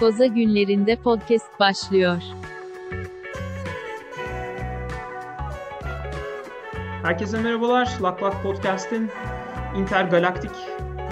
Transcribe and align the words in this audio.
Goza 0.00 0.26
günlerinde 0.26 0.96
podcast 0.96 1.60
başlıyor. 1.60 2.22
Herkese 7.02 7.40
merhabalar. 7.40 7.88
Lak 8.02 8.22
Lak 8.22 8.42
Podcast'in 8.42 9.10
intergalaktik 9.76 10.50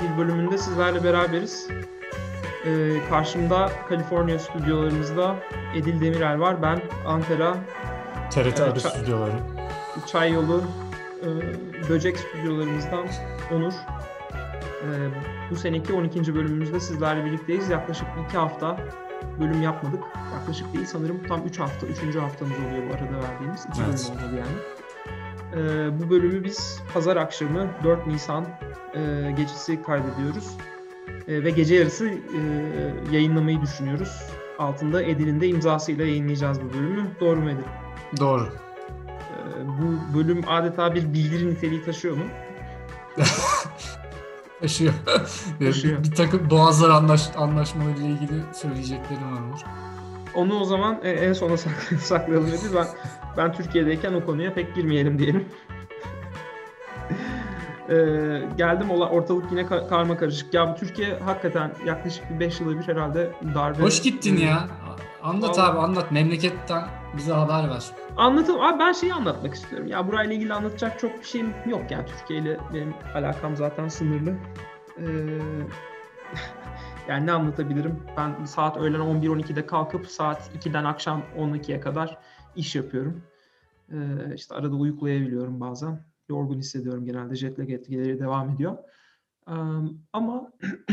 bir 0.02 0.18
bölümünde 0.18 0.58
sizlerle 0.58 1.04
beraberiz. 1.04 1.68
Ee, 2.66 2.90
karşımda 3.10 3.70
Kaliforniya 3.88 4.38
stüdyolarımızda 4.38 5.36
Edil 5.74 6.00
Demirel 6.00 6.40
var. 6.40 6.62
Ben 6.62 6.80
Ankara 7.06 7.56
TRT 8.30 8.60
Arı 8.60 8.70
ça- 8.78 8.90
stüdyoları. 8.90 9.32
Çay 10.06 10.32
Yolu 10.32 10.62
e, 11.22 11.28
Böcek 11.88 12.18
stüdyolarımızdan 12.18 13.06
Onur. 13.54 13.72
E, 14.82 14.88
bu 15.50 15.56
seneki 15.56 15.92
12. 15.92 16.34
bölümümüzde 16.34 16.80
sizlerle 16.80 17.24
birlikteyiz. 17.24 17.68
Yaklaşık 17.70 18.06
iki 18.28 18.38
hafta 18.38 18.80
bölüm 19.40 19.62
yapmadık. 19.62 20.02
Yaklaşık 20.34 20.74
değil 20.74 20.86
sanırım 20.86 21.22
tam 21.28 21.46
3 21.46 21.58
hafta, 21.58 21.86
3. 21.86 22.16
haftamız 22.16 22.56
oluyor 22.58 22.90
bu 22.90 22.94
arada 22.94 23.28
verdiğimiz. 23.28 23.66
2 23.68 23.80
Evet. 23.88 24.10
bölüm 24.10 24.22
olmadı 24.22 24.42
yani. 24.46 24.56
E, 25.54 25.90
bu 26.00 26.10
bölümü 26.10 26.44
biz 26.44 26.82
pazar 26.94 27.16
akşamı 27.16 27.66
4 27.84 28.06
Nisan 28.06 28.46
e, 28.94 29.32
gecesi 29.36 29.82
kaydediyoruz. 29.82 30.56
E, 31.28 31.44
ve 31.44 31.50
gece 31.50 31.74
yarısı 31.74 32.06
e, 32.08 32.40
yayınlamayı 33.12 33.62
düşünüyoruz. 33.62 34.22
Altında 34.58 35.02
Edil'in 35.02 35.40
de 35.40 35.48
imzasıyla 35.48 36.06
yayınlayacağız 36.06 36.60
bu 36.60 36.72
bölümü. 36.74 37.06
Doğru 37.20 37.40
mu 37.40 37.50
Edil? 37.50 37.62
Doğru. 38.20 38.48
Ee, 38.48 39.66
bu 39.66 40.18
bölüm 40.18 40.40
adeta 40.46 40.94
bir 40.94 41.02
bildiri 41.02 41.50
niteliği 41.50 41.84
taşıyor 41.84 42.16
mu? 42.16 42.24
Taşıyor. 44.60 44.92
Taşıyor. 45.60 45.98
bir, 46.04 46.10
bir 46.10 46.16
takım 46.16 46.50
boğazlar 46.50 46.90
anlaş, 46.90 47.28
anlaşmaları 47.36 47.98
ile 47.98 48.06
ilgili 48.06 48.42
söyleyeceklerim 48.54 49.32
var 49.32 49.40
Onur. 49.42 49.60
Onu 50.34 50.54
o 50.60 50.64
zaman 50.64 50.98
e, 51.02 51.10
en 51.10 51.32
sona 51.32 51.56
sak- 51.56 51.98
saklayalım 52.00 52.46
dedi. 52.52 52.64
Ben 52.76 52.86
ben 53.36 53.52
Türkiye'deyken 53.52 54.14
o 54.14 54.24
konuya 54.26 54.54
pek 54.54 54.74
girmeyelim 54.74 55.18
diyelim. 55.18 55.44
Ee, 57.90 57.94
geldim 58.58 58.90
ola 58.90 59.08
ortalık 59.08 59.50
yine 59.50 59.60
ka- 59.60 59.88
karma 59.88 60.16
karışık. 60.16 60.54
Ya 60.54 60.72
bu 60.74 60.80
Türkiye 60.80 61.18
hakikaten 61.18 61.72
yaklaşık 61.86 62.30
bir 62.30 62.40
5 62.40 62.60
yılda 62.60 62.78
bir 62.80 62.88
herhalde 62.88 63.30
darbe. 63.54 63.82
Hoş 63.82 64.02
gittin 64.02 64.36
ya. 64.36 64.68
Anlat 65.22 65.58
Vallahi- 65.58 65.70
abi 65.70 65.78
anlat. 65.78 66.12
Memleketten 66.12 66.88
bize 67.16 67.32
haber 67.32 67.70
ver. 67.70 67.90
Anlatım. 68.16 68.60
Abi 68.60 68.78
ben 68.78 68.92
şeyi 68.92 69.14
anlatmak 69.14 69.54
istiyorum. 69.54 69.88
Ya 69.88 70.08
burayla 70.08 70.34
ilgili 70.34 70.54
anlatacak 70.54 70.98
çok 70.98 71.20
bir 71.20 71.24
şeyim 71.24 71.54
yok 71.66 71.90
yani 71.90 72.06
Türkiye 72.06 72.40
ile 72.40 72.58
benim 72.74 72.94
alakam 73.14 73.56
zaten 73.56 73.88
sınırlı. 73.88 74.34
Ee, 74.98 75.04
yani 77.08 77.26
ne 77.26 77.32
anlatabilirim? 77.32 78.02
Ben 78.16 78.44
saat 78.44 78.76
öğlen 78.76 79.00
11-12'de 79.00 79.66
kalkıp 79.66 80.06
saat 80.06 80.50
2'den 80.56 80.84
akşam 80.84 81.22
12'ye 81.38 81.80
kadar 81.80 82.18
iş 82.56 82.76
yapıyorum. 82.76 83.22
Ee, 83.92 83.96
işte 84.34 84.54
arada 84.54 84.76
uyuklayabiliyorum 84.76 85.60
bazen. 85.60 86.06
Yorgun 86.28 86.58
hissediyorum 86.58 87.04
genelde. 87.04 87.34
Jet 87.34 87.58
lag 87.58 87.70
etkileri 87.70 88.20
devam 88.20 88.50
ediyor. 88.50 88.78
Ee, 89.48 89.52
ama 90.12 90.52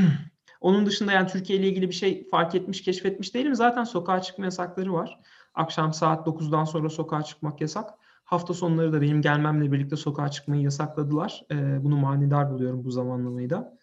onun 0.61 0.85
dışında 0.85 1.11
yani 1.11 1.27
Türkiye 1.27 1.59
ile 1.59 1.67
ilgili 1.67 1.89
bir 1.89 1.93
şey 1.93 2.29
fark 2.29 2.55
etmiş, 2.55 2.81
keşfetmiş 2.81 3.35
değilim. 3.35 3.55
Zaten 3.55 3.83
sokağa 3.83 4.21
çıkma 4.21 4.45
yasakları 4.45 4.93
var. 4.93 5.19
Akşam 5.53 5.93
saat 5.93 6.27
9'dan 6.27 6.65
sonra 6.65 6.89
sokağa 6.89 7.23
çıkmak 7.23 7.61
yasak. 7.61 7.89
Hafta 8.23 8.53
sonları 8.53 8.93
da 8.93 9.01
benim 9.01 9.21
gelmemle 9.21 9.71
birlikte 9.71 9.95
sokağa 9.95 10.29
çıkmayı 10.29 10.61
yasakladılar. 10.61 11.43
Ee, 11.51 11.83
bunu 11.83 11.97
manidar 11.97 12.51
buluyorum 12.51 12.83
bu 12.83 12.91
zamanlamayı 12.91 13.49
da. 13.49 13.77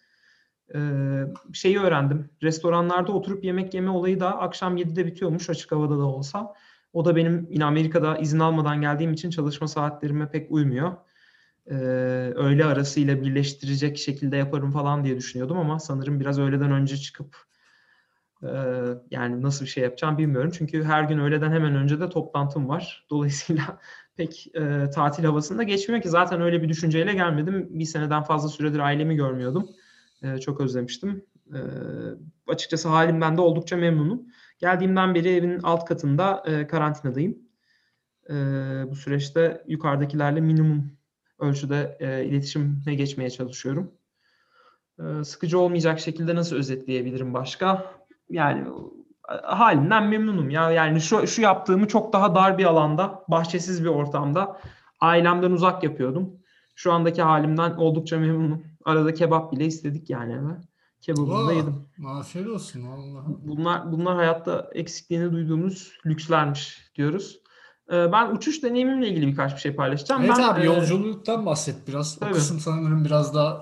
Ee, 0.75 1.23
şeyi 1.53 1.79
öğrendim. 1.79 2.29
Restoranlarda 2.43 3.11
oturup 3.11 3.43
yemek 3.43 3.73
yeme 3.73 3.89
olayı 3.89 4.19
da 4.19 4.39
akşam 4.39 4.77
7'de 4.77 5.05
bitiyormuş 5.05 5.49
açık 5.49 5.71
havada 5.71 5.99
da 5.99 6.05
olsa. 6.05 6.53
O 6.93 7.05
da 7.05 7.15
benim 7.15 7.47
yine 7.49 7.65
Amerika'da 7.65 8.17
izin 8.17 8.39
almadan 8.39 8.81
geldiğim 8.81 9.13
için 9.13 9.29
çalışma 9.29 9.67
saatlerime 9.67 10.29
pek 10.29 10.51
uymuyor. 10.51 10.91
Ee, 11.67 11.75
öğle 12.35 12.65
arasıyla 12.65 13.21
birleştirecek 13.21 13.97
şekilde 13.97 14.37
yaparım 14.37 14.71
falan 14.71 15.03
diye 15.03 15.17
düşünüyordum 15.17 15.57
ama 15.57 15.79
sanırım 15.79 16.19
biraz 16.19 16.39
öğleden 16.39 16.71
önce 16.71 16.97
çıkıp 16.97 17.50
yani 19.11 19.41
nasıl 19.41 19.65
bir 19.65 19.69
şey 19.69 19.83
yapacağım 19.83 20.17
bilmiyorum. 20.17 20.51
Çünkü 20.57 20.83
her 20.83 21.03
gün 21.03 21.19
öğleden 21.19 21.51
hemen 21.51 21.75
önce 21.75 21.99
de 21.99 22.09
toplantım 22.09 22.69
var. 22.69 23.05
Dolayısıyla 23.09 23.79
pek 24.15 24.47
e, 24.55 24.89
tatil 24.89 25.23
havasında 25.23 25.63
geçmiyor 25.63 26.01
ki. 26.01 26.09
Zaten 26.09 26.41
öyle 26.41 26.63
bir 26.63 26.69
düşünceyle 26.69 27.13
gelmedim. 27.13 27.67
Bir 27.69 27.85
seneden 27.85 28.23
fazla 28.23 28.49
süredir 28.49 28.79
ailemi 28.79 29.15
görmüyordum. 29.15 29.69
E, 30.23 30.37
çok 30.37 30.61
özlemiştim. 30.61 31.25
E, 31.53 31.59
açıkçası 32.47 32.89
halimden 32.89 33.37
de 33.37 33.41
oldukça 33.41 33.77
memnunum. 33.77 34.21
Geldiğimden 34.59 35.15
beri 35.15 35.29
evin 35.29 35.59
alt 35.63 35.85
katında 35.85 36.43
e, 36.45 36.67
karantinadayım. 36.67 37.37
E, 38.29 38.33
bu 38.87 38.95
süreçte 38.95 39.63
yukarıdakilerle 39.67 40.41
minimum 40.41 40.91
ölçüde 41.39 41.97
e, 41.99 42.25
iletişime 42.25 42.95
geçmeye 42.95 43.29
çalışıyorum. 43.29 43.91
E, 44.99 45.23
sıkıcı 45.23 45.59
olmayacak 45.59 45.99
şekilde 45.99 46.35
nasıl 46.35 46.55
özetleyebilirim 46.55 47.33
başka? 47.33 48.00
Yani 48.31 48.67
halimden 49.43 50.03
memnunum 50.07 50.49
ya. 50.49 50.71
Yani 50.71 51.01
şu 51.01 51.27
şu 51.27 51.41
yaptığımı 51.41 51.87
çok 51.87 52.13
daha 52.13 52.35
dar 52.35 52.57
bir 52.57 52.65
alanda, 52.65 53.23
bahçesiz 53.27 53.83
bir 53.83 53.89
ortamda 53.89 54.59
ailemden 54.99 55.51
uzak 55.51 55.83
yapıyordum. 55.83 56.29
Şu 56.75 56.93
andaki 56.93 57.21
halimden 57.21 57.71
oldukça 57.71 58.19
memnunum. 58.19 58.63
Arada 58.85 59.13
kebap 59.13 59.51
bile 59.51 59.65
istedik 59.65 60.09
yani 60.09 60.33
eve. 60.33 60.57
Kebabını 61.01 61.47
da 61.47 61.53
yedim. 61.53 61.75
Afiyet 62.07 62.47
olsun 62.47 62.81
Allah. 62.83 63.23
Bunlar 63.27 63.91
bunlar 63.91 64.15
hayatta 64.15 64.69
eksikliğini 64.73 65.31
duyduğumuz 65.31 65.91
lükslermiş 66.05 66.91
diyoruz. 66.95 67.39
Ee, 67.91 68.11
Ben 68.11 68.31
uçuş 68.31 68.63
deneyimimle 68.63 69.09
ilgili 69.09 69.27
birkaç 69.27 69.55
bir 69.55 69.59
şey 69.59 69.75
paylaşacağım. 69.75 70.21
Evet 70.21 70.35
ben, 70.37 70.43
abi 70.43 70.61
e, 70.61 70.63
yolculuktan 70.63 71.45
bahset 71.45 71.87
biraz. 71.87 72.19
tabii. 72.19 72.31
O 72.31 72.33
kısım 72.33 72.59
sanırım 72.59 73.05
biraz 73.05 73.35
daha 73.35 73.61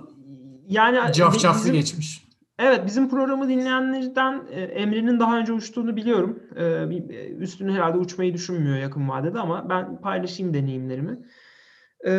yani 0.68 1.13
cafcaflı 1.13 1.59
bizim- 1.62 1.74
geçmiş. 1.74 2.28
Evet, 2.59 2.85
bizim 2.85 3.09
programı 3.09 3.49
dinleyenlerden 3.49 4.43
e, 4.51 4.61
Emre'nin 4.61 5.19
daha 5.19 5.37
önce 5.39 5.53
uçtuğunu 5.53 5.95
biliyorum. 5.95 6.39
E, 6.55 6.89
bir- 6.89 7.09
e, 7.09 7.27
üstüne 7.29 7.71
herhalde 7.71 7.97
uçmayı 7.97 8.33
düşünmüyor 8.33 8.77
yakın 8.77 9.09
vadede 9.09 9.39
ama 9.39 9.69
ben 9.69 10.01
paylaşayım 10.01 10.53
deneyimlerimi. 10.53 11.19
E, 12.05 12.11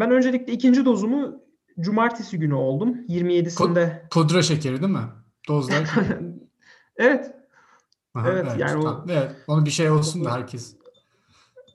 ben 0.00 0.10
öncelikle 0.10 0.52
ikinci 0.52 0.84
dozumu 0.84 1.42
cumartesi 1.80 2.38
günü 2.38 2.54
oldum. 2.54 2.96
27'sinde. 3.08 4.08
Pudra 4.10 4.42
şekeri 4.42 4.80
değil 4.82 4.92
mi? 4.92 5.08
Dozlar. 5.48 5.90
evet. 6.96 7.34
Aha, 8.14 8.30
Evet, 8.30 8.46
yani 8.58 8.86
o-. 8.86 9.04
Evet, 9.10 9.30
onu 9.46 9.64
bir 9.66 9.70
şey 9.70 9.90
olsun 9.90 10.24
da 10.24 10.32
herkes. 10.34 10.76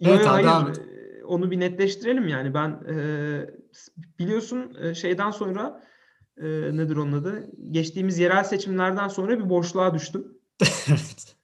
Evet 0.01 0.25
yo, 0.25 0.31
abi, 0.31 0.44
hayır. 0.47 0.69
et. 0.69 0.78
E, 0.78 1.23
Onu 1.25 1.51
bir 1.51 1.59
netleştirelim 1.59 2.28
yani. 2.28 2.53
Ben 2.53 2.69
e, 2.69 2.95
biliyorsun 4.19 4.78
e, 4.81 4.95
şeyden 4.95 5.31
sonra 5.31 5.84
e, 6.42 6.48
nedir 6.78 6.98
onun 6.98 7.12
adı? 7.12 7.48
Geçtiğimiz 7.72 8.20
yerel 8.20 8.44
seçimlerden 8.44 9.08
sonra 9.08 9.40
bir 9.40 9.50
boşluğa 9.50 9.94
düştüm. 9.94 10.28
Evet. 10.90 11.36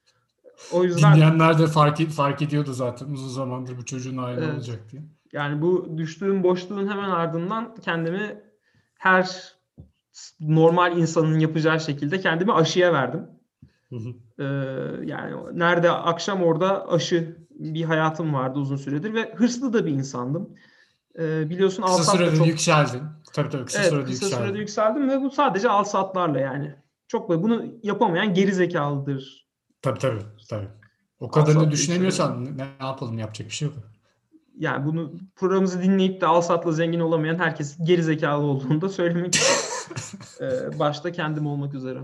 O 0.72 0.84
yüzden 0.84 1.14
Dinleyenler 1.14 1.58
de 1.58 1.66
fark, 1.66 2.10
fark 2.10 2.42
ediyordu 2.42 2.72
zaten 2.72 3.06
uzun 3.06 3.28
zamandır 3.28 3.78
bu 3.78 3.84
çocuğun 3.84 4.16
aile 4.16 4.44
Evet. 4.44 4.54
olacak 4.54 4.80
diye. 4.90 5.02
Yani 5.32 5.62
bu 5.62 5.98
düştüğüm 5.98 6.42
boşluğun 6.42 6.88
hemen 6.88 7.10
ardından 7.10 7.74
kendimi 7.82 8.40
her 8.98 9.54
normal 10.40 10.98
insanın 10.98 11.38
yapacağı 11.38 11.80
şekilde 11.80 12.20
kendimi 12.20 12.52
aşıya 12.52 12.92
verdim. 12.92 13.26
Hı 13.90 13.96
hı. 13.96 14.08
Ee, 14.38 14.44
yani 15.06 15.58
nerede 15.58 15.90
akşam 15.90 16.42
orada 16.42 16.88
aşı 16.88 17.36
bir 17.50 17.84
hayatım 17.84 18.34
vardı 18.34 18.58
uzun 18.58 18.76
süredir 18.76 19.14
ve 19.14 19.34
hırslı 19.34 19.72
da 19.72 19.86
bir 19.86 19.92
insandım. 19.92 20.54
Ee, 21.18 21.50
biliyorsun 21.50 21.82
Kısa 21.82 21.98
da 21.98 22.16
sürede 22.16 22.36
çok 22.36 22.46
yükseldin. 22.46 23.02
Tabii 23.32 23.50
tabii 23.50 23.64
kısa 23.64 23.78
evet, 23.78 23.90
sürede 23.90 24.04
kısa 24.04 24.26
yükseldin. 24.26 24.46
sürede 24.46 24.58
yükseldim 24.58 25.10
ve 25.10 25.22
bu 25.22 25.30
sadece 25.30 25.68
Alsatlarla 25.68 26.40
yani. 26.40 26.74
Çok 27.08 27.28
böyle 27.28 27.42
bunu 27.42 27.64
yapamayan 27.82 28.34
geri 28.34 28.54
zekalıdır. 28.54 29.46
Tabii 29.82 29.98
tabii. 29.98 30.22
tabii. 30.50 30.68
O 31.20 31.30
kadarını 31.30 31.70
düşünemiyorsan 31.70 32.44
ne, 32.44 32.56
ne 32.80 32.86
yapalım 32.86 33.18
yapacak 33.18 33.48
bir 33.48 33.54
şey 33.54 33.68
yok. 33.68 33.76
Yani 34.58 34.86
bunu 34.86 35.12
programımızı 35.36 35.82
dinleyip 35.82 36.20
de 36.20 36.26
Alsat'la 36.26 36.72
zengin 36.72 37.00
olamayan 37.00 37.38
herkes 37.38 37.76
geri 37.84 38.02
zekalı 38.02 38.44
olduğunu 38.44 38.80
da 38.80 38.88
söylemek 38.88 39.38
Ee, 40.40 40.78
başta 40.78 41.12
kendim 41.12 41.46
olmak 41.46 41.74
üzere. 41.74 41.98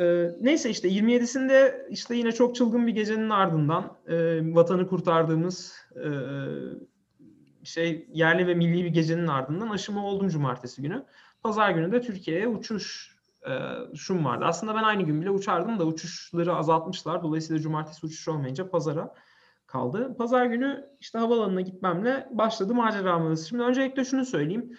Ee, 0.00 0.30
neyse 0.40 0.70
işte 0.70 0.88
27'sinde 0.88 1.88
işte 1.90 2.16
yine 2.16 2.32
çok 2.32 2.56
çılgın 2.56 2.86
bir 2.86 2.92
gecenin 2.92 3.30
ardından 3.30 3.96
e, 4.06 4.40
vatanı 4.54 4.86
kurtardığımız 4.86 5.74
e, 5.96 6.08
şey 7.64 8.08
yerli 8.12 8.46
ve 8.46 8.54
milli 8.54 8.84
bir 8.84 8.90
gecenin 8.90 9.26
ardından 9.26 9.70
aşımı 9.70 10.06
oldum 10.06 10.28
cumartesi 10.28 10.82
günü. 10.82 11.04
Pazar 11.42 11.70
günü 11.70 11.92
de 11.92 12.00
Türkiye'ye 12.00 12.48
uçuş 12.48 13.16
e, 13.48 13.52
şum 13.96 14.24
vardı. 14.24 14.44
Aslında 14.44 14.74
ben 14.74 14.82
aynı 14.82 15.02
gün 15.02 15.20
bile 15.20 15.30
uçardım 15.30 15.78
da 15.78 15.86
uçuşları 15.86 16.54
azaltmışlar. 16.54 17.22
Dolayısıyla 17.22 17.62
cumartesi 17.62 18.06
uçuş 18.06 18.28
olmayınca 18.28 18.70
pazara 18.70 19.14
kaldı. 19.66 20.14
Pazar 20.18 20.46
günü 20.46 20.86
işte 21.00 21.18
havaalanına 21.18 21.60
gitmemle 21.60 22.28
başladı 22.30 22.74
maceramız. 22.74 23.48
Şimdi 23.48 23.62
öncelikle 23.62 24.04
şunu 24.04 24.24
söyleyeyim. 24.24 24.78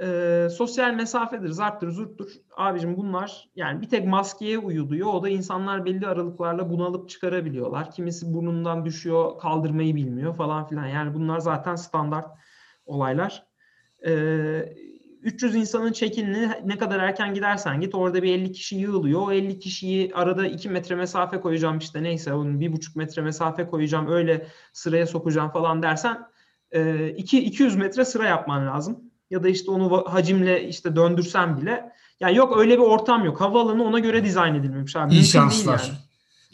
Ee, 0.00 0.48
sosyal 0.50 0.94
mesafedir, 0.94 1.48
zarttır, 1.48 1.90
zurttur. 1.90 2.28
Abicim 2.56 2.96
bunlar 2.96 3.48
yani 3.56 3.82
bir 3.82 3.88
tek 3.88 4.06
maskeye 4.06 4.58
uyuluyor. 4.58 5.14
O 5.14 5.22
da 5.22 5.28
insanlar 5.28 5.84
belli 5.84 6.06
aralıklarla 6.06 6.70
bunalıp 6.70 7.08
çıkarabiliyorlar. 7.08 7.90
Kimisi 7.90 8.34
burnundan 8.34 8.84
düşüyor, 8.84 9.38
kaldırmayı 9.38 9.94
bilmiyor 9.94 10.34
falan 10.34 10.66
filan. 10.68 10.86
Yani 10.86 11.14
bunlar 11.14 11.38
zaten 11.38 11.76
standart 11.76 12.26
olaylar. 12.86 13.46
Ee, 14.06 14.74
300 15.22 15.54
insanın 15.54 15.92
check-in'ini 15.92 16.68
ne 16.68 16.78
kadar 16.78 16.98
erken 17.00 17.34
gidersen 17.34 17.80
git 17.80 17.94
orada 17.94 18.22
bir 18.22 18.34
50 18.34 18.52
kişi 18.52 18.76
yığılıyor. 18.76 19.20
O 19.22 19.32
50 19.32 19.58
kişiyi 19.58 20.14
arada 20.14 20.46
2 20.46 20.68
metre 20.68 20.94
mesafe 20.94 21.40
koyacağım 21.40 21.78
işte 21.78 22.02
neyse 22.02 22.32
onun 22.32 22.60
1,5 22.60 22.98
metre 22.98 23.22
mesafe 23.22 23.66
koyacağım 23.66 24.06
öyle 24.06 24.46
sıraya 24.72 25.06
sokacağım 25.06 25.50
falan 25.50 25.82
dersen 25.82 26.18
2 27.16 27.44
200 27.44 27.76
metre 27.76 28.04
sıra 28.04 28.26
yapman 28.26 28.66
lazım. 28.66 29.11
Ya 29.32 29.42
da 29.42 29.48
işte 29.48 29.70
onu 29.70 30.04
hacimle 30.06 30.68
işte 30.68 30.96
döndürsen 30.96 31.60
bile. 31.60 31.92
Yani 32.20 32.36
yok 32.36 32.58
öyle 32.58 32.74
bir 32.78 32.82
ortam 32.82 33.24
yok. 33.24 33.40
Havaalanı 33.40 33.84
ona 33.84 33.98
göre 33.98 34.24
dizayn 34.24 34.54
edilmemiş 34.54 34.96
abi. 34.96 35.12
İyi 35.12 35.16
Mümkün 35.16 35.28
şanslar. 35.28 35.78
Yani. 35.78 35.98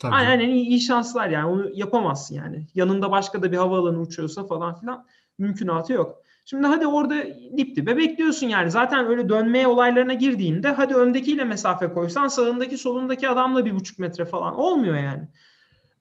Tabii. 0.00 0.14
Aynen 0.14 0.48
iyi, 0.48 0.66
iyi 0.66 0.80
şanslar 0.80 1.28
yani 1.28 1.46
onu 1.46 1.70
yapamazsın 1.74 2.34
yani. 2.34 2.66
Yanında 2.74 3.10
başka 3.10 3.42
da 3.42 3.52
bir 3.52 3.56
havaalanı 3.56 4.00
uçuyorsa 4.00 4.46
falan 4.46 4.80
filan 4.80 5.06
mümkünatı 5.38 5.92
yok. 5.92 6.16
Şimdi 6.44 6.66
hadi 6.66 6.86
orada 6.86 7.24
dip 7.56 7.76
dibe 7.76 7.96
bekliyorsun 7.96 8.46
yani. 8.46 8.70
Zaten 8.70 9.06
öyle 9.06 9.28
dönmeye 9.28 9.66
olaylarına 9.66 10.14
girdiğinde 10.14 10.72
hadi 10.72 10.94
öndekiyle 10.94 11.44
mesafe 11.44 11.92
koysan 11.92 12.28
sağındaki 12.28 12.78
solundaki 12.78 13.28
adamla 13.28 13.64
bir 13.64 13.74
buçuk 13.74 13.98
metre 13.98 14.24
falan. 14.24 14.58
Olmuyor 14.58 14.96
yani. 14.96 15.28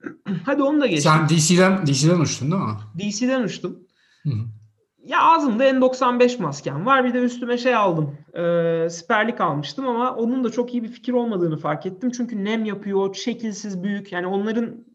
hadi 0.46 0.64
onu 0.64 0.82
da 0.82 0.88
geçtim. 0.88 1.12
Sen 1.12 1.30
DC'den, 1.30 1.88
DC'den 1.88 2.20
uçtun 2.20 2.52
değil 2.52 2.64
mi? 2.64 2.78
DC'den 3.00 3.44
uçtum. 3.44 3.80
Hı 4.24 4.30
hı. 4.30 4.57
Ya 5.08 5.22
ağzımda 5.22 5.70
N95 5.70 6.42
maskem 6.42 6.86
var. 6.86 7.04
Bir 7.04 7.14
de 7.14 7.20
üstüme 7.20 7.58
şey 7.58 7.76
aldım. 7.76 8.18
E, 8.34 8.90
siperlik 8.90 9.42
almıştım 9.42 9.88
ama 9.88 10.16
onun 10.16 10.44
da 10.44 10.50
çok 10.52 10.74
iyi 10.74 10.84
bir 10.84 10.88
fikir 10.88 11.14
olmadığını 11.14 11.58
fark 11.58 11.86
ettim. 11.86 12.12
Çünkü 12.12 12.46
nem 12.46 12.66
yapıyor, 12.66 13.16
şekilsiz 13.16 13.84
büyük. 13.84 14.12
Yani 14.12 14.28
onların 14.28 14.86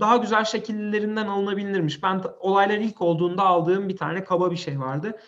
daha 0.00 0.16
güzel 0.16 0.44
şekillerinden 0.44 1.26
alınabilirmiş. 1.26 2.02
Ben 2.02 2.22
olaylar 2.40 2.76
ilk 2.76 3.02
olduğunda 3.02 3.42
aldığım 3.42 3.88
bir 3.88 3.96
tane 3.96 4.24
kaba 4.24 4.50
bir 4.50 4.56
şey 4.56 4.80
vardı. 4.80 5.18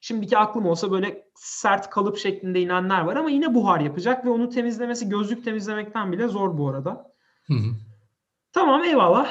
Şimdiki 0.00 0.38
aklım 0.38 0.66
olsa 0.66 0.90
böyle 0.90 1.28
sert 1.34 1.90
kalıp 1.90 2.18
şeklinde 2.18 2.60
inenler 2.60 3.00
var 3.00 3.16
ama 3.16 3.30
yine 3.30 3.54
buhar 3.54 3.80
yapacak 3.80 4.24
ve 4.24 4.30
onu 4.30 4.48
temizlemesi 4.48 5.08
gözlük 5.08 5.44
temizlemekten 5.44 6.12
bile 6.12 6.28
zor 6.28 6.58
bu 6.58 6.68
arada. 6.68 7.12
Hı 7.46 7.54
hı. 7.54 7.74
Tamam 8.52 8.84
eyvallah. 8.84 9.30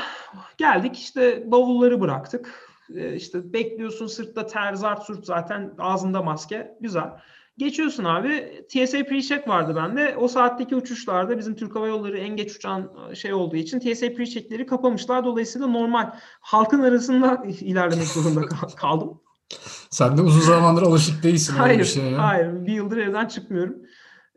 Geldik 0.57 0.97
işte 0.97 1.51
bavulları 1.51 2.01
bıraktık. 2.01 2.74
Ee, 2.95 3.15
işte 3.15 3.53
bekliyorsun 3.53 4.07
sırtta 4.07 4.45
ter 4.45 4.73
zart 4.73 5.03
surt 5.03 5.25
zaten 5.25 5.73
ağzında 5.79 6.21
maske. 6.21 6.77
Güzel. 6.81 7.09
Geçiyorsun 7.57 8.03
abi. 8.03 8.63
TSA 8.69 8.97
pre-check 8.97 9.47
vardı 9.47 9.75
bende. 9.75 10.15
O 10.17 10.27
saatteki 10.27 10.75
uçuşlarda 10.75 11.37
bizim 11.37 11.55
Türk 11.55 11.75
Hava 11.75 11.87
Yolları 11.87 12.17
en 12.17 12.35
geç 12.35 12.55
uçan 12.55 12.91
şey 13.13 13.33
olduğu 13.33 13.55
için 13.55 13.79
TSA 13.79 14.05
pre-check'leri 14.05 14.65
kapamışlar. 14.65 15.25
Dolayısıyla 15.25 15.67
normal 15.67 16.11
halkın 16.41 16.81
arasında 16.81 17.43
ilerlemek 17.61 18.07
zorunda 18.07 18.41
kaldım. 18.75 19.21
Sen 19.89 20.17
de 20.17 20.21
uzun 20.21 20.41
zamandır 20.41 20.81
alışık 20.81 21.23
değilsin 21.23 21.53
öyle 21.53 21.63
hayır, 21.63 21.79
bir 21.79 21.85
şeye. 21.85 22.15
Hayır. 22.15 22.65
Bir 22.65 22.73
yıldır 22.73 22.97
evden 22.97 23.25
çıkmıyorum. 23.25 23.75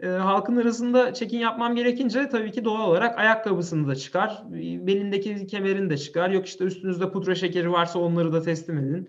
Ee, 0.02 0.06
halkın 0.06 0.56
arasında 0.56 1.14
check-in 1.14 1.38
yapmam 1.38 1.74
gerekince 1.74 2.28
tabii 2.28 2.52
ki 2.52 2.64
doğal 2.64 2.90
olarak 2.90 3.18
ayakkabısını 3.18 3.88
da 3.88 3.94
çıkar. 3.96 4.42
Belindeki 4.86 5.46
kemerini 5.46 5.90
de 5.90 5.96
çıkar. 5.96 6.30
Yok 6.30 6.46
işte 6.46 6.64
üstünüzde 6.64 7.10
pudra 7.10 7.34
şekeri 7.34 7.72
varsa 7.72 7.98
onları 7.98 8.32
da 8.32 8.42
teslim 8.42 8.78
edin. 8.78 9.08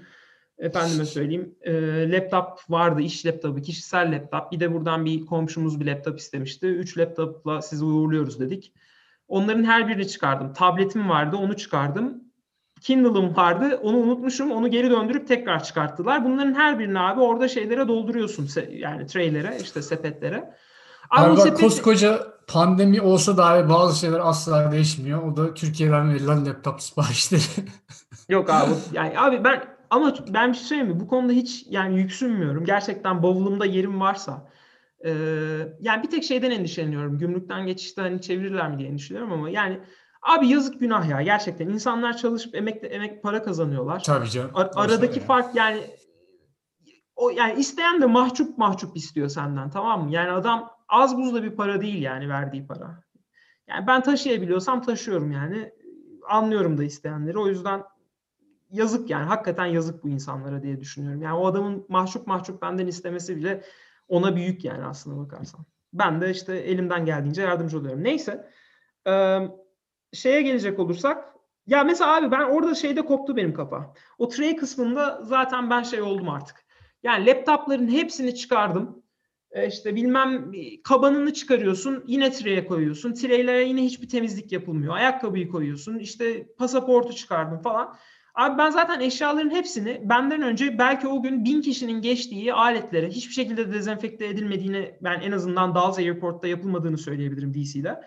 Efendime 0.58 1.06
söyleyeyim. 1.06 1.56
E, 1.62 1.74
laptop 2.12 2.60
vardı. 2.70 3.02
iş 3.02 3.26
laptopu, 3.26 3.62
kişisel 3.62 4.16
laptop. 4.16 4.52
Bir 4.52 4.60
de 4.60 4.74
buradan 4.74 5.06
bir 5.06 5.26
komşumuz 5.26 5.80
bir 5.80 5.86
laptop 5.86 6.20
istemişti. 6.20 6.68
Üç 6.68 6.98
laptopla 6.98 7.62
sizi 7.62 7.86
uğurluyoruz 7.86 8.40
dedik. 8.40 8.74
Onların 9.28 9.64
her 9.64 9.88
birini 9.88 10.08
çıkardım. 10.08 10.54
Tabletim 10.54 11.10
vardı. 11.10 11.38
Onu 11.38 11.58
çıkardım. 11.58 12.24
Kindle'ım 12.82 13.36
vardı. 13.36 13.80
Onu 13.84 13.98
unutmuşum. 13.98 14.52
Onu 14.52 14.72
geri 14.72 14.90
döndürüp 14.90 15.28
tekrar 15.28 15.64
çıkarttılar. 15.64 16.26
Bunların 16.26 16.54
her 16.54 16.80
birini 16.80 17.00
abi 17.00 17.20
orada 17.20 17.48
şeylere 17.48 17.88
dolduruyorsun. 17.88 18.50
Yani 18.70 19.06
traylere, 19.06 19.58
işte 19.62 19.82
sepetlere. 19.82 20.54
Abi, 21.10 21.32
abi 21.32 21.42
sepet... 21.42 21.62
koskoca 21.62 22.28
pandemi 22.48 23.02
olsa 23.02 23.38
dahi 23.38 23.70
bazı 23.70 24.00
şeyler 24.00 24.20
asla 24.20 24.72
değişmiyor. 24.72 25.24
O 25.24 25.38
da 25.38 25.54
Türkiye'den 25.54 26.14
verilen 26.14 26.46
laptop 26.46 26.82
siparişleri. 26.82 27.42
Yok 28.30 28.50
abi. 28.50 28.72
Yani 28.94 29.20
abi 29.20 29.44
ben 29.44 29.64
ama 29.90 30.14
ben 30.30 30.52
bir 30.52 30.58
şey 30.58 30.66
söyleyeyim 30.66 30.94
mi? 30.94 31.00
Bu 31.00 31.08
konuda 31.08 31.34
hiç 31.34 31.66
yani 31.70 31.98
yüksünmüyorum. 31.98 32.66
Gerçekten 32.66 33.24
bavulumda 33.24 33.66
yerim 33.66 34.02
varsa. 34.02 34.50
E, 35.06 35.12
yani 35.80 36.04
bir 36.04 36.10
tek 36.10 36.24
şeyden 36.24 36.52
endişeleniyorum. 36.52 37.18
Gümrükten 37.18 37.66
geçişte 37.66 38.02
hani 38.02 38.22
çevirirler 38.22 38.72
mi 38.72 38.80
diye 38.80 38.90
endişeleniyorum 38.90 39.34
ama 39.34 39.50
yani 39.50 39.80
abi 40.22 40.48
yazık 40.48 40.80
günah 40.80 41.10
ya 41.10 41.22
gerçekten. 41.22 41.70
insanlar 41.70 42.18
çalışıp 42.18 42.56
emek 42.56 42.84
emek 42.84 43.24
para 43.24 43.44
kazanıyorlar. 43.44 44.04
Tabii 44.04 44.30
canım. 44.30 44.52
Ar- 44.54 44.72
aradaki 44.76 45.20
ya. 45.20 45.26
fark 45.26 45.56
yani 45.56 45.82
o 47.16 47.30
yani 47.30 47.60
isteyen 47.60 48.02
de 48.02 48.06
mahcup 48.06 48.58
mahcup 48.58 48.98
istiyor 48.98 49.30
senden 49.30 49.70
tamam 49.70 50.04
mı? 50.04 50.12
Yani 50.12 50.32
adam 50.32 50.79
az 50.90 51.18
buzda 51.18 51.44
bir 51.44 51.52
para 51.52 51.82
değil 51.82 52.02
yani 52.02 52.30
verdiği 52.30 52.68
para. 52.68 53.04
Yani 53.68 53.88
ben 53.88 54.02
taşıyabiliyorsam 54.04 54.82
taşıyorum 54.82 55.32
yani. 55.32 55.74
Anlıyorum 56.30 56.78
da 56.78 56.84
isteyenleri. 56.84 57.38
O 57.38 57.48
yüzden 57.48 57.84
yazık 58.72 59.10
yani 59.10 59.26
hakikaten 59.26 59.66
yazık 59.66 60.04
bu 60.04 60.10
insanlara 60.10 60.64
diye 60.64 60.80
düşünüyorum. 60.80 61.22
Yani 61.22 61.38
o 61.38 61.46
adamın 61.46 61.86
mahcup 61.90 62.28
mahcup 62.28 62.62
benden 62.62 62.88
istemesi 62.88 63.38
bile 63.38 63.64
ona 64.08 64.36
büyük 64.36 64.66
yani 64.66 64.86
aslında 64.86 65.18
bakarsan. 65.18 65.66
Ben 65.94 66.22
de 66.22 66.32
işte 66.32 66.56
elimden 66.56 67.06
geldiğince 67.06 67.42
yardımcı 67.42 67.80
oluyorum. 67.80 68.04
Neyse. 68.04 68.50
Ee, 69.08 69.40
şeye 70.14 70.42
gelecek 70.42 70.80
olursak 70.80 71.34
ya 71.68 71.84
mesela 71.84 72.16
abi 72.16 72.32
ben 72.32 72.50
orada 72.50 72.76
şeyde 72.76 73.06
koptu 73.06 73.36
benim 73.36 73.54
kafa. 73.54 73.94
O 74.18 74.28
tray 74.28 74.56
kısmında 74.56 75.20
zaten 75.24 75.70
ben 75.70 75.84
şey 75.84 76.02
oldum 76.02 76.30
artık. 76.30 76.66
Yani 77.04 77.26
laptopların 77.26 77.88
hepsini 77.88 78.36
çıkardım. 78.36 78.99
Ee, 79.52 79.68
işte 79.68 79.96
bilmem 79.96 80.52
kabanını 80.84 81.34
çıkarıyorsun 81.34 82.04
yine 82.08 82.32
tray'e 82.32 82.66
koyuyorsun. 82.66 83.14
Traylere 83.14 83.64
yine 83.64 83.84
hiçbir 83.84 84.10
temizlik 84.10 84.52
yapılmıyor. 84.52 84.96
Ayakkabıyı 84.96 85.50
koyuyorsun. 85.50 86.00
İşte 86.00 86.48
pasaportu 86.58 87.14
çıkardım 87.14 87.62
falan. 87.62 87.96
Abi 88.36 88.58
ben 88.58 88.70
zaten 88.70 89.00
eşyaların 89.00 89.50
hepsini 89.50 90.02
benden 90.04 90.42
önce 90.42 90.78
belki 90.78 91.08
o 91.08 91.22
gün 91.24 91.46
bin 91.46 91.62
kişinin 91.62 92.02
geçtiği 92.02 92.54
aletlere 92.54 93.10
hiçbir 93.10 93.34
şekilde 93.34 93.74
dezenfekte 93.74 94.26
edilmediğini 94.26 94.96
ben 95.02 95.22
en 95.22 95.32
azından 95.32 95.76
Dallas 95.76 96.00
Airport'ta 96.00 96.48
yapılmadığını 96.48 96.98
söyleyebilirim 96.98 97.54
DC'de. 97.54 98.02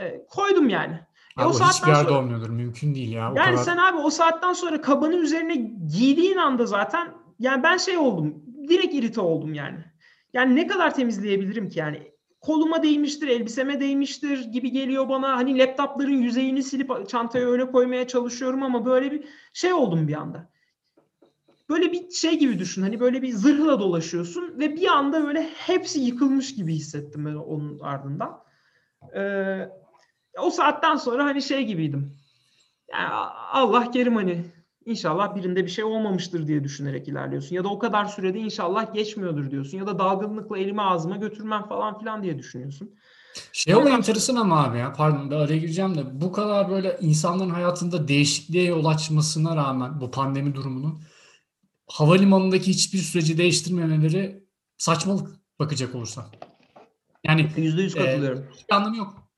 E, 0.00 0.26
koydum 0.28 0.68
yani. 0.68 1.00
Abi 1.36 1.44
e, 1.44 1.46
o 1.46 1.52
hiçbir 1.52 1.88
yerde 1.88 2.02
sonra, 2.02 2.18
olmuyordur. 2.18 2.50
Mümkün 2.50 2.94
değil 2.94 3.12
ya. 3.12 3.32
O 3.32 3.36
yani 3.36 3.50
kadar... 3.50 3.64
sen 3.64 3.76
abi 3.76 3.96
o 3.98 4.10
saatten 4.10 4.52
sonra 4.52 4.80
kabanın 4.80 5.22
üzerine 5.22 5.56
giydiğin 5.96 6.36
anda 6.36 6.66
zaten 6.66 7.08
yani 7.38 7.62
ben 7.62 7.76
şey 7.76 7.96
oldum. 7.96 8.34
Direkt 8.68 8.94
irite 8.94 9.20
oldum 9.20 9.54
yani. 9.54 9.91
Yani 10.32 10.56
ne 10.56 10.66
kadar 10.66 10.94
temizleyebilirim 10.94 11.68
ki 11.68 11.78
yani 11.78 12.12
koluma 12.40 12.82
değmiştir, 12.82 13.28
elbiseme 13.28 13.80
değmiştir 13.80 14.44
gibi 14.44 14.70
geliyor 14.70 15.08
bana. 15.08 15.36
Hani 15.36 15.58
laptopların 15.58 16.22
yüzeyini 16.22 16.62
silip 16.62 17.08
çantaya 17.08 17.48
öyle 17.48 17.70
koymaya 17.70 18.08
çalışıyorum 18.08 18.62
ama 18.62 18.86
böyle 18.86 19.12
bir 19.12 19.24
şey 19.52 19.72
oldum 19.72 20.08
bir 20.08 20.14
anda. 20.14 20.52
Böyle 21.68 21.92
bir 21.92 22.10
şey 22.10 22.38
gibi 22.38 22.58
düşün. 22.58 22.82
Hani 22.82 23.00
böyle 23.00 23.22
bir 23.22 23.32
zırhla 23.32 23.80
dolaşıyorsun 23.80 24.58
ve 24.58 24.76
bir 24.76 24.86
anda 24.86 25.24
böyle 25.24 25.42
hepsi 25.42 26.00
yıkılmış 26.00 26.54
gibi 26.54 26.74
hissettim 26.74 27.26
ben 27.26 27.34
onun 27.34 27.78
ardından. 27.78 28.42
Ee, 29.16 29.68
o 30.38 30.50
saatten 30.50 30.96
sonra 30.96 31.24
hani 31.24 31.42
şey 31.42 31.64
gibiydim. 31.64 32.16
Yani 32.92 33.08
Allah 33.52 33.90
kerim 33.90 34.16
hani 34.16 34.44
İnşallah 34.86 35.36
birinde 35.36 35.64
bir 35.64 35.70
şey 35.70 35.84
olmamıştır 35.84 36.46
diye 36.46 36.64
düşünerek 36.64 37.08
ilerliyorsun. 37.08 37.56
Ya 37.56 37.64
da 37.64 37.68
o 37.68 37.78
kadar 37.78 38.04
sürede 38.04 38.38
inşallah 38.38 38.94
geçmiyordur 38.94 39.50
diyorsun. 39.50 39.78
Ya 39.78 39.86
da 39.86 39.98
dalgınlıkla 39.98 40.58
elimi 40.58 40.82
ağzıma 40.82 41.16
götürmem 41.16 41.62
falan 41.68 41.98
filan 41.98 42.22
diye 42.22 42.38
düşünüyorsun. 42.38 42.94
Şey 43.52 43.74
ama 43.74 43.90
enteresan 43.90 44.36
ama 44.36 44.64
abi 44.64 44.78
ya 44.78 44.92
pardon 44.92 45.30
da 45.30 45.36
araya 45.36 45.56
gireceğim 45.56 45.96
de 45.96 46.20
bu 46.20 46.32
kadar 46.32 46.70
böyle 46.70 46.98
insanların 47.00 47.50
hayatında 47.50 48.08
değişikliğe 48.08 48.64
yol 48.64 48.84
açmasına 48.84 49.56
rağmen 49.56 50.00
bu 50.00 50.10
pandemi 50.10 50.54
durumunun 50.54 51.02
havalimanındaki 51.86 52.66
hiçbir 52.70 52.98
süreci 52.98 53.38
değiştirmemeleri 53.38 54.44
saçmalık 54.76 55.28
bakacak 55.58 55.94
olursan. 55.94 56.24
Yani 57.24 57.50
yüzde 57.56 57.82
yüz 57.82 57.94
katılıyorum. 57.94 58.38
E, 58.38 58.54
hiçbir 58.54 58.74
anlamı 58.74 58.96
yok. 58.96 59.28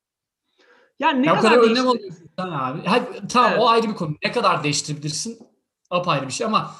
Yani 0.98 1.22
ne 1.22 1.26
ya 1.26 1.36
kadar, 1.36 1.52
kadar 1.52 1.70
önlem 1.70 1.88
alıyorsun 1.88 2.23
sen 2.38 2.48
abi. 2.48 2.78
Hadi, 2.84 3.04
tamam 3.28 3.50
Evet. 3.52 3.62
o 3.62 3.68
ayrı 3.68 3.88
bir 3.88 3.94
konu. 3.94 4.14
Ne 4.24 4.32
kadar 4.32 4.64
değiştirebilirsin 4.64 5.38
apayrı 5.90 6.26
bir 6.26 6.32
şey 6.32 6.46
ama 6.46 6.70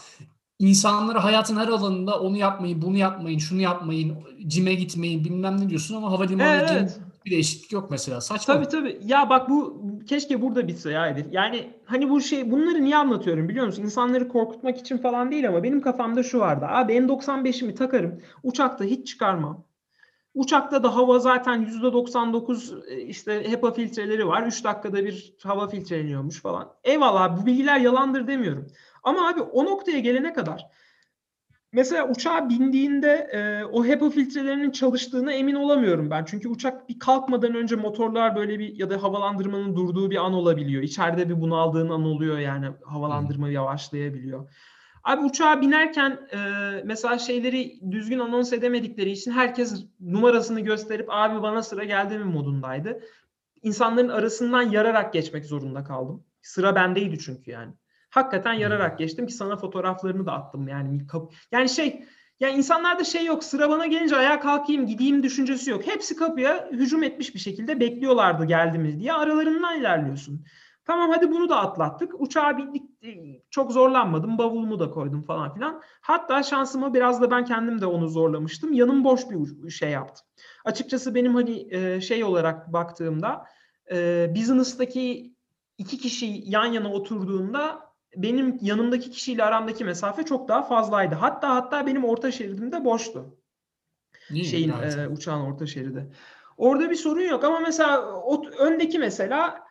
insanlara 0.59 1.25
hayatın 1.25 1.57
her 1.57 1.69
alanında 1.69 2.21
onu 2.21 2.37
yapmayın, 2.37 2.83
bunu 2.83 2.97
yapmayın, 2.97 3.39
şunu 3.39 3.61
yapmayın, 3.61 4.17
cime 4.47 4.75
gitmeyin 4.75 5.25
bilmem 5.25 5.61
ne 5.61 5.69
diyorsun 5.69 5.97
ama 5.97 6.11
havalimanına 6.11 6.55
Evet, 6.55 6.69
cim 6.95 7.05
bir 7.25 7.31
değişiklik 7.31 7.73
yok 7.73 7.91
mesela. 7.91 8.21
Saçma. 8.21 8.55
Tabii 8.55 8.69
tabii. 8.69 9.01
Ya 9.05 9.31
bak 9.31 9.51
bu 9.51 9.83
keşke 10.09 10.43
burada 10.43 10.69
bitse 10.69 10.91
ya 10.91 11.09
Edip. 11.09 11.27
Yani 11.33 11.71
hani 11.85 12.11
bu 12.11 12.21
şey 12.21 12.51
bunları 12.51 12.85
niye 12.85 12.97
anlatıyorum 12.97 13.49
biliyor 13.49 13.67
musun? 13.67 13.83
İnsanları 13.83 14.29
korkutmak 14.29 14.79
için 14.79 14.99
falan 14.99 15.31
değil 15.31 15.49
ama 15.49 15.63
benim 15.63 15.81
kafamda 15.81 16.23
şu 16.23 16.39
vardı. 16.39 16.67
Abi 16.69 16.93
N95'imi 16.93 17.75
takarım. 17.75 18.21
Uçakta 18.43 18.85
hiç 18.85 19.09
çıkarmam. 19.09 19.65
Uçakta 20.35 20.83
da 20.83 20.97
hava 20.97 21.19
zaten 21.19 21.67
%99 21.67 22.87
e, 22.89 23.01
işte 23.03 23.51
HEPA 23.51 23.73
filtreleri 23.73 24.29
var. 24.29 24.47
3 24.47 24.65
dakikada 24.65 25.05
bir 25.05 25.35
hava 25.43 25.69
filtreleniyormuş 25.69 26.41
falan. 26.41 26.73
Eyvallah 26.85 27.41
bu 27.41 27.47
bilgiler 27.47 27.81
yalandır 27.81 28.27
demiyorum. 28.27 28.67
Ama 29.03 29.29
abi 29.29 29.41
o 29.41 29.65
noktaya 29.65 29.99
gelene 29.99 30.33
kadar 30.33 30.67
mesela 31.75 32.09
uçağa 32.09 32.49
bindiğinde 32.49 33.29
e, 33.33 33.65
o 33.65 33.85
HEPA 33.85 34.11
filtrelerinin 34.11 34.71
çalıştığına 34.71 35.33
emin 35.33 35.55
olamıyorum 35.55 36.11
ben. 36.11 36.25
Çünkü 36.25 36.49
uçak 36.49 36.89
bir 36.89 36.99
kalkmadan 36.99 37.55
önce 37.55 37.77
motorlar 37.77 38.37
böyle 38.37 38.59
bir 38.59 38.79
ya 38.79 38.91
da 38.91 39.03
havalandırmanın 39.03 39.77
durduğu 39.77 40.11
bir 40.11 40.17
an 40.17 40.33
olabiliyor. 40.33 40.83
İçeride 40.83 41.29
bir 41.29 41.41
bunaldığın 41.41 41.89
an 41.89 42.05
oluyor 42.05 42.39
yani 42.39 42.67
havalandırma 42.85 43.49
yavaşlayabiliyor. 43.49 44.51
Abi 45.05 45.25
uçağa 45.25 45.61
binerken 45.61 46.29
e, 46.33 46.39
mesela 46.85 47.19
şeyleri 47.19 47.81
düzgün 47.91 48.19
anons 48.19 48.53
edemedikleri 48.53 49.11
için 49.11 49.31
herkes 49.31 49.85
numarasını 50.01 50.61
gösterip 50.61 51.07
abi 51.09 51.43
bana 51.43 51.63
sıra 51.63 51.85
geldi 51.85 52.19
mi 52.19 52.25
modundaydı. 52.25 53.01
İnsanların 53.63 54.09
arasından 54.09 54.63
yararak 54.63 55.13
geçmek 55.13 55.45
zorunda 55.45 55.85
kaldım. 55.85 56.25
Sıra 56.43 56.75
bendeydi 56.75 57.19
çünkü 57.19 57.51
yani. 57.51 57.73
Hakikaten 58.11 58.53
yararak 58.53 58.99
geçtim 58.99 59.27
ki 59.27 59.33
sana 59.33 59.57
fotoğraflarını 59.57 60.27
da 60.27 60.33
attım 60.33 60.69
yani. 60.69 61.01
Yani 61.53 61.69
şey 61.69 62.05
yani 62.41 62.57
insanlarda 62.57 63.05
şey 63.05 63.25
yok 63.25 63.45
sıra 63.45 63.71
bana 63.71 63.87
gelince 63.87 64.17
ayağa 64.17 64.41
kalkayım 64.41 64.87
gideyim 64.87 65.23
düşüncesi 65.23 65.71
yok. 65.71 65.87
Hepsi 65.87 66.17
kapıya 66.17 66.69
hücum 66.73 67.03
etmiş 67.03 67.35
bir 67.35 67.41
şekilde 67.41 67.81
bekliyorlardı 67.81 68.45
geldi 68.45 68.79
mi 68.79 69.01
diye 69.01 69.13
aralarından 69.13 69.81
ilerliyorsun. 69.81 70.45
Tamam 70.85 71.11
hadi 71.11 71.31
bunu 71.31 71.49
da 71.49 71.57
atlattık. 71.57 72.21
Uçağa 72.21 72.59
bindik 72.59 72.83
çok 73.51 73.73
zorlanmadım. 73.73 74.39
Bavulumu 74.39 74.79
da 74.79 74.91
koydum 74.91 75.23
falan 75.23 75.55
filan. 75.55 75.83
Hatta 76.01 76.43
şansıma 76.43 76.95
biraz 76.95 77.23
da 77.23 77.31
ben 77.31 77.45
kendim 77.45 77.81
de 77.81 77.87
onu 77.87 78.09
zorlamıştım. 78.09 78.73
Yanım 78.73 79.05
boş 79.05 79.21
bir 79.31 79.71
şey 79.71 79.91
yaptım. 79.91 80.27
Açıkçası 80.65 81.15
benim 81.15 81.35
hani 81.35 81.69
şey 82.03 82.25
olarak 82.25 82.73
baktığımda 82.73 83.47
business'taki 84.35 85.35
iki 85.79 85.99
kişi 85.99 86.43
yan 86.45 86.67
yana 86.67 86.93
oturduğunda 86.93 87.81
benim 88.17 88.59
yanımdaki 88.61 89.11
kişiyle 89.11 89.45
aramdaki 89.45 89.85
mesafe 89.85 90.23
çok 90.23 90.49
daha 90.49 90.63
fazlaydı. 90.63 91.15
Hatta 91.15 91.55
hatta 91.55 91.87
benim 91.87 92.05
orta 92.05 92.33
şeridim 92.33 92.73
de 92.73 92.85
boştu. 92.85 93.37
Niye? 94.31 94.45
Şeyin 94.45 94.69
e, 94.69 95.09
uçağın 95.09 95.41
orta 95.41 95.67
şeridi. 95.67 96.11
Orada 96.57 96.91
bir 96.91 96.95
sorun 96.95 97.21
yok 97.21 97.45
ama 97.45 97.61
mesela 97.61 98.13
o 98.13 98.47
öndeki 98.59 98.99
mesela 98.99 99.64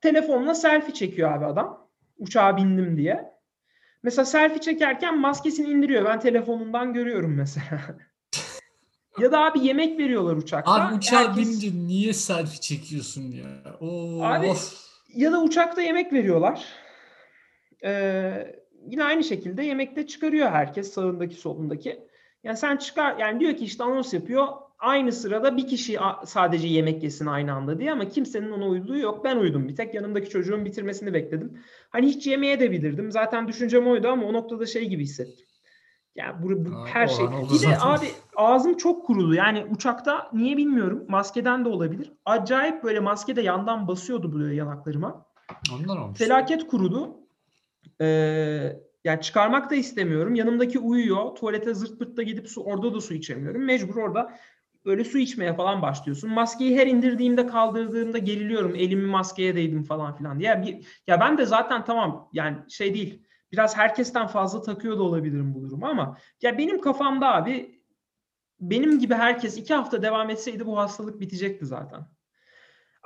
telefonla 0.00 0.54
selfie 0.54 0.94
çekiyor 0.94 1.32
abi 1.32 1.44
adam. 1.44 1.88
Uçağa 2.18 2.56
bindim 2.56 2.96
diye. 2.96 3.38
Mesela 4.02 4.24
selfie 4.24 4.60
çekerken 4.60 5.18
maskesini 5.18 5.70
indiriyor. 5.70 6.04
Ben 6.04 6.20
telefonundan 6.20 6.92
görüyorum 6.92 7.34
mesela. 7.34 7.80
ya 9.18 9.32
da 9.32 9.44
abi 9.44 9.66
yemek 9.66 9.98
veriyorlar 9.98 10.36
uçakta. 10.36 10.72
Abi 10.72 10.94
uçağa 10.94 11.20
Herkes... 11.20 11.36
binince 11.36 11.70
niye 11.86 12.12
selfie 12.12 12.60
çekiyorsun 12.60 13.22
ya? 13.22 13.76
Oo, 13.80 14.22
abi 14.22 14.52
ya 15.14 15.32
da 15.32 15.42
uçakta 15.42 15.82
yemek 15.82 16.12
veriyorlar. 16.12 16.66
Ee, 17.84 18.56
yine 18.86 19.04
aynı 19.04 19.24
şekilde 19.24 19.62
yemekte 19.62 20.06
çıkarıyor 20.06 20.50
herkes 20.50 20.92
sağındaki 20.92 21.34
solundaki. 21.34 22.08
Yani 22.44 22.56
sen 22.56 22.76
çıkar 22.76 23.16
yani 23.16 23.40
diyor 23.40 23.56
ki 23.56 23.64
işte 23.64 23.84
anons 23.84 24.14
yapıyor. 24.14 24.48
Aynı 24.78 25.12
sırada 25.12 25.56
bir 25.56 25.66
kişi 25.66 25.98
sadece 26.24 26.68
yemek 26.68 27.02
yesin 27.02 27.26
aynı 27.26 27.52
anda 27.52 27.78
diye 27.78 27.92
ama 27.92 28.08
kimsenin 28.08 28.50
ona 28.50 28.68
uyduğu 28.68 28.98
yok. 28.98 29.24
Ben 29.24 29.36
uydum 29.36 29.68
bir 29.68 29.76
tek 29.76 29.94
yanımdaki 29.94 30.28
çocuğun 30.28 30.64
bitirmesini 30.64 31.14
bekledim. 31.14 31.58
Hani 31.90 32.06
hiç 32.06 32.26
yemeye 32.26 32.60
de 32.60 32.70
bilirdim. 32.70 33.12
Zaten 33.12 33.48
düşüncem 33.48 33.86
oydu 33.86 34.08
ama 34.08 34.26
o 34.26 34.32
noktada 34.32 34.66
şey 34.66 34.88
gibi 34.88 35.02
hissettim. 35.02 35.46
Yani 36.14 36.42
bu, 36.42 36.64
bu 36.64 36.86
her 36.86 37.08
şey. 37.08 37.26
Bir 37.26 37.62
de 37.62 37.78
abi 37.80 38.06
ağzım 38.36 38.76
çok 38.76 39.06
kurulu. 39.06 39.34
Yani 39.34 39.66
uçakta 39.70 40.30
niye 40.32 40.56
bilmiyorum. 40.56 41.04
Maskeden 41.08 41.64
de 41.64 41.68
olabilir. 41.68 42.12
Acayip 42.24 42.84
böyle 42.84 43.00
maskede 43.00 43.42
yandan 43.42 43.88
basıyordu 43.88 44.38
böyle 44.38 44.54
yanaklarıma. 44.54 45.26
Ondan 45.74 45.98
olmuş. 45.98 46.18
Felaket 46.18 46.66
kurudu. 46.66 47.16
Ee, 48.00 48.76
yani 49.04 49.20
çıkarmak 49.20 49.70
da 49.70 49.74
istemiyorum. 49.74 50.34
Yanımdaki 50.34 50.78
uyuyor. 50.78 51.34
Tuvalete 51.34 51.74
zırt 51.74 51.98
pırt 51.98 52.16
da 52.16 52.22
gidip 52.22 52.48
su 52.48 52.62
orada 52.62 52.94
da 52.94 53.00
su 53.00 53.14
içemiyorum. 53.14 53.64
Mecbur 53.64 53.96
orada 53.96 54.38
böyle 54.84 55.04
su 55.04 55.18
içmeye 55.18 55.54
falan 55.54 55.82
başlıyorsun. 55.82 56.30
Maskeyi 56.30 56.78
her 56.78 56.86
indirdiğimde 56.86 57.46
kaldırdığımda 57.46 58.18
geriliyorum. 58.18 58.74
Elimi 58.74 59.06
maskeye 59.06 59.56
değdim 59.56 59.82
falan 59.82 60.16
filan 60.16 60.40
diye. 60.40 60.62
Bir, 60.62 61.00
ya 61.06 61.20
ben 61.20 61.38
de 61.38 61.46
zaten 61.46 61.84
tamam 61.84 62.28
yani 62.32 62.56
şey 62.70 62.94
değil. 62.94 63.22
Biraz 63.52 63.76
herkesten 63.76 64.26
fazla 64.26 64.62
takıyor 64.62 64.98
da 64.98 65.02
olabilirim 65.02 65.54
bu 65.54 65.62
durumu 65.62 65.86
ama 65.86 66.18
ya 66.42 66.58
benim 66.58 66.80
kafamda 66.80 67.34
abi 67.34 67.82
benim 68.60 68.98
gibi 68.98 69.14
herkes 69.14 69.58
iki 69.58 69.74
hafta 69.74 70.02
devam 70.02 70.30
etseydi 70.30 70.66
bu 70.66 70.78
hastalık 70.78 71.20
bitecekti 71.20 71.66
zaten. 71.66 72.17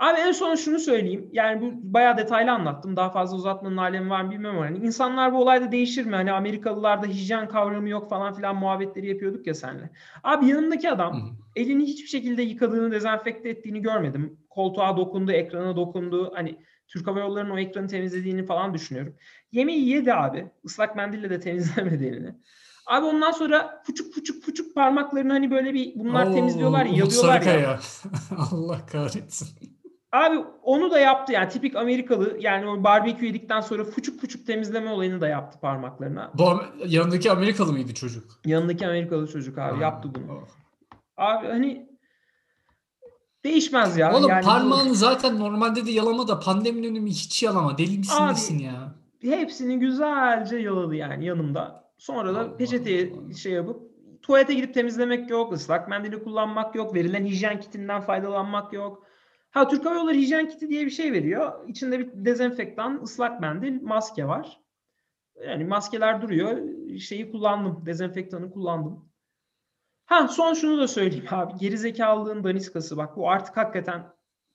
Abi 0.02 0.20
en 0.20 0.32
son 0.32 0.54
şunu 0.54 0.78
söyleyeyim. 0.78 1.28
Yani 1.32 1.60
bu 1.60 1.94
bayağı 1.94 2.16
detaylı 2.16 2.52
anlattım. 2.52 2.96
Daha 2.96 3.10
fazla 3.10 3.36
uzatmanın 3.36 3.76
alemi 3.76 4.10
var 4.10 4.22
mı 4.22 4.30
bilmem 4.30 4.56
ama. 4.56 4.66
Hani 4.66 4.78
insanlar 4.78 5.32
bu 5.32 5.42
olayda 5.42 5.72
değişir 5.72 6.06
mi? 6.06 6.14
Hani 6.14 6.32
Amerikalılarda 6.32 7.06
hijyen 7.06 7.48
kavramı 7.48 7.88
yok 7.88 8.10
falan 8.10 8.34
filan 8.34 8.56
muhabbetleri 8.56 9.08
yapıyorduk 9.08 9.46
ya 9.46 9.54
seninle. 9.54 9.90
Abi 10.24 10.46
yanımdaki 10.46 10.90
adam 10.90 11.36
elini 11.56 11.84
hiçbir 11.84 12.08
şekilde 12.08 12.42
yıkadığını, 12.42 12.92
dezenfekte 12.92 13.48
ettiğini 13.48 13.82
görmedim. 13.82 14.38
Koltuğa 14.50 14.96
dokundu, 14.96 15.32
ekrana 15.32 15.76
dokundu. 15.76 16.32
Hani 16.34 16.58
Türk 16.88 17.06
Hava 17.06 17.20
Yolları'nın 17.20 17.50
o 17.50 17.58
ekranı 17.58 17.88
temizlediğini 17.88 18.44
falan 18.44 18.74
düşünüyorum. 18.74 19.14
Yemeği 19.52 19.88
yedi 19.88 20.14
abi. 20.14 20.50
Islak 20.64 20.96
mendille 20.96 21.30
de 21.30 21.40
temizlemedi 21.40 22.04
elini. 22.04 22.34
Abi 22.86 23.06
ondan 23.06 23.30
sonra 23.30 23.82
fuçuk 23.86 24.14
fuçuk 24.14 24.44
fuçuk 24.44 24.74
parmaklarını 24.74 25.32
hani 25.32 25.50
böyle 25.50 25.74
bir 25.74 25.92
bunlar 25.94 26.26
Oo, 26.26 26.32
temizliyorlar 26.32 26.84
ya, 26.84 26.92
yalıyorlar 26.92 27.42
ya. 27.42 27.80
Allah 28.52 28.86
kahretsin. 28.86 29.48
Abi 30.12 30.38
onu 30.62 30.90
da 30.90 30.98
yaptı 30.98 31.32
yani 31.32 31.48
tipik 31.48 31.76
Amerikalı 31.76 32.36
yani 32.40 32.68
o 32.68 32.84
barbekü 32.84 33.26
yedikten 33.26 33.60
sonra 33.60 33.84
fuçuk 33.84 34.20
fuçuk 34.20 34.46
temizleme 34.46 34.90
olayını 34.90 35.20
da 35.20 35.28
yaptı 35.28 35.60
parmaklarına. 35.60 36.30
Bu 36.34 36.62
yanındaki 36.86 37.30
Amerikalı 37.30 37.72
mıydı 37.72 37.94
çocuk? 37.94 38.24
Yanındaki 38.44 38.86
Amerikalı 38.86 39.28
çocuk 39.28 39.58
abi 39.58 39.76
ha, 39.76 39.82
yaptı 39.82 40.14
bunu. 40.14 40.32
Oh. 40.32 40.48
Abi 41.16 41.46
hani 41.46 41.88
değişmez 43.44 43.96
ya. 43.96 44.14
Oğlum 44.14 44.28
yani 44.30 44.44
parmağını 44.44 44.90
bu... 44.90 44.94
zaten 44.94 45.38
normalde 45.38 45.86
de 45.86 45.90
yalama 45.90 46.28
da 46.28 46.40
pandemi 46.40 46.82
dönemi 46.82 47.10
hiç 47.10 47.42
yalama. 47.42 47.78
Deli 47.78 47.98
misin 47.98 48.22
abi, 48.22 48.32
nesin 48.32 48.58
ya? 48.58 48.94
Hepsini 49.22 49.78
güzelce 49.78 50.56
yaladı 50.56 50.94
yani 50.94 51.24
yanımda. 51.24 51.92
Sonra 51.98 52.34
da 52.34 52.40
Allah 52.40 52.56
peçeteye 52.56 53.12
Allah. 53.12 53.34
şey 53.34 53.52
yapıp 53.52 53.80
tuvalete 54.22 54.54
gidip 54.54 54.74
temizlemek 54.74 55.30
yok, 55.30 55.52
ıslak 55.52 55.88
mendili 55.88 56.24
kullanmak 56.24 56.74
yok, 56.74 56.94
verilen 56.94 57.24
hijyen 57.24 57.60
kitinden 57.60 58.00
faydalanmak 58.00 58.72
yok. 58.72 59.06
Ha 59.52 59.68
Türk 59.68 59.84
Hava 59.84 59.94
Yolları 59.94 60.16
hijyen 60.16 60.48
kiti 60.48 60.68
diye 60.68 60.86
bir 60.86 60.90
şey 60.90 61.12
veriyor. 61.12 61.68
İçinde 61.68 61.98
bir 61.98 62.24
dezenfektan, 62.24 63.00
ıslak 63.02 63.40
mendil, 63.40 63.82
maske 63.82 64.28
var. 64.28 64.60
Yani 65.46 65.64
maskeler 65.64 66.22
duruyor. 66.22 66.58
Şeyi 66.98 67.32
kullandım. 67.32 67.86
Dezenfektanı 67.86 68.50
kullandım. 68.50 69.12
Ha 70.04 70.28
son 70.28 70.54
şunu 70.54 70.78
da 70.78 70.88
söyleyeyim 70.88 71.26
abi. 71.30 71.58
Gerizekalılığın 71.58 72.44
daniskası 72.44 72.96
bak 72.96 73.16
bu 73.16 73.30
artık 73.30 73.56
hakikaten 73.56 74.12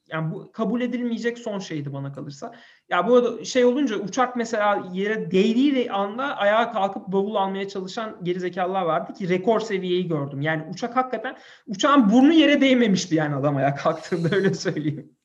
yani 0.08 0.32
bu 0.32 0.52
kabul 0.52 0.82
edilmeyecek 0.82 1.38
son 1.38 1.60
şeydi 1.60 1.94
bana 1.94 2.14
kalırsa. 2.14 2.52
Ya 2.90 3.08
bu 3.08 3.16
arada 3.16 3.46
şey 3.46 3.66
olunca 3.66 3.96
uçak 3.96 4.36
mesela 4.36 4.88
yere 4.94 5.32
değdiği 5.32 5.92
anda 5.92 6.38
ayağa 6.38 6.72
kalkıp 6.72 7.08
bavul 7.08 7.36
almaya 7.36 7.68
çalışan 7.68 8.24
gerizekalılar 8.24 8.82
vardı 8.82 9.14
ki 9.14 9.30
rekor 9.30 9.60
seviyeyi 9.60 10.08
gördüm. 10.08 10.42
Yani 10.42 10.64
uçak 10.74 10.96
hakikaten 10.96 11.38
uçağın 11.68 12.12
burnu 12.12 12.34
yere 12.34 12.62
değmemişti 12.62 13.16
yani 13.16 13.36
adam 13.36 13.56
ayağa 13.56 13.76
kalktığında 13.76 14.30
öyle 14.36 14.54
söyleyeyim. 14.54 15.17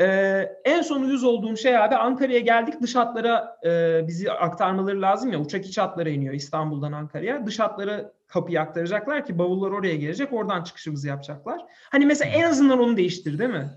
Ee, 0.00 0.52
en 0.64 0.82
son 0.82 1.02
uyuz 1.02 1.24
olduğum 1.24 1.56
şey 1.56 1.78
abi 1.78 1.96
Ankara'ya 1.96 2.38
geldik 2.38 2.74
dış 2.82 2.94
hatlara 2.96 3.58
e, 3.64 4.00
bizi 4.08 4.32
aktarmaları 4.32 5.02
lazım 5.02 5.32
ya 5.32 5.40
uçak 5.40 5.66
iç 5.66 5.78
hatlara 5.78 6.08
iniyor 6.08 6.34
İstanbul'dan 6.34 6.92
Ankara'ya. 6.92 7.46
Dış 7.46 7.58
hatlara 7.58 8.12
kapıyı 8.26 8.60
aktaracaklar 8.60 9.26
ki 9.26 9.38
bavullar 9.38 9.70
oraya 9.70 9.96
gelecek 9.96 10.32
oradan 10.32 10.62
çıkışımızı 10.62 11.08
yapacaklar. 11.08 11.60
Hani 11.90 12.06
mesela 12.06 12.30
en 12.30 12.42
azından 12.42 12.78
onu 12.80 12.96
değiştir 12.96 13.38
değil 13.38 13.50
mi? 13.50 13.70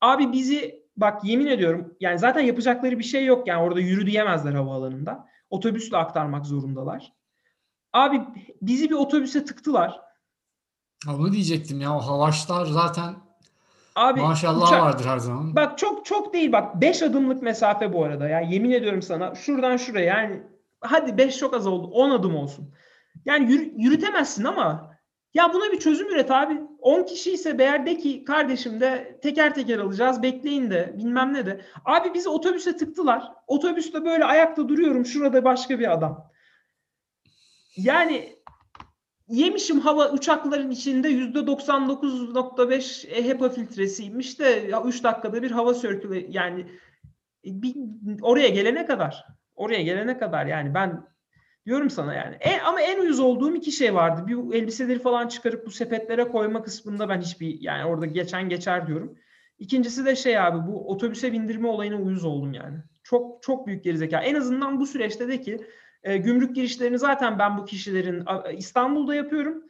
Abi 0.00 0.32
bizi 0.32 0.82
bak 0.96 1.24
yemin 1.24 1.46
ediyorum 1.46 1.94
yani 2.00 2.18
zaten 2.18 2.40
yapacakları 2.40 2.98
bir 2.98 3.04
şey 3.04 3.24
yok 3.24 3.48
yani 3.48 3.62
orada 3.62 3.80
yürü 3.80 4.06
diyemezler 4.06 4.52
havaalanında. 4.52 5.28
Otobüsle 5.50 5.96
aktarmak 5.96 6.46
zorundalar. 6.46 7.12
Abi 7.92 8.20
bizi 8.62 8.90
bir 8.90 8.94
otobüse 8.94 9.44
tıktılar. 9.44 10.00
Onu 11.08 11.32
diyecektim 11.32 11.80
ya 11.80 11.96
o 11.96 12.00
havaşlar 12.00 12.66
zaten 12.66 13.27
Abi 13.98 14.20
maşallah 14.20 14.66
uçak, 14.66 14.82
vardır 14.82 15.04
her 15.04 15.18
zaman. 15.18 15.56
Bak 15.56 15.78
çok 15.78 16.04
çok 16.04 16.32
değil 16.32 16.52
bak 16.52 16.80
5 16.80 17.02
adımlık 17.02 17.42
mesafe 17.42 17.92
bu 17.92 18.04
arada 18.04 18.28
ya 18.28 18.40
yemin 18.40 18.70
ediyorum 18.70 19.02
sana 19.02 19.34
şuradan 19.34 19.76
şuraya 19.76 20.06
yani 20.06 20.42
hadi 20.80 21.18
5 21.18 21.38
çok 21.38 21.54
az 21.54 21.66
oldu 21.66 21.86
10 21.86 22.10
adım 22.10 22.36
olsun. 22.36 22.74
Yani 23.24 23.52
yürü, 23.52 23.72
yürütemezsin 23.76 24.44
ama 24.44 24.88
Ya 25.34 25.52
buna 25.54 25.72
bir 25.72 25.78
çözüm 25.78 26.08
üret 26.08 26.30
abi. 26.30 26.60
10 26.80 27.02
kişi 27.02 27.32
ise 27.32 27.56
eğer 27.58 27.86
de 27.86 27.98
ki 27.98 28.24
kardeşim 28.24 28.80
de 28.80 29.18
teker 29.22 29.54
teker 29.54 29.78
alacağız 29.78 30.22
bekleyin 30.22 30.70
de 30.70 30.94
bilmem 30.98 31.34
ne 31.34 31.46
de. 31.46 31.60
Abi 31.84 32.14
bizi 32.14 32.28
otobüse 32.28 32.76
tıktılar. 32.76 33.32
Otobüste 33.46 34.04
böyle 34.04 34.24
ayakta 34.24 34.68
duruyorum 34.68 35.06
şurada 35.06 35.44
başka 35.44 35.78
bir 35.78 35.92
adam. 35.92 36.30
Yani 37.76 38.37
yemişim 39.28 39.80
hava 39.80 40.10
uçakların 40.10 40.70
içinde 40.70 41.10
%99.5 41.10 43.22
HEPA 43.22 43.48
filtresiymiş 43.48 44.40
de 44.40 44.70
3 44.86 45.04
dakikada 45.04 45.42
bir 45.42 45.50
hava 45.50 45.74
sörküle 45.74 46.26
yani 46.28 46.66
bir, 47.44 47.76
oraya 48.22 48.48
gelene 48.48 48.86
kadar 48.86 49.24
oraya 49.58 49.82
gelene 49.82 50.18
kadar 50.18 50.46
yani 50.46 50.74
ben 50.74 51.06
diyorum 51.66 51.90
sana 51.90 52.14
yani. 52.14 52.36
En, 52.40 52.58
ama 52.58 52.80
en 52.80 53.00
uyuz 53.00 53.20
olduğum 53.20 53.54
iki 53.54 53.72
şey 53.72 53.94
vardı. 53.94 54.26
Bir 54.26 54.58
elbiseleri 54.58 54.98
falan 54.98 55.28
çıkarıp 55.28 55.66
bu 55.66 55.70
sepetlere 55.70 56.28
koyma 56.28 56.62
kısmında 56.62 57.08
ben 57.08 57.20
hiçbir 57.20 57.60
yani 57.60 57.84
orada 57.84 58.06
geçen 58.06 58.48
geçer 58.48 58.86
diyorum. 58.86 59.18
İkincisi 59.58 60.06
de 60.06 60.16
şey 60.16 60.38
abi 60.38 60.66
bu 60.66 60.90
otobüse 60.90 61.32
bindirme 61.32 61.68
olayına 61.68 61.96
uyuz 61.96 62.24
oldum 62.24 62.54
yani. 62.54 62.78
Çok 63.02 63.42
çok 63.42 63.66
büyük 63.66 63.84
gerizekalı. 63.84 64.22
En 64.22 64.34
azından 64.34 64.80
bu 64.80 64.86
süreçte 64.86 65.28
de 65.28 65.40
ki 65.40 65.66
e, 66.02 66.16
gümrük 66.16 66.54
girişlerini 66.54 66.98
zaten 66.98 67.38
ben 67.38 67.58
bu 67.58 67.64
kişilerin 67.64 68.24
İstanbul'da 68.56 69.14
yapıyorum. 69.14 69.62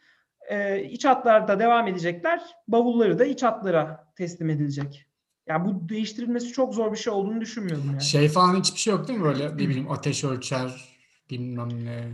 E, 0.48 0.82
iç 0.82 1.04
hatlarda 1.04 1.58
devam 1.58 1.88
edecekler. 1.88 2.42
Bavulları 2.68 3.18
da 3.18 3.24
iç 3.24 3.42
hatlara 3.42 4.12
teslim 4.16 4.50
edilecek. 4.50 5.06
Yani 5.46 5.64
bu 5.64 5.88
değiştirilmesi 5.88 6.48
çok 6.48 6.74
zor 6.74 6.92
bir 6.92 6.96
şey 6.96 7.12
olduğunu 7.12 7.40
düşünmüyordum 7.40 7.90
yani. 7.90 8.02
Şey 8.02 8.28
falan 8.28 8.56
hiçbir 8.56 8.78
şey 8.78 8.92
yok 8.92 9.08
değil 9.08 9.18
mi 9.18 9.24
böyle 9.24 9.52
ne 9.52 9.58
bileyim 9.58 9.90
ateş 9.90 10.24
ölçer 10.24 10.84
bilmem 11.30 11.84
ne. 11.84 12.04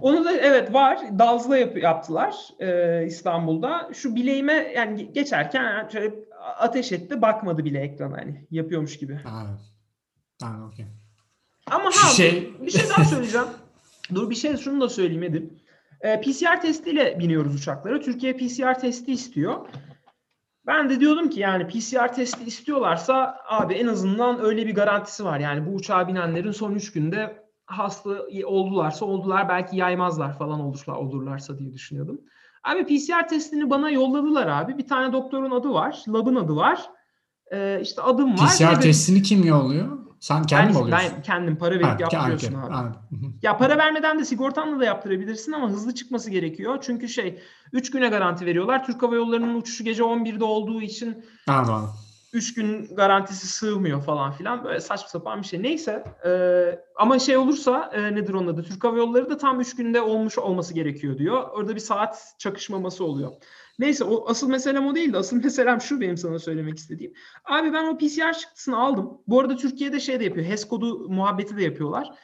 Onu 0.00 0.24
da 0.24 0.32
evet 0.32 0.74
var. 0.74 1.18
Dalz'la 1.18 1.58
yap, 1.58 1.76
yaptılar 1.76 2.34
e, 2.58 3.06
İstanbul'da. 3.06 3.90
Şu 3.94 4.16
bileğime 4.16 4.72
yani 4.76 5.12
geçerken 5.12 5.88
şöyle 5.88 6.14
ateş 6.58 6.92
etti 6.92 7.22
bakmadı 7.22 7.64
bile 7.64 7.80
ekrana 7.80 8.16
hani 8.16 8.46
yapıyormuş 8.50 8.98
gibi. 8.98 9.14
Ha. 9.14 9.46
Ha, 10.42 10.56
okey. 10.66 10.86
Ama 11.70 11.90
Şu 11.90 12.04
ha 12.04 12.08
şey- 12.10 12.54
bir 12.60 12.70
şey 12.70 12.88
daha 12.88 13.04
söyleyeceğim. 13.04 13.46
Dur 14.14 14.30
bir 14.30 14.34
şey 14.34 14.56
şunu 14.56 14.80
da 14.80 14.88
söyleyeyim 14.88 15.22
Edip. 15.22 15.52
E, 16.00 16.20
PCR 16.20 16.60
testiyle 16.62 17.18
biniyoruz 17.18 17.54
uçaklara. 17.54 18.00
Türkiye 18.00 18.36
PCR 18.36 18.80
testi 18.80 19.12
istiyor. 19.12 19.66
Ben 20.66 20.90
de 20.90 21.00
diyordum 21.00 21.30
ki 21.30 21.40
yani 21.40 21.66
PCR 21.68 22.14
testi 22.14 22.44
istiyorlarsa 22.44 23.36
abi 23.48 23.74
en 23.74 23.86
azından 23.86 24.40
öyle 24.44 24.66
bir 24.66 24.74
garantisi 24.74 25.24
var. 25.24 25.38
Yani 25.40 25.66
bu 25.66 25.70
uçağa 25.74 26.08
binenlerin 26.08 26.52
son 26.52 26.74
3 26.74 26.92
günde 26.92 27.44
hasta 27.66 28.10
oldularsa 28.44 29.04
oldular 29.04 29.48
belki 29.48 29.76
yaymazlar 29.76 30.38
falan 30.38 30.60
olurlar 30.60 30.94
olurlarsa 30.94 31.58
diye 31.58 31.72
düşünüyordum. 31.72 32.20
Abi 32.64 32.86
PCR 32.86 33.28
testini 33.28 33.70
bana 33.70 33.90
yolladılar 33.90 34.46
abi. 34.46 34.78
Bir 34.78 34.86
tane 34.88 35.12
doktorun 35.12 35.50
adı 35.50 35.70
var. 35.72 36.02
Lab'ın 36.08 36.36
adı 36.36 36.56
var. 36.56 36.90
Ee, 37.52 37.80
işte 37.82 38.02
adım 38.02 38.32
var. 38.38 38.48
PCR 38.48 38.76
Ve- 38.76 38.80
testini 38.80 39.22
kim 39.22 39.44
yolluyor? 39.44 39.98
Sen 40.20 40.42
kendin 40.42 40.68
mi 40.70 40.74
ben, 40.76 40.82
oluyorsun? 40.82 41.12
ben 41.16 41.22
kendim 41.22 41.56
para 41.56 41.74
verip 41.74 41.86
Ha, 41.86 41.96
yaptırıyorsun 42.00 42.54
okey, 42.54 42.76
abi. 42.76 42.88
hı. 42.88 43.30
Ya 43.42 43.56
para 43.56 43.78
vermeden 43.78 44.18
de 44.18 44.24
sigortanla 44.24 44.80
da 44.80 44.84
yaptırabilirsin 44.84 45.52
ama 45.52 45.70
hızlı 45.70 45.94
çıkması 45.94 46.30
gerekiyor. 46.30 46.78
Çünkü 46.80 47.08
şey 47.08 47.42
3 47.72 47.90
güne 47.90 48.08
garanti 48.08 48.46
veriyorlar. 48.46 48.84
Türk 48.86 49.02
Hava 49.02 49.14
Yolları'nın 49.14 49.54
uçuşu 49.60 49.84
gece 49.84 50.02
11'de 50.02 50.44
olduğu 50.44 50.82
için 50.82 51.24
anladım. 51.48 51.90
3 52.32 52.54
gün 52.54 52.96
garantisi 52.96 53.46
sığmıyor 53.46 54.02
falan 54.02 54.32
filan. 54.32 54.64
Böyle 54.64 54.80
saçma 54.80 55.08
sapan 55.08 55.42
bir 55.42 55.46
şey. 55.46 55.62
Neyse 55.62 56.04
e, 56.26 56.30
ama 56.96 57.18
şey 57.18 57.36
olursa 57.36 57.90
e, 57.94 58.14
nedir 58.14 58.34
onun 58.34 58.46
adı? 58.54 58.62
Türk 58.62 58.84
Hava 58.84 58.96
Yolları 58.96 59.30
da 59.30 59.38
tam 59.38 59.60
3 59.60 59.76
günde 59.76 60.00
olmuş 60.00 60.38
olması 60.38 60.74
gerekiyor 60.74 61.18
diyor. 61.18 61.48
Orada 61.48 61.74
bir 61.74 61.80
saat 61.80 62.34
çakışmaması 62.38 63.04
oluyor. 63.04 63.32
Neyse 63.80 64.04
o 64.04 64.28
asıl 64.28 64.48
meselem 64.48 64.86
o 64.86 64.94
değildi. 64.94 65.16
Asıl 65.16 65.36
meselem 65.44 65.80
şu 65.80 66.00
benim 66.00 66.16
sana 66.16 66.38
söylemek 66.38 66.78
istediğim. 66.78 67.12
Abi 67.44 67.72
ben 67.72 67.84
o 67.84 67.98
PCR 67.98 68.32
çıktısını 68.38 68.78
aldım. 68.78 69.18
Bu 69.26 69.40
arada 69.40 69.56
Türkiye'de 69.56 70.00
şey 70.00 70.20
de 70.20 70.24
yapıyor. 70.24 70.46
HES 70.46 70.68
kodu 70.68 71.08
muhabbeti 71.08 71.56
de 71.56 71.62
yapıyorlar. 71.62 72.14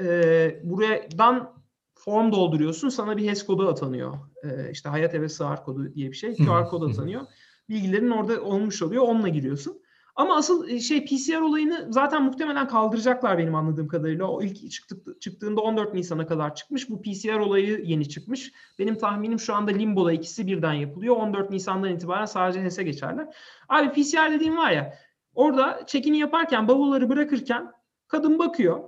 Ee, 0.00 0.60
buradan 0.64 1.62
form 1.94 2.32
dolduruyorsun. 2.32 2.88
Sana 2.88 3.16
bir 3.16 3.28
HES 3.28 3.46
kodu 3.46 3.68
atanıyor. 3.68 4.14
Ee, 4.44 4.70
işte 4.72 4.88
hayat 4.88 5.14
eve 5.14 5.28
sığar 5.28 5.64
kodu 5.64 5.94
diye 5.94 6.10
bir 6.10 6.16
şey. 6.16 6.36
QR 6.36 6.68
kod 6.68 6.82
atanıyor. 6.90 7.22
Bilgilerin 7.68 8.10
orada 8.10 8.42
olmuş 8.42 8.82
oluyor. 8.82 9.02
Onunla 9.02 9.28
giriyorsun. 9.28 9.82
Ama 10.16 10.36
asıl 10.36 10.68
e, 10.68 10.80
şey 10.80 11.04
PCR 11.04 11.40
olayını 11.40 11.86
zaten 11.90 12.22
muhtemelen 12.22 12.68
kaldıracaklar 12.68 13.38
benim 13.38 13.54
anladığım 13.54 13.88
kadarıyla. 13.88 14.24
O 14.24 14.42
ilk 14.42 14.70
çıktık, 14.70 15.20
çıktığında 15.20 15.60
14 15.60 15.94
Nisan'a 15.94 16.26
kadar 16.26 16.54
çıkmış. 16.54 16.90
Bu 16.90 17.02
PCR 17.02 17.38
olayı 17.38 17.80
yeni 17.84 18.08
çıkmış. 18.08 18.52
Benim 18.78 18.98
tahminim 18.98 19.38
şu 19.38 19.54
anda 19.54 19.70
Limbo'da 19.70 20.12
ikisi 20.12 20.46
birden 20.46 20.72
yapılıyor. 20.72 21.16
14 21.16 21.50
Nisan'dan 21.50 21.92
itibaren 21.92 22.24
sadece 22.24 22.62
HES'e 22.62 22.82
geçerler. 22.82 23.36
Abi 23.68 23.92
PCR 23.92 24.32
dediğim 24.32 24.56
var 24.56 24.70
ya 24.70 24.98
orada 25.34 25.86
check-in'i 25.86 26.18
yaparken 26.18 26.68
bavulları 26.68 27.08
bırakırken 27.08 27.72
kadın 28.08 28.38
bakıyor. 28.38 28.82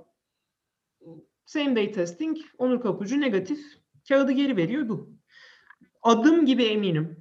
Same 1.45 1.75
day 1.75 1.91
testing, 1.91 2.37
Onur 2.57 2.81
Kapucu 2.81 3.21
negatif. 3.21 3.59
Kağıdı 4.07 4.31
geri 4.31 4.57
veriyor 4.57 4.89
bu. 4.89 5.09
Adım 6.01 6.45
gibi 6.45 6.63
eminim. 6.63 7.18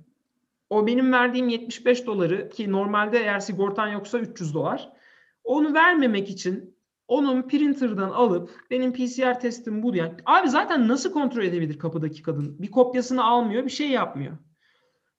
O 0.71 0.87
benim 0.87 1.13
verdiğim 1.13 1.49
75 1.49 2.07
doları 2.07 2.51
ki 2.51 2.73
normalde 2.73 3.19
eğer 3.19 3.41
sigortan 3.41 3.89
yoksa 3.89 4.19
300 4.19 4.55
dolar. 4.55 4.93
Onu 5.45 5.75
vermemek 5.75 6.31
için 6.31 6.79
onun 7.09 7.43
printer'dan 7.49 8.11
alıp 8.11 8.51
benim 8.71 8.93
PCR 8.93 9.41
testim 9.41 9.83
bu 9.83 9.97
yani. 9.97 10.15
Abi 10.27 10.49
zaten 10.49 10.89
nasıl 10.89 11.13
kontrol 11.13 11.43
edebilir 11.43 11.79
kapıdaki 11.79 12.23
kadın? 12.23 12.57
Bir 12.63 12.71
kopyasını 12.71 13.25
almıyor, 13.25 13.65
bir 13.65 13.71
şey 13.71 13.89
yapmıyor. 13.89 14.37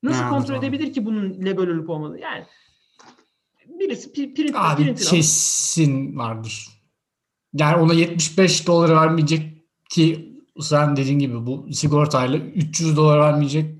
Nasıl 0.03 0.23
Ha, 0.23 0.29
kontrol 0.29 0.55
anladım. 0.55 0.69
edebilir 0.73 0.93
ki 0.93 1.05
bunun 1.05 1.45
legal 1.45 1.67
olup 1.67 1.89
olmadığı? 1.89 2.19
Yani 2.19 2.45
birisi 3.79 4.13
print, 4.13 4.55
Abi 4.55 4.75
printer 4.83 5.01
alıp- 5.05 5.09
kesin 5.09 6.17
vardır. 6.17 6.67
Yani 7.53 7.75
ona 7.81 7.93
75 7.93 8.67
dolar 8.67 8.89
vermeyecek 8.95 9.65
ki 9.89 10.35
sen 10.61 10.95
dediğin 10.95 11.19
gibi 11.19 11.45
bu 11.45 11.67
sigortayla 11.73 12.37
300 12.39 12.97
dolar 12.97 13.19
vermeyecek 13.19 13.78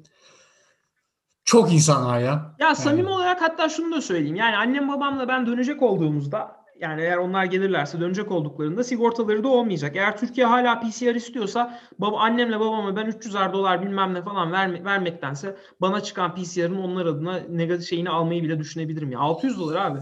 çok 1.50 1.74
insan 1.74 2.06
var 2.06 2.20
ya. 2.20 2.56
Ya 2.60 2.76
samimi 2.76 3.10
olarak 3.10 3.42
hatta 3.42 3.70
şunu 3.70 3.96
da 3.96 4.02
söyleyeyim. 4.02 4.36
Yani 4.36 4.58
annem 4.58 4.90
babamla 4.90 5.28
ben 5.28 5.46
dönecek 5.46 5.82
olduğumuzda 5.82 6.56
yani 6.80 7.02
eğer 7.02 7.18
onlar 7.18 7.46
gelirlerse 7.46 8.00
dönecek 8.00 8.32
olduklarında 8.32 8.84
sigortaları 8.84 9.44
da 9.44 9.48
olmayacak. 9.48 9.96
Eğer 9.96 10.18
Türkiye 10.18 10.46
hala 10.46 10.80
PCR 10.80 11.16
istiyorsa 11.16 11.80
baba 12.00 12.20
annemle 12.20 12.60
babama 12.60 12.96
ben 12.96 13.06
300'er 13.06 13.54
dolar 13.54 13.82
bilmem 13.82 14.14
ne 14.14 14.22
falan 14.22 14.52
verme, 14.52 14.86
vermektense 14.86 15.58
bana 15.82 16.02
çıkan 16.04 16.36
PCR'ın 16.36 16.78
onlar 16.78 17.06
adına 17.06 17.40
negatif 17.50 17.90
şeyini 17.90 18.10
almayı 18.10 18.44
bile 18.44 18.60
düşünebilirim 18.60 19.12
ya. 19.12 19.20
600 19.20 19.60
dolar 19.60 19.76
abi. 19.76 20.00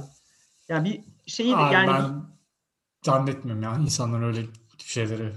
Yani 0.69 1.03
bir 1.25 1.31
şeyi 1.31 1.57
de 1.57 1.61
yani 1.61 1.87
ben 1.87 2.23
zannetmiyorum 3.03 3.63
ya 3.63 3.77
insanlar 3.77 4.27
öyle 4.27 4.41
şeyleri 4.77 5.33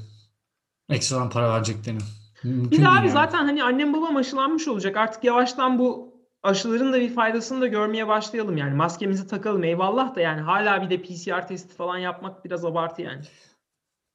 ekstradan 0.88 1.30
para 1.30 1.54
vereceklerini. 1.54 2.02
Mümkün 2.44 2.70
Bir 2.70 2.82
de 2.82 2.88
abi 2.88 2.96
yani. 2.96 3.10
zaten 3.10 3.44
hani 3.44 3.64
annem 3.64 3.92
babam 3.94 4.16
aşılanmış 4.16 4.68
olacak. 4.68 4.96
Artık 4.96 5.24
yavaştan 5.24 5.78
bu 5.78 6.14
aşıların 6.42 6.92
da 6.92 7.00
bir 7.00 7.14
faydasını 7.14 7.60
da 7.60 7.66
görmeye 7.66 8.08
başlayalım 8.08 8.56
yani. 8.56 8.74
Maskemizi 8.74 9.26
takalım 9.26 9.64
eyvallah 9.64 10.14
da 10.14 10.20
yani 10.20 10.40
hala 10.40 10.82
bir 10.82 10.90
de 10.90 11.02
PCR 11.02 11.48
testi 11.48 11.74
falan 11.74 11.98
yapmak 11.98 12.44
biraz 12.44 12.64
abartı 12.64 13.02
yani. 13.02 13.22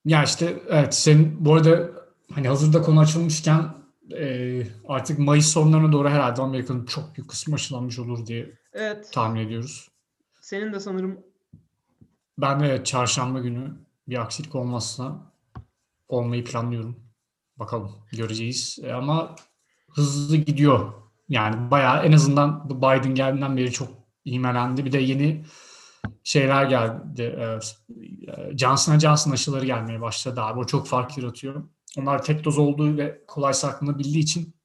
Ya 0.06 0.24
işte 0.24 0.60
evet 0.70 0.94
senin 0.96 1.46
bu 1.46 1.54
arada 1.54 1.90
hani 2.34 2.48
hazırda 2.48 2.82
konu 2.82 3.00
açılmışken 3.00 3.70
e, 4.18 4.62
artık 4.88 5.20
Mayıs 5.20 5.48
sonlarına 5.48 5.92
doğru 5.92 6.10
herhalde 6.10 6.42
Amerika'nın 6.42 6.86
çok 6.86 7.16
büyük 7.18 7.30
kısmı 7.30 7.56
aşılanmış 7.56 8.00
olur 8.00 8.26
diye 8.26 8.52
Evet. 8.74 9.10
tahmin 9.14 9.40
ediyoruz. 9.42 9.92
Senin 10.42 10.74
de 10.74 10.80
sanırım 10.80 11.20
Ben 12.38 12.60
de 12.60 12.66
evet, 12.68 12.86
çarşamba 12.86 13.40
günü 13.40 13.72
bir 14.08 14.22
aksilik 14.22 14.56
olmazsa 14.56 15.16
olmayı 16.10 16.44
planlıyorum. 16.44 17.05
Bakalım 17.58 17.92
göreceğiz. 18.12 18.80
E, 18.84 18.94
ama 18.94 19.36
hızlı 19.92 20.38
gidiyor. 20.38 20.94
Yani 21.30 21.72
bayağı 21.72 22.06
en 22.06 22.12
azından 22.12 22.70
bu 22.70 22.78
Biden 22.78 23.16
geldiğinden 23.16 23.58
beri 23.58 23.72
çok 23.72 23.90
ivmelendi. 24.26 24.86
Bir 24.86 24.92
de 24.92 24.98
yeni 24.98 25.46
şeyler 26.24 26.66
geldi. 26.66 27.22
E, 27.22 27.60
e, 28.32 28.58
Johnson 28.58 29.00
Johnson 29.00 29.32
aşıları 29.32 29.66
gelmeye 29.66 30.02
başladı 30.02 30.42
abi. 30.42 30.60
O 30.60 30.66
çok 30.66 30.88
fark 30.88 31.18
yaratıyor. 31.18 31.64
Onlar 31.98 32.24
tek 32.24 32.46
doz 32.46 32.58
olduğu 32.58 32.98
ve 32.98 33.24
kolay 33.28 33.54
saklanabildiği 33.54 34.24
için 34.24 34.56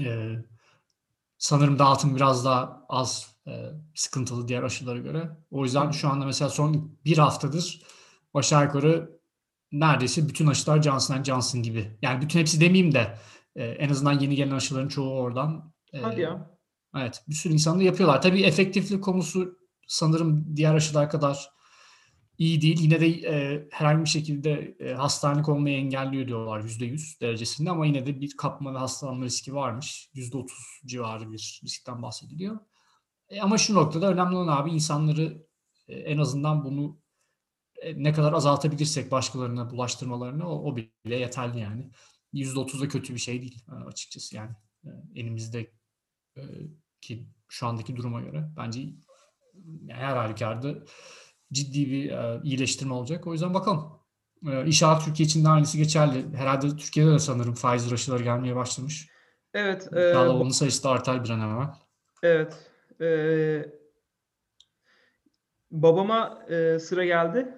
e, 0.00 0.36
sanırım 1.38 1.78
dağıtım 1.78 2.16
biraz 2.16 2.44
daha 2.44 2.84
az 2.88 3.34
e, 3.46 3.64
sıkıntılı 3.94 4.48
diğer 4.48 4.62
aşılara 4.62 4.98
göre. 4.98 5.30
O 5.50 5.64
yüzden 5.64 5.90
şu 5.90 6.08
anda 6.08 6.24
mesela 6.26 6.48
son 6.48 6.98
bir 7.04 7.18
haftadır 7.18 7.82
aşağı 8.34 8.64
yukarı 8.64 9.17
neredeyse 9.72 10.28
bütün 10.28 10.46
aşılar 10.46 10.82
Johnson 10.82 11.22
Johnson 11.22 11.62
gibi. 11.62 11.98
Yani 12.02 12.22
bütün 12.22 12.40
hepsi 12.40 12.60
demeyeyim 12.60 12.94
de 12.94 13.18
e, 13.56 13.64
en 13.64 13.88
azından 13.88 14.18
yeni 14.20 14.36
gelen 14.36 14.54
aşıların 14.54 14.88
çoğu 14.88 15.10
oradan. 15.10 15.74
E, 15.92 15.98
hadi 15.98 16.20
ya. 16.20 16.58
Evet 16.96 17.22
bir 17.28 17.34
sürü 17.34 17.52
insan 17.52 17.80
da 17.80 17.82
yapıyorlar. 17.82 18.22
Tabii 18.22 18.42
efektiflik 18.42 19.04
konusu 19.04 19.58
sanırım 19.86 20.56
diğer 20.56 20.74
aşılar 20.74 21.10
kadar 21.10 21.50
iyi 22.38 22.60
değil. 22.60 22.80
Yine 22.80 23.00
de 23.00 23.06
e, 23.06 23.68
herhangi 23.72 24.04
bir 24.04 24.08
şekilde 24.08 24.76
e, 24.80 24.92
hastanelik 24.92 25.48
olmayı 25.48 25.76
engelliyor 25.76 26.28
diyorlar 26.28 26.60
%100 26.60 27.20
derecesinde 27.20 27.70
ama 27.70 27.86
yine 27.86 28.06
de 28.06 28.20
bir 28.20 28.36
kapma 28.36 28.74
ve 28.74 28.78
hastalanma 28.78 29.24
riski 29.24 29.54
varmış. 29.54 30.10
%30 30.14 30.48
civarı 30.86 31.32
bir 31.32 31.60
riskten 31.64 32.02
bahsediliyor. 32.02 32.58
E, 33.28 33.40
ama 33.40 33.58
şu 33.58 33.74
noktada 33.74 34.12
önemli 34.12 34.36
olan 34.36 34.56
abi 34.56 34.70
insanları 34.70 35.46
e, 35.88 35.94
en 35.94 36.18
azından 36.18 36.64
bunu 36.64 37.00
ne 37.96 38.12
kadar 38.12 38.32
azaltabilirsek 38.32 39.10
başkalarına 39.10 39.70
bulaştırmalarını 39.70 40.48
o, 40.48 40.72
o 40.72 40.76
bile 40.76 41.16
yeterli 41.16 41.60
yani. 41.60 41.90
%30 42.34 42.80
da 42.80 42.88
kötü 42.88 43.14
bir 43.14 43.18
şey 43.18 43.40
değil 43.40 43.64
e, 43.68 43.84
açıkçası 43.84 44.36
yani. 44.36 44.50
E, 44.84 44.90
elimizde 45.14 45.70
e, 46.36 46.42
ki 47.00 47.28
şu 47.48 47.66
andaki 47.66 47.96
duruma 47.96 48.20
göre 48.20 48.48
bence 48.56 48.80
her 49.88 50.16
halükarda 50.16 50.74
ciddi 51.52 51.90
bir 51.90 52.10
e, 52.10 52.40
iyileştirme 52.44 52.94
olacak. 52.94 53.26
O 53.26 53.32
yüzden 53.32 53.54
bakalım. 53.54 53.92
E, 54.46 54.66
inşallah 54.66 55.04
Türkiye 55.04 55.26
için 55.26 55.44
de 55.44 55.48
aynısı 55.48 55.78
geçerli. 55.78 56.36
Herhalde 56.36 56.76
Türkiye'de 56.76 57.12
de 57.12 57.18
sanırım 57.18 57.54
Pfizer 57.54 57.92
aşıları 57.92 58.22
gelmeye 58.22 58.56
başlamış. 58.56 59.08
Evet. 59.54 59.88
E, 59.92 60.08
İnşallah 60.08 60.34
onun 60.34 60.50
sayısı 60.50 60.84
da 60.84 60.90
artar 60.90 61.24
bir 61.24 61.30
an 61.30 61.40
evvel. 61.40 61.74
Evet. 62.22 62.70
E, 63.00 63.08
babama 65.70 66.44
e, 66.48 66.78
sıra 66.78 67.04
geldi. 67.04 67.57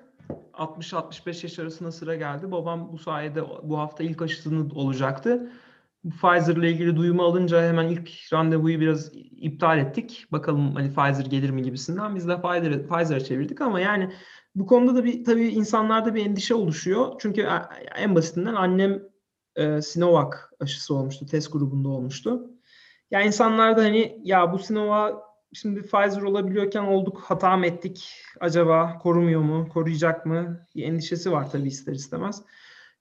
60-65 0.61 1.44
yaş 1.44 1.59
arasında 1.59 1.92
sıra 1.92 2.14
geldi. 2.14 2.53
Babam 2.53 2.92
bu 2.92 2.99
sayede 2.99 3.42
bu 3.62 3.79
hafta 3.79 4.05
ilk 4.05 4.23
aşısını 4.23 4.75
olacaktı. 4.75 5.53
Pfizer 6.11 6.57
ile 6.57 6.70
ilgili 6.70 6.96
duyumu 6.96 7.23
alınca 7.23 7.68
hemen 7.68 7.88
ilk 7.88 8.11
randevuyu 8.33 8.81
biraz 8.81 9.12
iptal 9.37 9.79
ettik. 9.79 10.27
Bakalım 10.33 10.75
hani 10.75 10.94
Pfizer 10.94 11.27
gelir 11.27 11.51
mi 11.51 11.62
gibisinden. 11.62 12.14
Biz 12.14 12.29
de 12.29 12.40
Pfizer 12.42 12.88
Pfizer'a 12.88 13.20
çevirdik 13.20 13.61
ama 13.61 13.81
yani 13.81 14.12
bu 14.55 14.66
konuda 14.66 14.96
da 14.96 15.05
bir 15.05 15.25
tabii 15.25 15.49
insanlarda 15.49 16.14
bir 16.14 16.27
endişe 16.27 16.55
oluşuyor. 16.55 17.12
Çünkü 17.18 17.49
en 17.96 18.14
basitinden 18.14 18.55
annem 18.55 19.03
e, 19.57 19.83
Sinovac 19.83 20.35
aşısı 20.61 20.94
olmuştu. 20.94 21.27
Test 21.27 21.53
grubunda 21.53 21.88
olmuştu. 21.88 22.51
Ya 23.11 23.20
insanlarda 23.23 23.83
hani 23.83 24.20
ya 24.25 24.53
bu 24.53 24.59
Sinovac 24.59 25.14
şimdi 25.52 25.82
Pfizer 25.82 26.22
olabiliyorken 26.22 26.82
olduk 26.82 27.20
hata 27.26 27.56
mı 27.56 27.66
ettik 27.66 28.10
acaba 28.40 28.98
korumuyor 28.98 29.40
mu 29.40 29.68
koruyacak 29.68 30.26
mı 30.26 30.66
bir 30.74 30.84
endişesi 30.84 31.32
var 31.32 31.50
tabii 31.50 31.68
ister 31.68 31.92
istemez. 31.92 32.42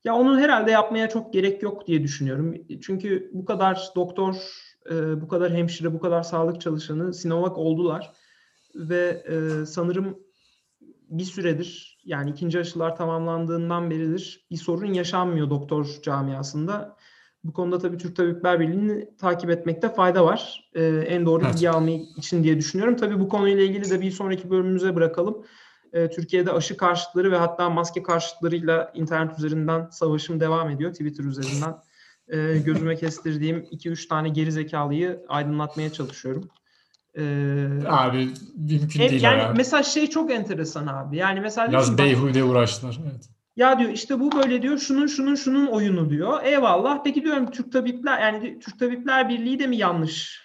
Ya 0.04 0.16
onu 0.16 0.40
herhalde 0.40 0.72
yapmaya 0.72 1.10
çok 1.10 1.34
gerek 1.34 1.64
yok 1.64 1.88
diye 1.88 2.04
düşünüyorum. 2.04 2.56
Çünkü 2.82 3.30
bu 3.34 3.46
kadar 3.46 3.90
doktor, 3.96 4.36
bu 4.92 5.28
kadar 5.28 5.54
hemşire, 5.54 5.94
bu 5.94 6.00
kadar 6.00 6.24
sağlık 6.24 6.62
çalışanı 6.62 7.14
Sinovac 7.14 7.58
oldular. 7.58 8.14
Ve 8.76 9.26
sanırım 9.66 10.20
bir 11.10 11.24
süredir 11.24 12.00
yani 12.06 12.30
ikinci 12.30 12.60
aşılar 12.60 12.96
tamamlandığından 12.96 13.90
beridir 13.90 14.48
bir 14.52 14.58
sorun 14.58 14.94
yaşanmıyor 14.94 15.50
doktor 15.50 15.88
camiasında. 16.04 16.96
Bu 17.44 17.54
konuda 17.54 17.80
tabii 17.80 17.98
Türk 17.98 18.16
Tabipler 18.16 18.60
Birliği'ni 18.60 19.18
takip 19.18 19.50
etmekte 19.50 19.90
fayda 19.90 20.26
var. 20.26 20.72
en 20.76 21.26
doğru 21.26 21.44
evet. 21.44 21.54
bilgi 21.54 21.70
almayı 21.70 22.02
için 22.18 22.44
diye 22.44 22.58
düşünüyorum. 22.58 22.96
Tabii 22.96 23.20
bu 23.20 23.30
konuyla 23.30 23.64
ilgili 23.64 23.90
de 23.90 24.02
bir 24.02 24.12
sonraki 24.12 24.50
bölümümüze 24.50 24.96
bırakalım. 24.96 25.46
Türkiye'de 25.92 26.52
aşı 26.52 26.78
karşıtları 26.78 27.32
ve 27.32 27.38
hatta 27.38 27.70
maske 27.70 28.04
karşıtlarıyla 28.04 28.92
internet 28.96 29.40
üzerinden 29.40 29.88
savaşım 29.92 30.40
devam 30.40 30.70
ediyor. 30.70 30.92
Twitter 30.92 31.24
üzerinden 31.24 31.76
gözüme 32.66 32.96
kestirdiğim 32.96 33.58
2-3 33.60 34.08
tane 34.08 34.30
geri 34.30 34.52
zekalıyı 34.52 35.26
aydınlatmaya 35.28 35.92
çalışıyorum. 35.92 36.50
abi 37.88 38.30
mümkün 38.56 39.02
e, 39.02 39.10
değil 39.10 39.22
yani 39.22 39.42
abi. 39.42 39.58
mesela 39.58 39.84
şey 39.84 40.08
çok 40.10 40.32
enteresan 40.32 40.88
abi. 40.88 41.18
Yani 41.18 41.42
mesela 41.42 41.70
biraz 41.70 41.98
beyhude 41.98 42.44
uğraştılar. 42.44 43.00
Evet. 43.12 43.30
Ya 43.60 43.80
diyor 43.80 43.92
işte 43.92 44.20
bu 44.20 44.32
böyle 44.32 44.62
diyor 44.62 44.78
şunun 44.78 45.08
şunun 45.08 45.36
şunun 45.36 45.68
oyunu 45.68 46.10
diyor. 46.10 46.44
Eyvallah. 46.44 47.04
Peki 47.04 47.24
diyorum 47.24 47.52
Türk 47.52 47.72
Tabipler 47.72 48.22
yani 48.22 48.60
Türk 48.60 48.80
Tabipler 48.80 49.30
Birliği 49.30 49.60
de 49.60 49.68
mi 49.68 49.78
yanlış 49.78 50.42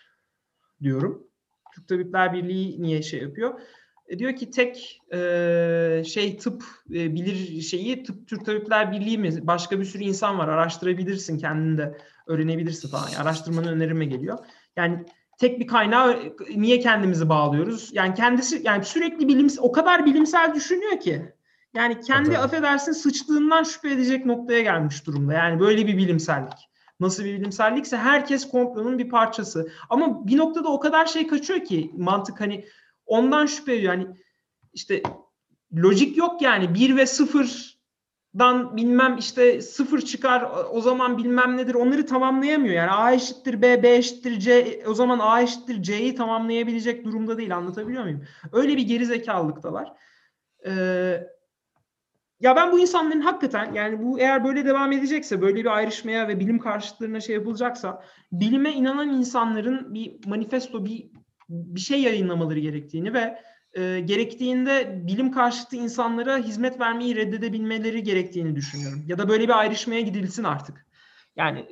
diyorum. 0.83 1.27
Türk 1.75 1.89
Tabipler 1.89 2.33
Birliği 2.33 2.83
niye 2.83 3.03
şey 3.03 3.21
yapıyor? 3.21 3.61
E, 4.09 4.19
diyor 4.19 4.37
ki 4.37 4.51
tek 4.51 5.01
e, 5.13 6.03
şey 6.07 6.37
tıp 6.37 6.65
e, 6.91 7.15
bilir 7.15 7.61
şeyi 7.61 8.03
tıp 8.03 8.29
Türk 8.29 8.47
Tabipler 8.47 8.93
Birliği 8.93 9.19
mi? 9.19 9.47
Başka 9.47 9.81
bir 9.81 9.85
sürü 9.85 10.03
insan 10.03 10.39
var. 10.39 10.49
Araştırabilirsin 10.49 11.39
kendini 11.39 11.79
de 11.79 11.99
öğrenebilirsin 12.27 12.89
falan. 12.89 13.09
Yani 13.09 13.23
araştırmanın 13.23 13.69
önerime 13.69 14.05
geliyor. 14.05 14.39
Yani 14.77 15.05
tek 15.39 15.61
bir 15.61 15.67
kaynağı 15.67 16.17
niye 16.57 16.81
kendimizi 16.81 17.29
bağlıyoruz? 17.29 17.91
Yani 17.93 18.15
kendisi 18.15 18.61
yani 18.65 18.85
sürekli 18.85 19.29
bilimsel 19.29 19.65
o 19.65 19.73
kadar 19.73 20.07
bilimsel 20.07 20.55
düşünüyor 20.55 21.01
ki. 21.01 21.34
Yani 21.75 22.01
kendi 22.01 22.29
evet. 22.29 22.39
affedersin 22.39 22.93
sıçtığından 22.93 23.63
şüphe 23.63 23.91
edecek 23.91 24.27
noktaya 24.27 24.61
gelmiş 24.61 25.07
durumda. 25.07 25.33
Yani 25.33 25.61
böyle 25.61 25.87
bir 25.87 25.97
bilimsellik. 25.97 26.69
Nasıl 27.01 27.25
bir 27.25 27.35
bilimsellikse 27.35 27.97
herkes 27.97 28.49
komplonun 28.49 28.99
bir 28.99 29.09
parçası. 29.09 29.71
Ama 29.91 30.27
bir 30.27 30.37
noktada 30.37 30.69
o 30.69 30.81
kadar 30.81 31.07
şey 31.07 31.27
kaçıyor 31.27 31.65
ki 31.65 31.91
mantık 31.97 32.41
hani 32.41 32.65
ondan 33.07 33.47
şüphe 33.47 33.75
ediyor. 33.75 33.93
Yani 33.93 34.07
işte 34.73 35.03
lojik 35.77 36.17
yok 36.17 36.43
yani. 36.43 36.75
Bir 36.75 36.97
ve 36.97 37.07
sıfırdan 37.07 38.77
bilmem 38.77 39.17
işte 39.19 39.63
sıfır 39.63 40.01
çıkar 40.01 40.49
o 40.71 40.81
zaman 40.81 41.19
bilmem 41.19 41.57
nedir 41.57 41.75
onları 41.75 42.07
tamamlayamıyor. 42.07 42.75
Yani 42.75 42.91
A 42.91 43.13
eşittir 43.13 43.63
B, 43.63 43.83
B 43.83 43.97
eşittir 43.97 44.39
C 44.39 44.83
o 44.87 44.95
zaman 44.95 45.19
A 45.19 45.41
eşittir 45.41 45.83
C'yi 45.83 46.15
tamamlayabilecek 46.15 47.05
durumda 47.05 47.39
değil 47.39 47.57
anlatabiliyor 47.57 48.03
muyum? 48.03 48.25
Öyle 48.53 48.77
bir 48.77 48.83
geri 48.83 49.07
zekalılıktalar. 49.07 49.93
Ee, 50.67 51.35
ya 52.45 52.57
ben 52.57 52.73
bu 52.73 52.81
insanların 52.81 53.21
hakikaten 53.21 53.73
yani 53.75 54.03
bu 54.03 54.21
eğer 54.21 54.45
böyle 54.45 54.65
devam 54.65 54.93
edecekse 54.93 55.41
böyle 55.41 55.57
bir 55.57 55.77
ayrışmaya 55.77 56.29
ve 56.29 56.41
bilim 56.41 56.59
karşıtlarına 56.59 57.21
şey 57.21 57.35
yapılacaksa 57.35 58.05
bilime 58.33 58.73
inanan 58.73 59.09
insanların 59.09 59.95
bir 59.95 60.27
manifesto 60.27 60.85
bir 60.85 61.11
bir 61.49 61.81
şey 61.81 62.03
yayınlamaları 62.03 62.59
gerektiğini 62.59 63.15
ve 63.15 63.39
e, 63.75 64.01
gerektiğinde 64.01 65.01
bilim 65.07 65.33
karşıtı 65.33 65.77
insanlara 65.77 66.39
hizmet 66.39 66.81
vermeyi 66.81 67.17
reddedebilmeleri 67.17 68.03
gerektiğini 68.03 68.57
düşünüyorum. 68.57 69.05
Ya 69.07 69.19
da 69.19 69.29
böyle 69.29 69.45
bir 69.45 69.59
ayrışmaya 69.59 70.01
gidilsin 70.01 70.45
artık. 70.45 70.87
Yani 71.37 71.67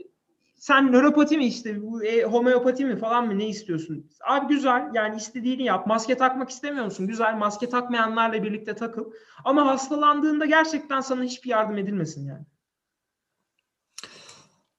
sen 0.62 0.92
nöropati 0.92 1.36
mi 1.36 1.46
işte 1.46 1.82
bu 1.82 2.04
e, 2.04 2.24
homeopati 2.24 2.84
mi 2.84 2.96
falan 2.96 3.26
mı 3.26 3.38
ne 3.38 3.48
istiyorsun? 3.48 4.10
Abi 4.26 4.54
güzel 4.54 4.90
yani 4.94 5.16
istediğini 5.16 5.64
yap. 5.64 5.86
Maske 5.86 6.16
takmak 6.16 6.50
istemiyor 6.50 6.84
musun? 6.84 7.06
Güzel 7.06 7.34
maske 7.34 7.68
takmayanlarla 7.68 8.42
birlikte 8.42 8.74
takıl. 8.74 9.04
Ama 9.44 9.66
hastalandığında 9.66 10.46
gerçekten 10.46 11.00
sana 11.00 11.22
hiçbir 11.22 11.50
yardım 11.50 11.78
edilmesin 11.78 12.26
yani. 12.26 12.44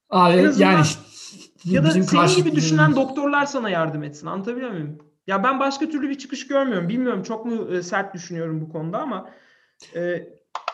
Abi 0.10 0.52
yani 0.58 0.86
ya 1.66 1.84
da 1.84 1.92
senin 1.92 2.06
karşı... 2.06 2.36
gibi 2.36 2.56
düşünen 2.56 2.96
doktorlar 2.96 3.46
sana 3.46 3.70
yardım 3.70 4.04
etsin. 4.04 4.28
Anlatabiliyor 4.28 4.72
muyum? 4.72 4.98
Ya 5.28 5.44
ben 5.44 5.60
başka 5.60 5.90
türlü 5.90 6.10
bir 6.10 6.18
çıkış 6.18 6.48
görmüyorum. 6.48 6.90
Bilmiyorum 6.90 7.24
çok 7.24 7.46
mu 7.46 7.76
e, 7.76 7.84
sert 7.84 8.14
düşünüyorum 8.14 8.62
bu 8.62 8.70
konuda 8.70 9.00
ama 9.00 9.30
e, 9.96 10.28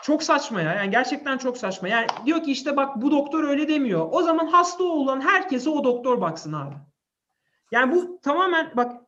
çok 0.03 0.23
saçma 0.23 0.61
ya. 0.61 0.73
Yani 0.73 0.91
gerçekten 0.91 1.37
çok 1.37 1.57
saçma. 1.57 1.87
Yani 1.87 2.07
diyor 2.25 2.43
ki 2.43 2.51
işte 2.51 2.77
bak 2.77 3.01
bu 3.01 3.11
doktor 3.11 3.43
öyle 3.43 3.67
demiyor. 3.67 4.07
O 4.11 4.23
zaman 4.23 4.47
hasta 4.47 4.83
olan 4.83 5.21
herkese 5.21 5.69
o 5.69 5.83
doktor 5.83 6.21
baksın 6.21 6.53
abi. 6.53 6.75
Yani 7.71 7.95
bu 7.95 8.19
tamamen 8.21 8.71
bak 8.75 9.01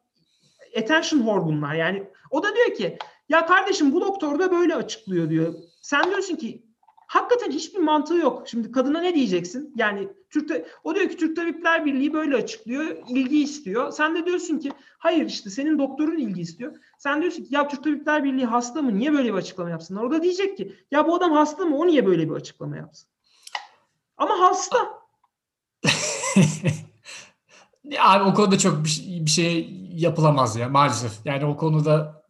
attention 0.78 1.20
whore 1.20 1.46
bunlar. 1.46 1.74
Yani 1.74 2.10
o 2.32 2.44
da 2.44 2.56
diyor 2.56 2.76
ki 2.76 2.98
ya 3.30 3.46
kardeşim 3.46 3.94
bu 3.94 4.02
doktor 4.02 4.40
da 4.40 4.52
böyle 4.52 4.76
açıklıyor 4.76 5.30
diyor. 5.30 5.54
Sen 5.82 6.04
diyorsun 6.04 6.36
ki 6.36 6.66
hakikaten 7.08 7.52
hiçbir 7.52 7.80
mantığı 7.80 8.18
yok. 8.18 8.48
Şimdi 8.48 8.72
kadına 8.72 9.02
ne 9.02 9.16
diyeceksin? 9.16 9.74
Yani 9.76 10.10
Türk 10.32 10.66
o 10.84 10.96
diyor 10.96 11.10
ki 11.10 11.18
Türk 11.18 11.36
Tabipler 11.36 11.86
Birliği 11.86 12.14
böyle 12.14 12.36
açıklıyor, 12.36 12.98
ilgi 13.10 13.44
istiyor. 13.44 13.92
Sen 13.92 14.16
de 14.16 14.26
diyorsun 14.26 14.60
ki 14.60 14.72
hayır 14.98 15.26
işte 15.26 15.50
senin 15.50 15.80
doktorun 15.80 16.18
ilgi 16.18 16.42
istiyor. 16.42 16.76
Sen 16.98 17.22
diyorsun 17.22 17.44
ki 17.44 17.56
ya 17.56 17.68
Türk 17.68 17.84
Tabipler 17.84 18.24
Birliği 18.24 18.46
hasta 18.46 18.82
mı? 18.82 19.00
Niye 19.00 19.14
böyle 19.14 19.34
bir 19.34 19.38
açıklama 19.38 19.70
yapsınlar? 19.70 20.04
O 20.04 20.12
da 20.12 20.24
diyecek 20.24 20.58
ki 20.58 20.76
ya 20.92 21.08
bu 21.08 21.16
adam 21.16 21.32
hasta 21.32 21.66
mı? 21.66 21.78
O 21.78 21.88
niye 21.88 22.06
böyle 22.06 22.30
bir 22.30 22.36
açıklama 22.36 22.78
yapsın? 22.78 23.10
Ama 24.18 24.40
hasta. 24.40 24.78
Abi 28.00 28.24
o 28.24 28.34
konuda 28.34 28.58
çok 28.58 28.86
bir, 28.86 29.26
bir 29.26 29.30
şey 29.30 29.70
yapılamaz 29.92 30.56
ya 30.56 30.70
maalesef. 30.70 31.12
Yani 31.26 31.46
o 31.46 31.58
konuda 31.58 32.24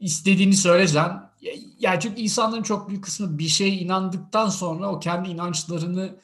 istediğini 0.00 0.56
söylesen 0.56 1.30
yani 1.78 2.00
çünkü 2.00 2.20
insanların 2.20 2.62
çok 2.62 2.88
büyük 2.88 3.04
kısmı 3.04 3.38
bir 3.38 3.48
şeye 3.48 3.70
inandıktan 3.70 4.48
sonra 4.48 4.92
o 4.92 5.00
kendi 5.00 5.28
inançlarını 5.28 6.20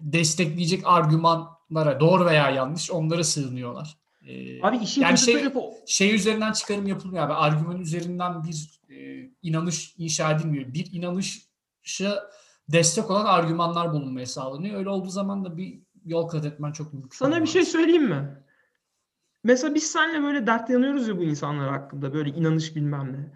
destekleyecek 0.00 0.82
argümanlara 0.84 2.00
doğru 2.00 2.26
veya 2.26 2.50
yanlış 2.50 2.90
onlara 2.90 3.24
sığınıyorlar. 3.24 3.96
Ee, 4.26 4.62
abi 4.62 4.76
işin 4.76 5.02
yani 5.02 5.18
şey, 5.18 5.44
şey 5.86 6.14
üzerinden 6.14 6.52
çıkarım 6.52 6.86
yapılmıyor 6.86 7.24
abi. 7.24 7.32
Argüman 7.32 7.80
üzerinden 7.80 8.44
bir 8.44 8.80
e, 8.88 9.30
inanış 9.42 9.94
inşa 9.98 10.32
edilmiyor. 10.32 10.74
Bir 10.74 10.92
inanışa 10.92 12.30
destek 12.68 13.10
olan 13.10 13.24
argümanlar 13.24 13.92
bulunmaya 13.92 14.26
sağlanıyor. 14.26 14.78
Öyle 14.78 14.88
olduğu 14.88 15.10
zaman 15.10 15.44
da 15.44 15.56
bir 15.56 15.82
yol 16.04 16.28
kat 16.28 16.44
etmen 16.44 16.72
çok 16.72 16.92
mümkün. 16.92 17.16
Sana 17.16 17.34
olmaz. 17.34 17.42
bir 17.42 17.48
şey 17.48 17.64
söyleyeyim 17.64 18.08
mi? 18.08 18.44
Mesela 19.44 19.74
biz 19.74 19.90
seninle 19.90 20.22
böyle 20.22 20.46
dert 20.46 20.70
yanıyoruz 20.70 21.08
ya 21.08 21.18
bu 21.18 21.22
insanlar 21.22 21.70
hakkında 21.70 22.12
böyle 22.12 22.30
inanış 22.30 22.76
bilmem 22.76 23.12
ne. 23.12 23.32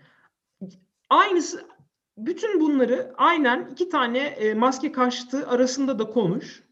Aynısı 1.10 1.68
bütün 2.16 2.61
bunları 2.61 3.14
aynen 3.16 3.68
iki 3.72 3.88
tane 3.88 4.18
e, 4.18 4.55
maske 4.55 4.92
karşıtı 4.92 5.48
arasında 5.48 5.98
da 5.98 6.11
konuş. 6.11 6.62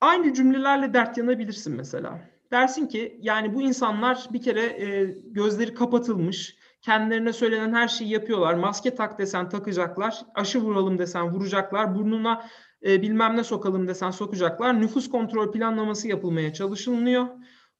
Aynı 0.00 0.34
cümlelerle 0.34 0.94
dert 0.94 1.18
yanabilirsin 1.18 1.76
mesela. 1.76 2.20
Dersin 2.50 2.86
ki 2.86 3.18
yani 3.22 3.54
bu 3.54 3.62
insanlar 3.62 4.26
bir 4.32 4.42
kere 4.42 4.62
e, 4.62 5.04
gözleri 5.24 5.74
kapatılmış, 5.74 6.56
kendilerine 6.82 7.32
söylenen 7.32 7.72
her 7.72 7.88
şeyi 7.88 8.10
yapıyorlar. 8.10 8.54
Maske 8.54 8.94
tak 8.94 9.18
desen 9.18 9.48
takacaklar, 9.48 10.22
aşı 10.34 10.60
vuralım 10.60 10.98
desen 10.98 11.32
vuracaklar, 11.34 11.94
burnuna 11.94 12.44
e, 12.86 13.02
bilmem 13.02 13.36
ne 13.36 13.44
sokalım 13.44 13.88
desen 13.88 14.10
sokacaklar. 14.10 14.80
Nüfus 14.80 15.10
kontrol 15.10 15.52
planlaması 15.52 16.08
yapılmaya 16.08 16.52
çalışılıyor. 16.52 17.26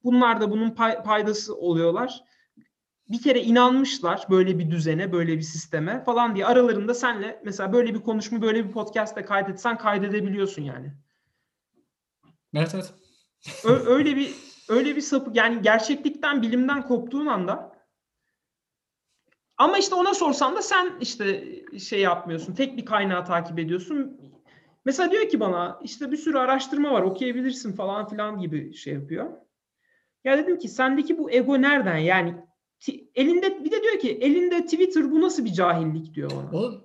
Bunlar 0.05 0.41
da 0.41 0.51
bunun 0.51 0.71
pay, 0.71 1.03
paydası 1.03 1.57
oluyorlar. 1.57 2.25
Bir 3.09 3.23
kere 3.23 3.41
inanmışlar 3.41 4.27
böyle 4.31 4.59
bir 4.59 4.71
düzene, 4.71 5.13
böyle 5.13 5.37
bir 5.37 5.43
sisteme 5.43 6.05
falan 6.05 6.35
diye 6.35 6.47
aralarında 6.47 6.95
senle 6.95 7.41
mesela 7.45 7.73
böyle 7.73 7.95
bir 7.95 8.01
konuşma, 8.01 8.43
böyle 8.43 8.69
bir 8.69 8.73
podcast'te 8.73 9.25
kaydetsen 9.25 9.79
kaydedebiliyorsun 9.79 10.63
yani. 10.63 10.93
Evet 12.55 12.75
evet. 12.75 12.95
Ö- 13.65 13.87
öyle 13.87 14.17
bir 14.17 14.35
öyle 14.69 14.97
bir 14.97 15.01
sapı 15.01 15.31
yani 15.35 15.63
gerçeklikten, 15.63 16.43
bilimden 16.43 16.83
koptuğun 16.83 17.27
anda 17.27 17.75
ama 19.59 19.79
işte 19.79 19.95
ona 19.95 20.15
sorsan 20.15 20.57
da 20.57 20.63
sen 20.63 20.93
işte 21.01 21.45
şey 21.79 22.01
yapmıyorsun. 22.01 22.55
Tek 22.55 22.77
bir 22.77 22.85
kaynağı 22.85 23.25
takip 23.25 23.59
ediyorsun. 23.59 24.21
Mesela 24.85 25.11
diyor 25.11 25.29
ki 25.29 25.41
bana 25.41 25.81
işte 25.83 26.13
bir 26.13 26.17
sürü 26.17 26.39
araştırma 26.39 26.93
var 26.93 27.03
okuyabilirsin 27.03 27.73
falan 27.73 28.09
filan 28.09 28.39
gibi 28.39 28.75
şey 28.75 28.95
yapıyor. 28.95 29.31
Ya 30.25 30.39
dedim 30.39 30.59
ki 30.59 30.69
sendeki 30.69 31.19
bu 31.19 31.31
ego 31.31 31.63
nereden? 31.63 31.97
Yani 31.97 32.35
elinde 33.15 33.65
bir 33.65 33.71
de 33.71 33.83
diyor 33.83 33.99
ki 33.99 34.19
elinde 34.21 34.65
Twitter 34.65 35.11
bu 35.11 35.21
nasıl 35.21 35.45
bir 35.45 35.53
cahillik 35.53 36.15
diyor 36.15 36.31
bana. 36.31 36.59
Oğlum 36.59 36.85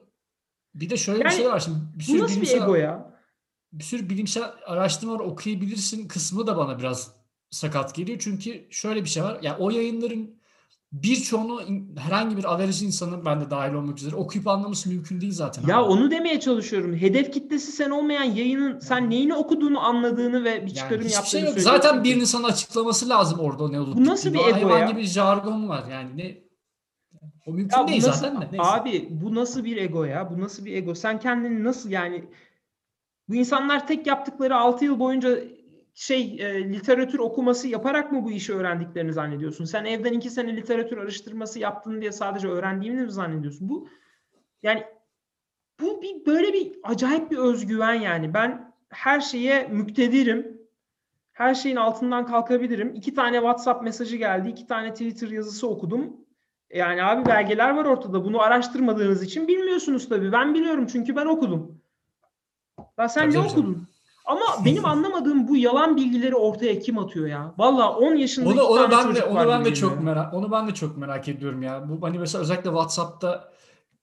bir 0.76 0.90
de 0.90 0.98
şöyle 0.98 1.20
Yani 1.20 1.32
bir 1.32 1.36
şey 1.36 1.46
var 1.46 1.60
şimdi. 1.60 1.78
Bir 1.94 2.00
Bu 2.00 2.04
sürü 2.04 2.20
nasıl 2.20 2.36
bir 2.36 2.42
bilimsel, 2.42 2.64
ego 2.64 2.76
ya? 2.76 3.20
bir 3.74 3.84
sürü 3.84 4.10
bilimsel 4.10 4.44
araştırmalar 4.66 5.20
okuyabilirsin 5.20 6.08
kısmı 6.08 6.48
da 6.48 6.58
bana 6.58 6.80
biraz 6.80 7.16
sakat 7.50 7.96
geliyor. 7.96 8.20
Çünkü 8.22 8.68
şöyle 8.70 9.04
bir 9.04 9.10
şey 9.10 9.24
var. 9.24 9.40
Ya 9.42 9.58
o 9.58 9.70
yayınların 9.70 10.39
birçoğunu 10.92 11.62
herhangi 11.98 12.38
bir 12.38 12.54
average 12.54 12.86
insanın 12.86 13.26
ben 13.26 13.42
de 13.42 13.50
dahil 13.50 13.74
olmak 13.74 13.98
üzere 13.98 14.16
okuyup 14.16 14.48
anlaması 14.48 14.90
mümkün 14.90 15.22
değil 15.22 15.34
zaten. 15.34 15.68
Ya 15.68 15.78
abi. 15.78 15.84
onu 15.90 16.12
demeye 16.12 16.40
çalışıyorum. 16.40 16.96
Hedef 16.96 17.34
kitlesi 17.34 17.72
sen 17.72 17.90
olmayan 17.90 18.24
yayının 18.24 18.80
sen 18.80 19.10
neyini 19.10 19.34
okuduğunu 19.34 19.80
anladığını 19.80 20.44
ve 20.44 20.54
bir 20.56 20.60
yani 20.62 20.74
çıkarım 20.74 21.02
hiçbir 21.04 21.14
yaptığını 21.16 21.42
şey 21.42 21.50
yok. 21.50 21.60
Zaten 21.60 22.04
birinin 22.04 22.24
sana 22.24 22.48
açıklaması 22.48 23.10
lazım 23.10 23.40
orada 23.40 23.70
ne 23.70 23.80
olup 23.80 23.98
Bu 23.98 24.06
nasıl 24.06 24.34
bir 24.34 24.40
ego 24.40 24.70
ya? 24.70 24.86
gibi 24.90 25.04
jargon 25.04 25.70
var 25.70 25.84
yani 25.92 26.18
ne 26.18 26.38
o 27.46 27.54
mümkün 27.54 27.78
Ya 27.78 27.88
değil 27.88 28.04
nasıl- 28.08 28.22
zaten 28.22 28.42
de. 28.42 28.46
Neyse. 28.52 28.64
Abi 28.70 29.08
bu 29.12 29.36
nasıl 29.36 29.64
bir 29.64 29.78
ego 29.78 30.04
ya? 30.04 30.30
Bu 30.32 30.42
nasıl 30.42 30.66
bir 30.66 30.74
ego? 30.74 30.96
Sen 30.96 31.20
kendini 31.20 31.64
nasıl 31.64 31.90
yani 31.90 32.24
bu 33.30 33.36
insanlar 33.36 33.88
tek 33.88 34.08
yaptıkları 34.08 34.56
6 34.56 34.86
yıl 34.86 35.00
boyunca 35.00 35.40
şey 36.00 36.38
e, 36.40 36.74
literatür 36.74 37.20
okuması 37.20 37.68
yaparak 37.68 38.12
mı 38.12 38.24
bu 38.24 38.32
işi 38.32 38.54
öğrendiklerini 38.54 39.14
zannediyorsun? 39.14 39.66
Sen 39.66 39.86
evden 39.86 40.14
2 40.14 40.30
sene 40.30 40.56
literatür 40.56 40.98
araştırması 40.98 41.60
yaptın 41.60 42.02
diye 42.02 42.12
sadece 42.12 42.48
öğrendiğini 42.48 43.02
mi 43.02 43.12
zannediyorsun? 43.12 43.70
Bu 43.70 43.88
yani 44.64 44.84
bu 45.82 46.02
bir 46.02 46.26
böyle 46.26 46.54
bir 46.54 46.72
acayip 46.84 47.32
bir 47.32 47.38
özgüven 47.38 47.94
yani. 47.94 48.34
Ben 48.34 48.74
her 48.90 49.20
şeye 49.20 49.68
müktedirim. 49.68 50.62
Her 51.32 51.56
şeyin 51.56 51.76
altından 51.76 52.26
kalkabilirim. 52.26 52.96
İki 52.96 53.14
tane 53.14 53.38
WhatsApp 53.38 53.84
mesajı 53.84 54.16
geldi. 54.18 54.50
iki 54.50 54.68
tane 54.68 54.92
Twitter 54.94 55.28
yazısı 55.28 55.68
okudum. 55.70 56.18
Yani 56.74 57.04
abi 57.04 57.26
belgeler 57.26 57.76
var 57.76 57.86
ortada. 57.86 58.26
Bunu 58.26 58.42
araştırmadığınız 58.42 59.24
için 59.24 59.48
bilmiyorsunuz 59.48 60.10
tabii. 60.10 60.32
Ben 60.32 60.54
biliyorum 60.54 60.88
çünkü 60.92 61.16
ben 61.16 61.26
okudum. 61.26 61.82
Ya 62.98 63.10
sen 63.10 63.22
Tabii 63.22 63.30
ne 63.30 63.34
canım. 63.34 63.48
okudun? 63.50 63.89
Ama 64.30 64.66
benim 64.66 64.86
anlamadığım 64.86 65.48
bu 65.48 65.58
yalan 65.58 65.98
bilgileri 65.98 66.36
ortaya 66.36 66.80
kim 66.80 66.98
atıyor 66.98 67.28
ya? 67.28 67.54
Valla 67.58 67.96
10 67.96 68.16
yaşında 68.16 68.50
Onu, 68.50 68.64
onu 68.64 68.92
ben 68.92 69.16
de 69.16 69.24
onu 69.24 69.50
ben 69.50 69.66
de 69.66 69.74
çok 69.74 69.96
ya. 69.96 70.02
merak 70.02 70.34
onu 70.34 70.52
ben 70.52 70.68
de 70.68 70.74
çok 70.74 70.98
merak 70.98 71.28
ediyorum 71.28 71.62
ya. 71.64 71.90
Bu 71.90 72.08
hani 72.08 72.20
mesela 72.20 72.42
özellikle 72.42 72.70
WhatsApp'ta 72.70 73.52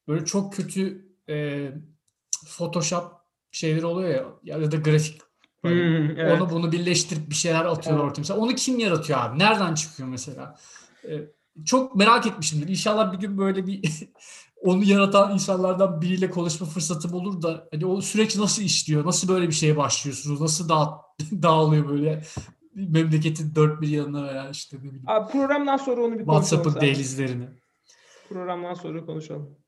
böyle 0.09 0.25
çok 0.25 0.53
kötü 0.53 1.09
e, 1.29 1.69
Photoshop 2.47 3.13
şeyleri 3.51 3.87
oluyor 3.87 4.09
ya 4.43 4.59
ya 4.61 4.73
da 4.73 4.77
grafik 4.77 5.21
böyle 5.65 5.99
Hmm, 5.99 6.19
evet. 6.19 6.41
onu 6.41 6.51
bunu 6.51 6.73
birleştirip 6.73 7.31
bir 7.31 7.35
şeyler 7.35 7.65
atıyor 7.65 7.97
Evet. 7.97 8.07
ortaya. 8.11 8.21
Mesela 8.21 8.41
onu 8.41 8.55
kim 8.55 8.79
yaratıyor 8.79 9.19
abi? 9.19 9.39
Nereden 9.39 9.75
çıkıyor 9.75 10.09
mesela? 10.09 10.57
E, 11.05 11.11
çok 11.65 11.97
merak 11.97 12.27
etmişimdir. 12.27 12.69
İnşallah 12.69 13.13
bir 13.13 13.19
gün 13.19 13.39
böyle 13.39 13.67
bir 13.67 13.83
onu 14.63 14.85
yaratan 14.85 15.33
insanlardan 15.33 16.01
biriyle 16.01 16.31
konuşma 16.31 16.67
fırsatım 16.67 17.15
olur 17.15 17.43
da 17.43 17.69
hani 17.73 17.87
o 17.87 18.01
süreç 18.01 18.37
nasıl 18.37 18.63
işliyor? 18.63 19.07
Nasıl 19.07 19.29
böyle 19.29 19.49
bir 19.49 19.53
şeye 19.53 19.77
başlıyorsunuz? 19.77 20.41
Nasıl 20.41 20.69
dağ, 20.69 20.91
dağılıyor 21.43 21.89
böyle 21.89 22.23
memleketin 22.75 23.55
dört 23.55 23.81
bir 23.81 23.89
yanına 23.89 24.25
veya 24.29 24.51
işte 24.51 24.77
ne 24.77 24.83
bileyim 24.83 25.03
Abi 25.07 25.33
programdan 25.33 25.77
sonra 25.77 26.01
onu 26.05 26.19
bir 26.19 26.25
konuşalım. 26.25 26.43
WhatsApp'ın 26.43 26.71
seninle. 26.71 26.95
dehlizlerini. 26.95 27.49
Programdan 28.29 28.75
sonra 28.75 29.07
konuşalım. 29.07 29.59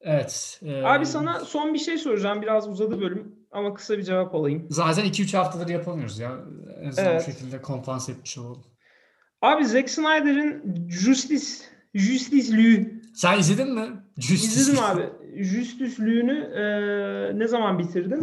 Evet. 0.00 0.60
e, 0.62 0.82
Abi 0.82 1.06
sana 1.06 1.40
son 1.40 1.74
bir 1.74 1.78
şey 1.78 1.98
soracağım. 1.98 2.42
Biraz 2.42 2.68
uzadı 2.68 3.00
bölüm 3.00 3.34
ama 3.50 3.74
kısa 3.74 3.98
bir 3.98 4.02
cevap 4.02 4.34
alayım. 4.34 4.66
zaten 4.70 5.04
2-3 5.04 5.36
haftadır 5.36 5.68
yapamıyoruz 5.68 6.18
ya. 6.18 6.38
En 6.82 6.88
azından 6.88 7.10
Evet. 7.12 7.26
şekilde 7.26 7.62
kompans 7.62 8.08
etmiş 8.08 8.38
olalım. 8.38 8.64
Abi 9.42 9.64
Zack 9.64 9.90
Snyder'ın 9.90 10.62
Justice 10.88 11.46
Justice 11.94 12.52
League 12.56 12.92
Sen 13.14 13.38
izledin 13.38 13.74
mi? 13.74 14.02
Justice 14.18 14.60
izledim 14.60 14.84
abi. 14.84 15.02
Justice 15.44 16.02
League'ünü 16.06 16.38
e, 16.54 17.38
ne 17.38 17.48
zaman 17.48 17.78
bitirdim? 17.78 18.22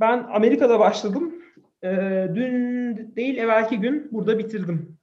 Ben 0.00 0.26
Amerika'da 0.32 0.78
başladım. 0.80 1.34
E, 1.82 1.88
dün 2.34 2.96
değil 3.16 3.36
evvelki 3.36 3.76
gün 3.76 4.08
burada 4.12 4.38
bitirdim. 4.38 4.98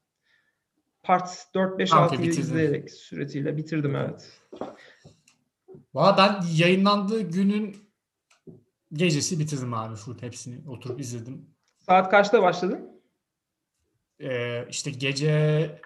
Part 1.04 1.46
4 1.56 1.80
5 1.80 1.92
Ha, 1.92 2.00
6 2.00 2.16
okey, 2.16 2.26
bitirdin. 2.28 2.42
izleyerek 2.42 2.92
süretiyle 2.92 3.58
bitirdim 3.58 3.96
evet. 3.96 4.40
Valla 5.94 6.18
ben 6.18 6.46
yayınlandığı 6.56 7.22
günün 7.22 7.76
gecesi 8.94 9.40
bitirdim 9.40 9.74
abi 9.74 9.96
full 9.96 10.22
hepsini 10.22 10.70
oturup 10.70 11.00
izledim. 11.00 11.46
Saat 11.80 12.12
kaçta 12.12 12.42
başladın? 12.42 13.02
Ee, 14.22 14.66
işte 14.70 14.92
gece 14.92 15.82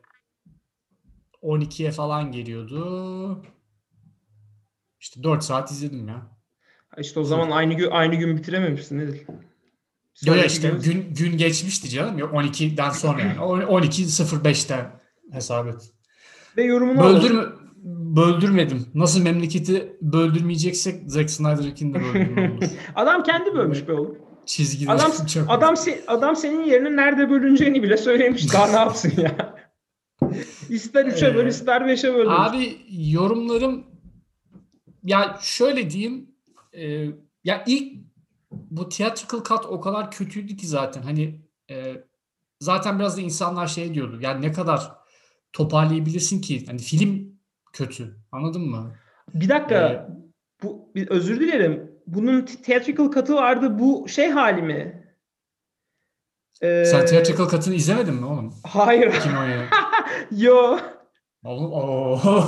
12'ye 1.44 1.92
falan 1.92 2.32
geliyordu. 2.32 3.44
İşte 5.00 5.24
4 5.24 5.44
saat 5.44 5.72
izledim 5.72 6.08
ya. 6.08 6.22
İşte 7.00 7.20
o 7.20 7.24
zaman 7.24 7.52
aynı 7.52 7.74
gün 7.74 7.92
aynı 7.92 8.16
gün 8.16 8.38
bitirememişsin 8.38 9.00
nedir? 9.00 9.22
Yok 9.28 9.38
Sonraki 10.14 10.48
işte 10.48 10.70
gün- 10.70 10.82
gün 10.82 11.14
gün 11.14 11.38
geçmişti 11.38 11.90
canım. 11.90 12.18
Yok 12.18 12.34
12'den 12.34 12.90
sonra 12.90 13.22
yani. 13.22 13.40
O- 13.40 13.60
12.05'ten 13.80 14.92
hesap 15.32 15.68
et. 15.68 15.92
Ve 16.58 16.64
yorumunu 16.64 17.02
alalım. 17.02 17.22
Böldürme, 17.24 17.44
böldürmedim. 18.16 18.86
Nasıl 18.94 19.22
memleketi 19.22 19.98
böldürmeyeceksek 20.02 21.12
Zack 21.12 21.30
Snyder'ınkini 21.30 21.94
de 21.94 22.00
böldürme 22.00 22.52
olur. 22.52 22.64
Adam 22.96 23.24
kendi 23.24 23.54
bölmüş 23.56 23.88
be 23.88 23.94
oğlum. 23.94 24.18
Çizgileri 24.46 24.92
Adam 24.92 25.12
adam 25.48 25.74
se- 25.76 26.06
adam 26.08 26.36
senin 26.36 26.64
yerine 26.64 26.96
nerede 26.96 27.30
bölüneceğini 27.30 27.84
bile 27.84 27.98
söylemiş. 27.98 28.54
Daha 28.54 28.68
ne 28.68 28.76
yapsın 28.76 29.14
ya? 29.18 29.51
İster 30.72 31.06
3'e 31.06 31.36
böl, 31.36 31.46
Ee, 31.46 31.50
ister 31.50 31.82
5'e 31.82 32.14
böl. 32.14 32.26
Abi 32.30 32.78
yorumlarım 32.90 33.86
ya 35.04 35.40
şöyle 35.42 35.90
diyeyim 35.90 36.32
e, 36.74 37.08
ya 37.44 37.64
ilk 37.68 38.02
bu 38.52 38.90
theatrical 38.90 39.44
cut 39.44 39.66
o 39.66 39.82
kadar 39.82 40.12
kötüydü 40.12 40.56
ki 40.58 40.68
zaten 40.68 41.02
hani 41.02 41.42
e, 41.70 42.04
zaten 42.60 43.00
biraz 43.00 43.18
da 43.18 43.22
insanlar 43.22 43.68
şey 43.68 43.94
diyordu 43.94 44.20
yani 44.22 44.42
ne 44.42 44.52
kadar 44.52 44.92
toparlayabilirsin 45.54 46.42
ki 46.42 46.66
hani 46.66 46.80
film 46.80 47.40
kötü 47.74 48.18
anladın 48.32 48.62
mı? 48.62 48.92
Bir 49.34 49.50
dakika. 49.50 49.76
Ee, 49.76 50.08
Bu 50.64 50.92
bir, 50.96 51.08
özür 51.08 51.40
dilerim. 51.40 51.92
Bunun 52.08 52.46
theatrical 52.46 53.08
katı 53.08 53.36
vardı. 53.36 53.80
Bu 53.80 54.08
şey 54.08 54.30
hali 54.30 54.62
mi? 54.62 55.08
Ee, 56.62 56.86
Sen 56.86 57.06
theatrical 57.06 57.50
cut'ını 57.50 57.76
izlemedin 57.76 58.14
mi 58.16 58.26
oğlum? 58.26 58.54
Hayır. 58.64 59.14
2017. 59.14 59.70
Yo. 60.32 60.80
Oğlum 61.44 61.72
ooo. 61.72 62.20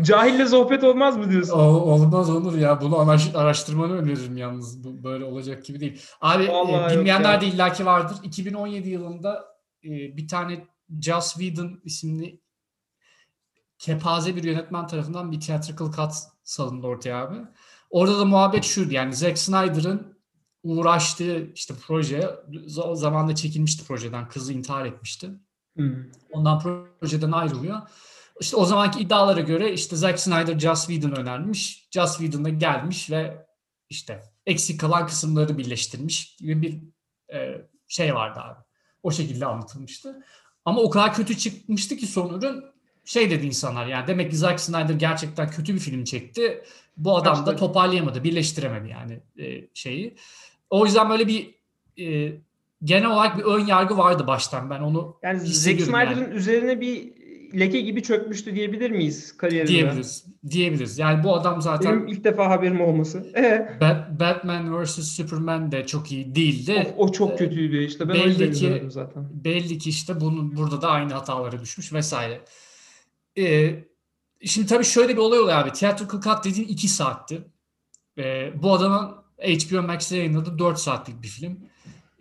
Cahille 0.00 0.46
sohbet 0.46 0.84
olmaz 0.84 1.16
mı 1.16 1.30
diyorsun? 1.30 1.52
O- 1.58 1.62
Olmaz 1.62 2.30
olur 2.30 2.54
ya. 2.58 2.80
Bunu 2.80 2.96
araş- 2.98 3.34
araştırmanı 3.34 3.92
öneririm 3.92 4.36
yalnız. 4.36 4.84
Bu 4.84 5.04
böyle 5.04 5.24
olacak 5.24 5.64
gibi 5.64 5.80
değil. 5.80 6.02
Abi 6.20 6.44
e, 6.44 6.48
Vallahi 6.48 6.82
yok 6.82 6.90
bilmeyenler 6.90 7.40
de 7.40 7.46
illaki 7.46 7.86
vardır. 7.86 8.16
2017 8.22 8.88
yılında 8.90 9.44
e, 9.84 9.88
bir 9.90 10.28
tane 10.28 10.66
Joss 11.00 11.34
Whedon 11.34 11.80
isimli 11.84 12.40
kepaze 13.78 14.36
bir 14.36 14.44
yönetmen 14.44 14.86
tarafından 14.86 15.32
bir 15.32 15.40
theatrical 15.40 15.92
cut 15.92 16.12
salındı 16.44 16.86
ortaya 16.86 17.22
abi. 17.22 17.36
Orada 17.90 18.18
da 18.18 18.24
muhabbet 18.24 18.64
şuydu 18.64 18.94
yani 18.94 19.14
Zack 19.14 19.38
Snyder'ın 19.38 20.18
uğraştığı 20.62 21.52
işte 21.54 21.74
proje 21.86 22.20
za- 22.66 22.96
zamanında 22.96 23.34
çekilmişti 23.34 23.84
projeden. 23.86 24.28
Kızı 24.28 24.52
intihar 24.52 24.86
etmişti. 24.86 25.30
Hmm. 25.76 26.04
Ondan 26.30 26.58
projeden 27.00 27.32
ayrılıyor. 27.32 27.78
işte 28.40 28.56
o 28.56 28.64
zamanki 28.64 29.00
iddialara 29.00 29.40
göre 29.40 29.72
işte 29.72 29.96
Zack 29.96 30.18
Snyder 30.18 30.58
Joss 30.58 30.86
Whedon 30.86 31.16
önermiş. 31.16 31.88
Joss 31.90 32.18
Whedon'a 32.18 32.48
gelmiş 32.48 33.10
ve 33.10 33.46
işte 33.90 34.22
eksik 34.46 34.80
kalan 34.80 35.06
kısımları 35.06 35.58
birleştirmiş 35.58 36.36
gibi 36.36 36.62
bir 36.62 36.80
e, 37.34 37.66
şey 37.88 38.14
vardı 38.14 38.40
abi. 38.40 38.60
O 39.02 39.10
şekilde 39.10 39.46
anlatılmıştı. 39.46 40.22
Ama 40.64 40.80
o 40.80 40.90
kadar 40.90 41.14
kötü 41.14 41.38
çıkmıştı 41.38 41.96
ki 41.96 42.06
son 42.06 42.38
ürün 42.38 42.64
şey 43.04 43.30
dedi 43.30 43.46
insanlar 43.46 43.86
yani 43.86 44.06
demek 44.06 44.30
ki 44.30 44.36
Zack 44.36 44.60
Snyder 44.60 44.94
gerçekten 44.94 45.50
kötü 45.50 45.74
bir 45.74 45.78
film 45.78 46.04
çekti. 46.04 46.64
Bu 46.96 47.16
adam 47.16 47.46
da 47.46 47.56
toparlayamadı, 47.56 48.24
birleştiremedi 48.24 48.88
yani 48.88 49.20
e, 49.38 49.68
şeyi. 49.74 50.16
O 50.70 50.86
yüzden 50.86 51.10
böyle 51.10 51.26
bir 51.26 51.54
e, 51.98 52.36
genel 52.84 53.06
olarak 53.10 53.38
bir 53.38 53.42
ön 53.42 53.66
yargı 53.66 53.98
vardı 53.98 54.26
baştan. 54.26 54.70
Ben 54.70 54.80
onu 54.80 55.16
Yani 55.22 55.40
Zack 55.40 55.80
Snyder'ın 55.80 56.20
yani. 56.20 56.34
üzerine 56.34 56.80
bir 56.80 57.12
leke 57.60 57.80
gibi 57.80 58.02
çökmüştü 58.02 58.54
diyebilir 58.54 58.90
miyiz 58.90 59.36
kariyerinde? 59.36 59.72
diyebiliriz. 59.72 60.24
Diyebiliriz. 60.50 60.98
Yani 60.98 61.24
bu 61.24 61.34
adam 61.36 61.62
zaten 61.62 61.92
Benim 61.92 62.06
ilk 62.08 62.24
defa 62.24 62.50
haberim 62.50 62.80
olması. 62.80 63.32
Ee, 63.36 63.78
Bat- 63.80 64.20
Batman 64.20 64.84
vs 64.84 64.90
Superman 65.16 65.72
de 65.72 65.86
çok 65.86 66.12
iyi 66.12 66.34
değildi. 66.34 66.94
o, 66.96 67.04
o 67.06 67.12
çok 67.12 67.32
e, 67.32 67.36
kötüydü 67.36 67.84
işte. 67.84 68.08
Ben 68.08 68.14
belli 68.14 68.52
ki- 68.52 68.82
zaten. 68.88 69.28
belli 69.44 69.78
ki 69.78 69.90
işte 69.90 70.20
bunun 70.20 70.56
burada 70.56 70.82
da 70.82 70.88
aynı 70.88 71.12
hatalara 71.12 71.60
düşmüş 71.60 71.92
vesaire. 71.92 72.40
Ee, 73.38 73.84
şimdi 74.44 74.66
tabii 74.66 74.84
şöyle 74.84 75.12
bir 75.12 75.18
olay 75.18 75.38
oluyor 75.38 75.58
abi. 75.58 75.72
Theatrical 75.72 76.20
Cut 76.20 76.44
dediğin 76.44 76.68
2 76.68 76.88
saatti. 76.88 77.42
Ee, 78.18 78.52
bu 78.62 78.72
adamın 78.72 79.10
HBO 79.38 79.82
Max'te 79.82 80.16
yayınladığı 80.16 80.58
4 80.58 80.78
saatlik 80.78 81.22
bir 81.22 81.28
film. 81.28 81.58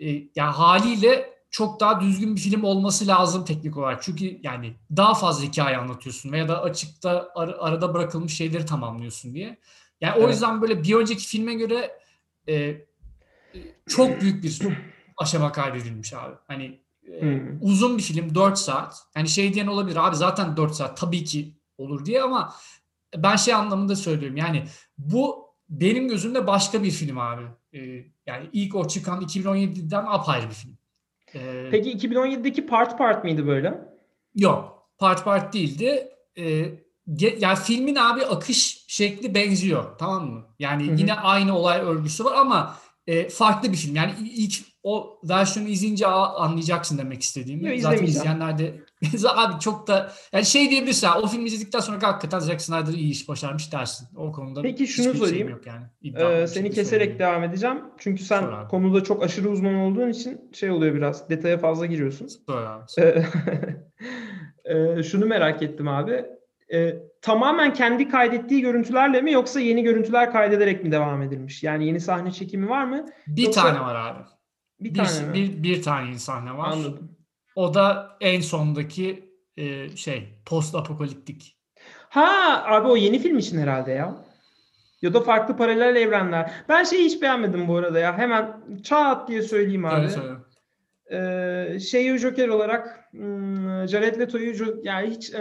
Ee, 0.01 0.23
yani 0.35 0.51
haliyle 0.53 1.33
çok 1.49 1.79
daha 1.79 2.01
düzgün 2.01 2.35
bir 2.35 2.41
film 2.41 2.63
olması 2.63 3.07
lazım 3.07 3.45
teknik 3.45 3.77
olarak. 3.77 4.03
Çünkü 4.03 4.39
yani 4.43 4.73
daha 4.97 5.13
fazla 5.13 5.43
hikaye 5.45 5.77
anlatıyorsun 5.77 6.31
veya 6.31 6.47
da 6.47 6.61
açıkta 6.61 7.29
ar- 7.35 7.55
arada 7.59 7.93
bırakılmış 7.93 8.33
şeyleri 8.37 8.65
tamamlıyorsun 8.65 9.33
diye. 9.33 9.59
Yani 10.01 10.15
o 10.19 10.21
Evet. 10.23 10.33
yüzden 10.33 10.61
böyle 10.61 10.83
bir 10.83 10.95
önceki 10.95 11.27
filme 11.27 11.53
göre 11.53 11.99
e, 12.47 12.53
e, 12.55 12.85
çok 13.89 14.21
büyük 14.21 14.43
bir 14.43 14.59
aşama 15.17 15.51
kaydedilmiş 15.51 16.13
abi. 16.13 16.35
Hani 16.47 16.81
e, 17.07 17.21
Hmm. 17.21 17.57
uzun 17.61 17.97
bir 17.97 18.03
film 18.03 18.35
4 18.35 18.57
saat. 18.57 19.03
Yani 19.15 19.29
şey 19.29 19.53
diyen 19.53 19.67
olabilir 19.67 19.95
abi 20.07 20.15
zaten 20.15 20.57
4 20.57 20.75
saat 20.75 20.97
tabii 20.97 21.23
ki 21.23 21.55
olur 21.77 22.05
diye 22.05 22.21
ama 22.21 22.53
ben 23.15 23.35
şey 23.35 23.53
anlamında 23.53 23.95
söylüyorum. 23.95 24.37
Yani 24.37 24.63
bu 24.97 25.45
benim 25.69 26.07
gözümde 26.07 26.47
başka 26.47 26.83
bir 26.83 26.91
film 26.91 27.17
abi. 27.19 27.43
E, 27.73 27.79
yani 28.25 28.49
ilk 28.53 28.75
o 28.75 28.87
çıkan 28.87 29.21
2017'den 29.21 30.05
apayrı 30.07 30.49
bir 30.49 30.53
film. 30.53 30.77
E, 31.33 31.67
Peki 31.71 31.91
2017'deki 31.91 32.65
part 32.65 32.97
part 32.97 33.23
mıydı 33.23 33.47
böyle? 33.47 33.81
Yok. 34.35 34.89
Part 34.97 35.23
part 35.25 35.53
değildi. 35.53 36.07
Ee, 36.37 36.65
ge- 37.07 37.39
yani 37.39 37.57
filmin 37.63 37.95
abi 37.95 38.25
akış 38.25 38.85
şekli 38.87 39.35
benziyor. 39.35 39.97
Tamam 39.97 40.29
mı? 40.31 40.45
Yani 40.59 40.87
Hı 40.87 40.91
hı. 40.91 40.95
yine 40.99 41.13
aynı 41.13 41.57
olay 41.57 41.79
örgüsü 41.81 42.25
var 42.25 42.33
ama 42.37 42.77
e, 43.07 43.29
farklı 43.29 43.71
bir 43.71 43.77
film. 43.77 43.95
Yani 43.95 44.13
ilk 44.29 44.53
o 44.83 45.19
versiyonu 45.23 45.69
izleyince 45.69 46.07
a- 46.07 46.35
anlayacaksın 46.39 46.97
demek 46.97 47.21
istediğimi. 47.21 47.69
Yok, 47.69 47.79
Zaten 47.81 48.03
izleyenler 48.05 48.57
de 48.57 48.81
abi 49.35 49.59
çok 49.59 49.87
da 49.87 50.11
yani 50.33 50.45
şey 50.45 50.69
diyebilirsin 50.69 51.07
ha, 51.07 51.19
o 51.21 51.27
filmi 51.27 51.45
izledikten 51.45 51.79
sonra 51.79 52.07
hakikaten 52.07 52.39
Zack 52.39 52.61
Snyder 52.61 52.93
iyi 52.93 53.11
iş 53.11 53.29
başarmış 53.29 53.73
dersin. 53.73 54.07
O 54.15 54.31
konuda 54.31 54.61
Peki 54.61 54.87
şunu 54.87 55.13
sorayım. 55.13 55.49
Yok 55.49 55.61
yani. 55.67 55.85
Ee, 56.15 56.47
seni 56.47 56.47
şekilde 56.47 56.69
keserek 56.69 56.85
söyleyeyim. 56.89 57.19
devam 57.19 57.43
edeceğim. 57.43 57.81
Çünkü 57.97 58.23
sen 58.23 58.41
Sor 58.41 58.53
abi. 58.53 58.67
konuda 58.67 59.03
çok 59.03 59.23
aşırı 59.23 59.49
uzman 59.49 59.75
olduğun 59.75 60.09
için 60.09 60.49
şey 60.53 60.71
oluyor 60.71 60.95
biraz. 60.95 61.29
Detaya 61.29 61.57
fazla 61.57 61.85
giriyorsun. 61.85 62.27
Abi. 62.47 62.83
Ee, 62.99 63.23
ee, 64.65 65.03
şunu 65.03 65.25
merak 65.25 65.63
ettim 65.63 65.87
abi. 65.87 66.25
Ee, 66.73 66.95
tamamen 67.21 67.73
kendi 67.73 68.09
kaydettiği 68.09 68.61
görüntülerle 68.61 69.21
mi 69.21 69.31
yoksa 69.31 69.59
yeni 69.59 69.83
görüntüler 69.83 70.31
kaydederek 70.31 70.83
mi 70.83 70.91
devam 70.91 71.21
edilmiş? 71.21 71.63
Yani 71.63 71.87
yeni 71.87 71.99
sahne 71.99 72.31
çekimi 72.31 72.69
var 72.69 72.85
mı? 72.85 73.05
Bir 73.27 73.43
Yoksa- 73.43 73.61
tane 73.61 73.79
var 73.79 73.95
abi. 73.95 74.19
Bir, 74.79 74.89
Bir, 74.89 74.95
tane 74.95 75.27
mi? 75.27 75.33
bir, 75.33 75.63
bir 75.63 75.81
tane 75.81 76.19
sahne 76.19 76.57
var. 76.57 76.69
Anladım. 76.71 77.10
O 77.55 77.73
da 77.73 78.17
en 78.21 78.41
sondaki 78.41 79.31
e, 79.57 79.95
şey 79.95 80.33
post 80.45 80.75
apokaliptik. 80.75 81.57
Ha 82.09 82.63
abi 82.67 82.87
o 82.87 82.95
yeni 82.97 83.19
film 83.19 83.37
için 83.37 83.57
herhalde 83.57 83.91
ya. 83.91 84.15
Ya 85.01 85.13
da 85.13 85.21
farklı 85.21 85.57
paralel 85.57 85.95
evrenler. 85.95 86.51
Ben 86.69 86.83
şeyi 86.83 87.05
hiç 87.05 87.21
beğenmedim 87.21 87.67
bu 87.67 87.77
arada 87.77 87.99
ya. 87.99 88.17
Hemen 88.17 88.61
çat 88.83 89.27
diye 89.27 89.41
söyleyeyim 89.41 89.85
abi. 89.85 90.09
Söyle 90.09 90.09
söyle. 90.09 90.33
Ee, 91.11 91.79
şeyi 91.79 92.17
Joker 92.17 92.47
olarak 92.47 93.09
hmm, 93.11 93.87
Jared 93.87 94.19
Leto'yu 94.19 94.81
yani 94.83 95.09
hiç. 95.09 95.31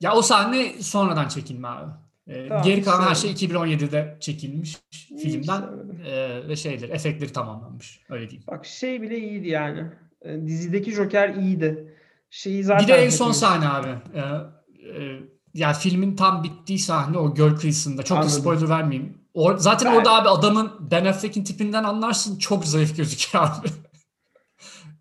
Ya 0.00 0.14
o 0.14 0.22
sahne 0.22 0.82
sonradan 0.82 1.28
çekilme 1.28 1.68
abi. 1.68 1.90
E, 2.26 2.48
Tamam, 2.48 2.62
geri 2.64 2.82
kalan 2.82 3.08
her 3.08 3.14
şey 3.14 3.30
2017'de 3.30 4.16
çekilmiş 4.20 4.78
filmden 5.22 5.60
sevmedim. 5.60 6.02
e, 6.06 6.48
ve 6.48 6.56
şeyler 6.56 6.88
efektleri 6.88 7.32
tamamlanmış. 7.32 8.00
Öyle 8.10 8.30
diyeyim. 8.30 8.46
Bak 8.46 8.66
şey 8.66 9.02
bile 9.02 9.18
iyiydi 9.18 9.48
yani. 9.48 9.86
Ee, 10.22 10.46
dizideki 10.46 10.92
Joker 10.92 11.28
iyiydi. 11.34 11.94
Şeyi 12.30 12.64
zaten 12.64 12.86
bir 12.86 12.92
de 12.92 12.96
en 12.96 13.10
son 13.10 13.32
sahne 13.32 13.68
abi. 13.68 13.88
E, 14.14 14.20
e, 14.20 15.20
ya 15.54 15.72
filmin 15.72 16.16
tam 16.16 16.44
bittiği 16.44 16.78
sahne 16.78 17.18
o 17.18 17.34
göl 17.34 17.56
kıyısında. 17.56 18.02
Çok 18.02 18.18
Anladım. 18.18 18.34
spoiler 18.40 18.68
vermeyeyim. 18.68 19.18
O, 19.34 19.56
zaten 19.58 19.92
Ben- 19.92 19.96
orada 19.98 20.14
abi 20.14 20.28
adamın 20.28 20.72
Ben 20.90 21.04
Affleck'in 21.04 21.44
tipinden 21.44 21.84
anlarsın 21.84 22.38
çok 22.38 22.64
zayıf 22.66 22.96
gözüküyor 22.96 23.44
abi. 23.44 23.68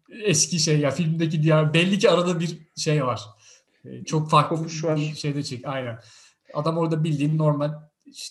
Eski 0.25 0.59
şey 0.59 0.79
ya 0.79 0.91
filmdeki 0.91 1.43
diğer 1.43 1.73
belli 1.73 1.99
ki 1.99 2.09
arada 2.11 2.39
bir 2.39 2.57
şey 2.77 3.05
var. 3.05 3.21
E, 3.85 4.03
Çok 4.03 4.29
farklı 4.29 4.55
Kopuş 4.57 4.83
var. 4.83 4.97
bir 4.97 5.15
şeyde 5.15 5.43
çek. 5.43 5.67
Aynen. 5.67 5.99
Adam 6.53 6.77
orada 6.77 7.03
bildiğin 7.03 7.37
normal 7.37 7.71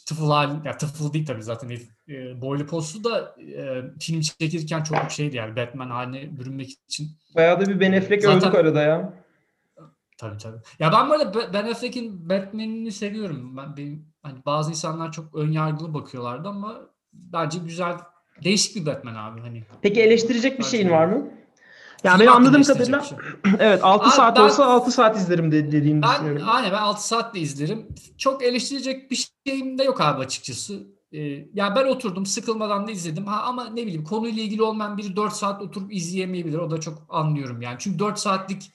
tıfıl 0.06 0.30
hali, 0.30 0.66
ya 0.68 0.76
tıfıl 0.76 1.12
değil 1.12 1.26
tabii 1.26 1.42
zaten 1.42 1.70
e, 2.08 2.40
boylu 2.40 2.66
postu 2.66 3.04
da 3.04 3.36
e, 3.40 3.82
film 4.00 4.20
çekirken 4.20 4.82
çok 4.82 5.10
şeydi 5.10 5.36
yani 5.36 5.56
Batman 5.56 5.90
haline 5.90 6.38
bürünmek 6.38 6.70
için 6.70 7.08
Bayağı 7.36 7.60
da 7.60 7.66
bir 7.66 7.80
Ben 7.80 7.92
Affleck 7.92 8.22
Zaten- 8.22 8.38
öldük 8.48 8.54
arada 8.54 8.82
ya. 8.82 9.12
Tabii 10.18 10.38
tabii. 10.38 10.56
Ya 10.78 10.92
ben 10.92 11.10
böyle 11.10 11.34
Be- 11.34 11.52
Ben 11.52 11.64
Affleck'in 11.70 12.28
Batman'ini 12.28 12.92
seviyorum. 12.92 13.56
Ben 13.56 13.76
benim 13.76 14.06
hani 14.22 14.38
bazı 14.46 14.70
insanlar 14.70 15.12
çok 15.12 15.34
ön 15.34 15.50
yargılı 15.50 15.94
bakıyorlardı 15.94 16.48
ama 16.48 16.80
bence 17.12 17.58
güzel 17.58 17.96
değişik 18.44 18.76
bir 18.76 18.86
Batman 18.86 19.14
abi 19.14 19.40
hani. 19.40 19.64
Peki 19.82 20.02
eleştirecek 20.02 20.58
bir 20.58 20.64
şeyin 20.64 20.90
var 20.90 21.06
mı? 21.06 21.30
Yani 22.04 22.20
benim 22.20 22.32
anladığım 22.32 22.62
kadarıyla 22.62 23.00
şey. 23.00 23.18
evet 23.58 23.84
6 23.84 24.04
Abi 24.06 24.14
saat 24.14 24.36
ben- 24.36 24.42
olsa 24.42 24.64
6 24.64 24.90
saat 24.90 25.16
izlerim 25.16 25.52
de, 25.52 25.72
dediğini 25.72 26.02
Ben 26.02 26.12
düşünüyorum. 26.12 26.42
aynen 26.50 26.72
ben 26.72 26.78
6 26.78 27.06
saatle 27.06 27.40
izlerim. 27.40 27.88
Çok 28.18 28.42
eleştirecek 28.42 29.10
bir 29.10 29.28
şeyim 29.46 29.78
de 29.78 29.84
yok 29.84 30.00
abi 30.00 30.24
açıkçası. 30.24 30.86
Ee, 31.12 31.18
yani 31.54 31.76
ben 31.76 31.84
oturdum 31.86 32.26
sıkılmadan 32.26 32.86
da 32.86 32.90
izledim. 32.90 33.26
Ha, 33.26 33.42
ama 33.42 33.64
ne 33.68 33.82
bileyim 33.86 34.04
konuyla 34.04 34.42
ilgili 34.42 34.62
olmayan 34.62 34.98
biri 34.98 35.16
4 35.16 35.32
saat 35.32 35.62
oturup 35.62 35.92
izleyemeyebilir. 35.92 36.58
O 36.58 36.70
da 36.70 36.80
çok 36.80 37.02
anlıyorum 37.08 37.62
yani. 37.62 37.76
Çünkü 37.78 37.98
4 37.98 38.18
saatlik 38.18 38.72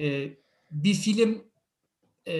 e, 0.00 0.28
bir 0.70 0.94
film 0.94 1.38
e, 2.26 2.34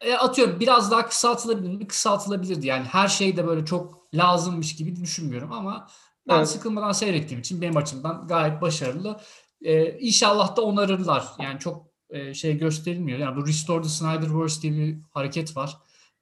e, 0.00 0.14
atıyorum 0.18 0.60
biraz 0.60 0.90
daha 0.90 1.06
kısaltılabilir 1.08 1.68
mi? 1.76 1.86
Kısaltılabilirdi. 1.86 2.66
Yani 2.66 2.84
her 2.84 3.08
şey 3.08 3.36
de 3.36 3.46
böyle 3.46 3.64
çok 3.64 4.14
lazımmış 4.14 4.76
gibi 4.76 4.96
düşünmüyorum 4.96 5.52
ama 5.52 5.88
ben 6.28 6.36
Evet. 6.36 6.48
sıkılmadan 6.48 6.92
seyrettiğim 6.92 7.40
için 7.40 7.60
benim 7.60 7.76
açımdan 7.76 8.26
gayet 8.28 8.62
başarılı. 8.62 9.20
Ee, 9.62 9.98
inşallah 9.98 10.56
da 10.56 10.62
onarırlar. 10.62 11.24
Yani 11.38 11.58
çok 11.58 11.86
e, 12.10 12.34
şey 12.34 12.58
gösterilmiyor. 12.58 13.18
Yani 13.18 13.36
bu 13.36 13.46
Restore 13.46 13.82
the 13.82 13.88
Snyderverse 13.88 14.62
diye 14.62 14.72
bir 14.72 14.98
hareket 15.10 15.56
var. 15.56 15.76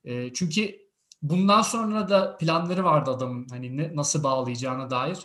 E, 0.05 0.33
çünkü 0.33 0.77
bundan 1.23 1.63
sonra 1.63 2.09
da 2.09 2.37
planları 2.37 2.85
vardı 2.85 3.11
adamın 3.11 3.47
hani 3.51 3.77
ne, 3.77 3.97
nasıl 3.97 4.23
bağlayacağına 4.23 4.91
dair. 4.91 5.19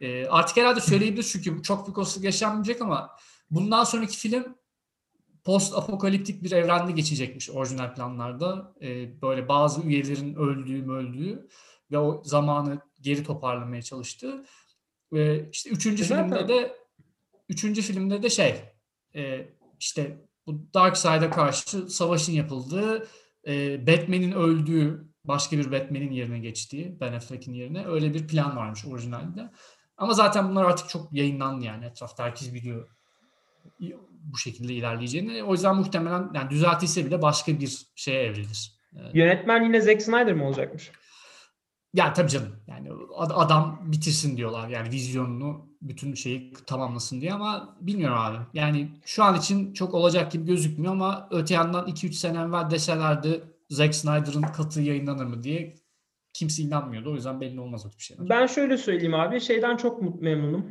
E, 0.00 0.26
artık 0.26 0.56
herhalde 0.56 0.80
söyleyebilir 0.80 1.22
çünkü 1.32 1.62
çok 1.62 1.86
büyük 1.86 1.98
olasılık 1.98 2.24
yaşanmayacak 2.24 2.80
ama 2.80 3.10
bundan 3.50 3.84
sonraki 3.84 4.16
film 4.16 4.56
post 5.44 5.74
apokaliptik 5.74 6.42
bir 6.42 6.52
evrende 6.52 6.92
geçecekmiş 6.92 7.50
orijinal 7.50 7.94
planlarda. 7.94 8.74
E, 8.82 9.22
böyle 9.22 9.48
bazı 9.48 9.82
üyelerin 9.82 10.34
öldüğü 10.34 10.90
öldüğü 10.90 11.48
ve 11.90 11.98
o 11.98 12.22
zamanı 12.24 12.78
geri 13.00 13.24
toparlamaya 13.24 13.82
çalıştı. 13.82 14.44
Ve 15.12 15.48
işte 15.52 15.70
üçüncü 15.70 16.02
E 16.02 16.06
zaten- 16.06 16.28
filmde 16.28 16.48
de 16.48 16.76
üçüncü 17.48 17.82
filmde 17.82 18.22
de 18.22 18.30
şey 18.30 18.54
e, 19.14 19.48
işte 19.80 20.26
bu 20.46 20.74
Darkseid'e 20.74 21.30
karşı 21.30 21.90
savaşın 21.90 22.32
yapıldığı 22.32 23.06
e, 23.46 23.86
Batman'in 23.86 24.32
öldüğü 24.32 25.08
başka 25.24 25.58
bir 25.58 25.72
Batman'in 25.72 26.10
yerine 26.12 26.38
geçtiği 26.38 27.00
Ben 27.00 27.12
Affleck'in 27.12 27.52
yerine 27.52 27.86
öyle 27.86 28.14
bir 28.14 28.26
plan 28.28 28.56
varmış 28.56 28.84
orijinalde. 28.86 29.50
Ama 29.96 30.12
zaten 30.14 30.48
bunlar 30.50 30.64
artık 30.64 30.88
çok 30.88 31.12
yayınlandı 31.12 31.64
yani 31.64 31.84
etrafta 31.84 32.24
herkes 32.24 32.54
biliyor 32.54 32.88
bu 34.32 34.38
şekilde 34.38 34.74
ilerleyeceğini. 34.74 35.42
O 35.42 35.52
yüzden 35.52 35.76
muhtemelen 35.76 36.30
yani 36.34 36.50
düzeltilse 36.50 37.06
bile 37.06 37.22
başka 37.22 37.60
bir 37.60 37.86
şeye 37.94 38.22
evrilir. 38.22 38.72
E, 38.94 38.98
Yönetmen 39.14 39.64
yine 39.64 39.80
Zack 39.80 40.02
Snyder 40.02 40.34
mı 40.34 40.46
olacakmış? 40.46 40.90
Ya 41.96 42.12
tabii 42.12 42.28
canım. 42.30 42.48
Yani 42.66 42.88
ad- 43.16 43.32
adam 43.34 43.80
bitirsin 43.86 44.36
diyorlar. 44.36 44.68
Yani 44.68 44.90
vizyonunu 44.90 45.66
bütün 45.82 46.14
şeyi 46.14 46.52
tamamlasın 46.66 47.20
diye 47.20 47.32
ama 47.32 47.76
bilmiyorum 47.80 48.16
abi. 48.20 48.36
Yani 48.54 48.88
şu 49.04 49.24
an 49.24 49.34
için 49.38 49.72
çok 49.72 49.94
olacak 49.94 50.32
gibi 50.32 50.46
gözükmüyor 50.46 50.92
ama 50.92 51.28
öte 51.30 51.54
yandan 51.54 51.86
2-3 51.86 52.12
sene 52.12 52.38
evvel 52.40 52.70
deselerdi 52.70 53.40
Zack 53.70 53.94
Snyder'ın 53.94 54.42
katı 54.42 54.80
yayınlanır 54.80 55.24
mı 55.24 55.42
diye 55.42 55.74
kimse 56.32 56.62
inanmıyordu. 56.62 57.10
O 57.12 57.14
yüzden 57.14 57.40
belli 57.40 57.60
olmaz 57.60 57.86
o 57.86 57.90
tip 57.90 58.00
şeyler. 58.00 58.28
Ben 58.28 58.46
şöyle 58.46 58.76
söyleyeyim 58.76 59.14
abi. 59.14 59.40
Şeyden 59.40 59.76
çok 59.76 60.20
memnunum. 60.22 60.66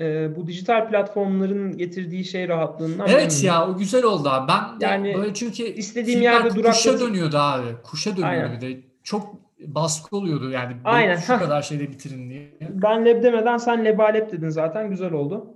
Ee, 0.00 0.36
bu 0.36 0.46
dijital 0.46 0.88
platformların 0.90 1.76
getirdiği 1.76 2.24
şey 2.24 2.48
rahatlığından 2.48 3.08
Evet 3.08 3.20
memnunum. 3.20 3.44
ya 3.46 3.68
o 3.68 3.78
güzel 3.78 4.04
oldu 4.04 4.28
abi. 4.28 4.48
Ben 4.52 4.86
Yani 4.86 5.14
böyle 5.14 5.34
çünkü 5.34 5.62
istediğim 5.62 6.22
yerde 6.22 6.48
Kuşa 6.48 6.60
duraklatıp- 6.60 7.00
dönüyordu 7.00 7.36
abi. 7.38 7.66
Kuşa 7.82 8.10
dönüyordu 8.16 8.26
Aynen. 8.46 8.56
bir 8.56 8.60
de. 8.60 8.80
Çok 9.02 9.39
baskı 9.66 10.16
oluyordu 10.16 10.50
yani. 10.50 10.76
Aynen, 10.84 11.16
Şu 11.16 11.38
kadar 11.38 11.62
şeyde 11.62 11.90
bitirin 11.90 12.30
diye. 12.30 12.58
Ben 12.60 13.04
leb 13.04 13.22
demeden 13.22 13.56
sen 13.56 13.84
lebalep 13.84 14.32
dedin 14.32 14.48
zaten. 14.48 14.90
Güzel 14.90 15.12
oldu. 15.12 15.54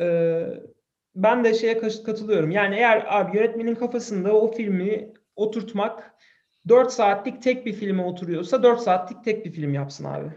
Ee, 0.00 0.46
ben 1.14 1.44
de 1.44 1.54
şeye 1.54 1.78
katılıyorum. 1.78 2.50
Yani 2.50 2.74
eğer 2.74 3.06
abi 3.08 3.36
yönetmenin 3.36 3.74
kafasında 3.74 4.32
o 4.32 4.52
filmi 4.52 5.12
oturtmak 5.36 6.14
4 6.68 6.92
saatlik 6.92 7.42
tek 7.42 7.66
bir 7.66 7.72
filme 7.72 8.02
oturuyorsa 8.02 8.62
4 8.62 8.80
saatlik 8.80 9.24
tek 9.24 9.44
bir 9.44 9.52
film 9.52 9.74
yapsın 9.74 10.04
abi. 10.04 10.30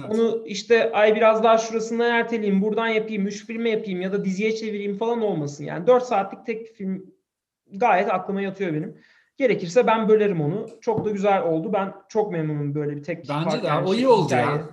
Evet. 0.00 0.10
Onu 0.10 0.42
işte 0.46 0.92
ay 0.92 1.16
biraz 1.16 1.44
daha 1.44 1.58
şurasından 1.58 2.10
erteleyeyim, 2.10 2.62
buradan 2.62 2.88
yapayım, 2.88 3.26
3 3.26 3.46
filme 3.46 3.70
yapayım 3.70 4.00
ya 4.00 4.12
da 4.12 4.24
diziye 4.24 4.54
çevireyim 4.54 4.98
falan 4.98 5.22
olmasın. 5.22 5.64
Yani 5.64 5.86
4 5.86 6.04
saatlik 6.04 6.46
tek 6.46 6.60
bir 6.60 6.72
film 6.74 7.14
gayet 7.72 8.12
aklıma 8.12 8.42
yatıyor 8.42 8.74
benim. 8.74 8.98
Gerekirse 9.36 9.86
ben 9.86 10.08
bölerim 10.08 10.40
onu. 10.40 10.66
Çok 10.80 11.04
da 11.04 11.10
güzel 11.10 11.42
oldu. 11.42 11.72
Ben 11.72 11.94
çok 12.08 12.32
memnunum 12.32 12.74
böyle 12.74 12.96
bir 12.96 13.02
tek 13.02 13.28
Bence 13.28 13.62
de 13.62 13.66
yani 13.66 13.86
o 13.88 13.92
şey, 13.92 14.02
iyi 14.02 14.08
oldu 14.08 14.26
hikaye. 14.26 14.46
ya. 14.46 14.68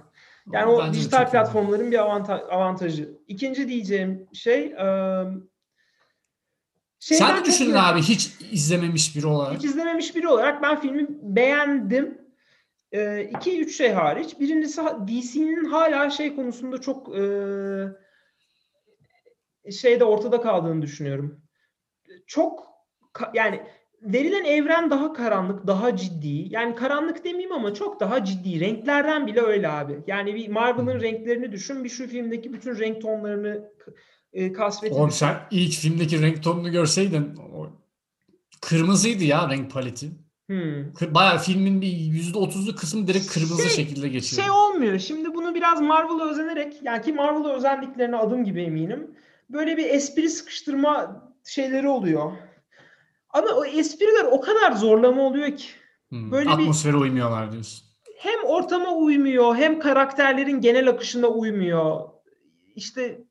Yani 0.54 0.72
o 0.72 0.80
Bence 0.80 0.92
de 0.92 0.94
dijital 0.98 1.24
çok 1.24 1.32
platformların 1.32 1.92
bir 1.92 1.98
avanta- 1.98 2.48
avantajı. 2.50 3.18
İkinci 3.28 3.68
diyeceğim 3.68 4.28
şey 4.34 4.70
şeyden 7.00 7.26
Sen 7.26 7.32
ne 7.34 7.38
çok 7.38 7.46
düşündün 7.46 7.74
mem- 7.74 7.92
abi 7.94 8.02
hiç 8.02 8.32
izlememiş 8.52 9.16
biri 9.16 9.28
olarak? 9.28 9.58
hiç 9.58 9.66
izlememiş 9.66 10.16
biri 10.16 10.28
olarak 10.28 10.62
ben 10.64 10.80
filmi 10.82 11.08
beğendim. 11.22 12.22
2-3 12.94 13.70
şey 13.78 13.92
hariç. 13.92 14.40
Birincisi 14.40 14.82
DC'nin 14.82 15.66
hala 15.66 16.10
şey 16.10 16.36
konusunda 16.36 16.82
çok 16.82 17.16
eee, 17.18 17.88
şeyde 19.72 20.04
ortada 20.04 20.42
kaldığını 20.42 20.82
düşünüyorum. 20.82 21.42
Çok 22.28 22.68
yani 23.34 23.62
verilen 24.02 24.46
evren 24.46 24.90
daha 24.90 25.14
karanlık, 25.14 25.68
daha 25.68 25.96
ciddi. 25.96 26.48
Yani 26.50 26.76
karanlık 26.76 27.26
demeyeyim 27.26 27.52
ama 27.52 27.74
çok 27.74 28.00
daha 28.00 28.26
ciddi. 28.26 28.60
Renklerden 28.60 29.28
bile 29.28 29.42
öyle 29.42 29.70
abi. 29.70 30.00
Yani 30.08 30.36
bir 30.36 30.50
Marvel'ın 30.50 31.02
renklerini 31.02 31.52
düşün, 31.52 31.84
bir 31.84 31.90
şu 31.90 32.08
filmdeki 32.08 32.54
bütün 32.54 32.80
renk 32.80 33.02
tonlarını 33.02 33.72
e, 34.34 34.54
kasvet 34.54 34.92
Oğlum 34.92 35.12
sen 35.12 35.38
ilk 35.52 35.74
filmdeki 35.74 36.22
renk 36.22 36.44
tonunu 36.44 36.72
görseydin 36.72 37.36
kırmızıydı 38.62 39.24
ya 39.24 39.50
renk 39.50 39.72
paleti. 39.72 40.08
Hmm. 40.48 41.14
Bayağı 41.14 41.40
filmin 41.40 41.82
bir 41.82 41.88
%30'lu 41.88 42.76
kısmı 42.76 43.08
direkt 43.08 43.28
kırmızı 43.28 43.70
Şey- 43.70 43.86
şekilde 43.86 44.08
geçiyor. 44.08 44.44
Şey 44.44 44.52
olmuyor. 44.52 45.00
Şimdi 45.00 45.34
bunu 45.34 45.56
biraz 45.56 45.82
Marvel'a 45.82 46.30
özenerek 46.30 46.80
yani 46.84 47.02
ki 47.02 47.14
Marvel'a 47.14 47.56
özendiklerine 47.56 48.16
adım 48.16 48.44
gibi 48.44 48.62
eminim. 48.62 49.12
Böyle 49.50 49.78
bir 49.78 49.86
espri 49.86 50.30
sıkıştırma 50.30 51.24
şeyleri 51.44 51.88
oluyor. 51.88 52.32
Ama 53.30 53.48
o 53.48 53.66
espriler 53.66 54.26
o 54.32 54.42
kadar 54.42 54.72
zorlama 54.72 55.22
oluyor 55.22 55.56
ki. 55.58 55.68
Hmm, 56.10 56.32
böyle 56.32 56.50
bir- 56.50 56.54
Atmosfere 56.54 56.98
uymuyorlar 56.98 57.52
diyorsun. 57.52 57.86
Hem 58.18 58.44
ortama 58.44 58.96
uymuyor, 58.96 59.56
hem 59.56 59.80
karakterlerin 59.80 60.62
genel 60.62 60.90
akışına 60.90 61.28
uymuyor. 61.28 62.02
İşte 62.76 63.22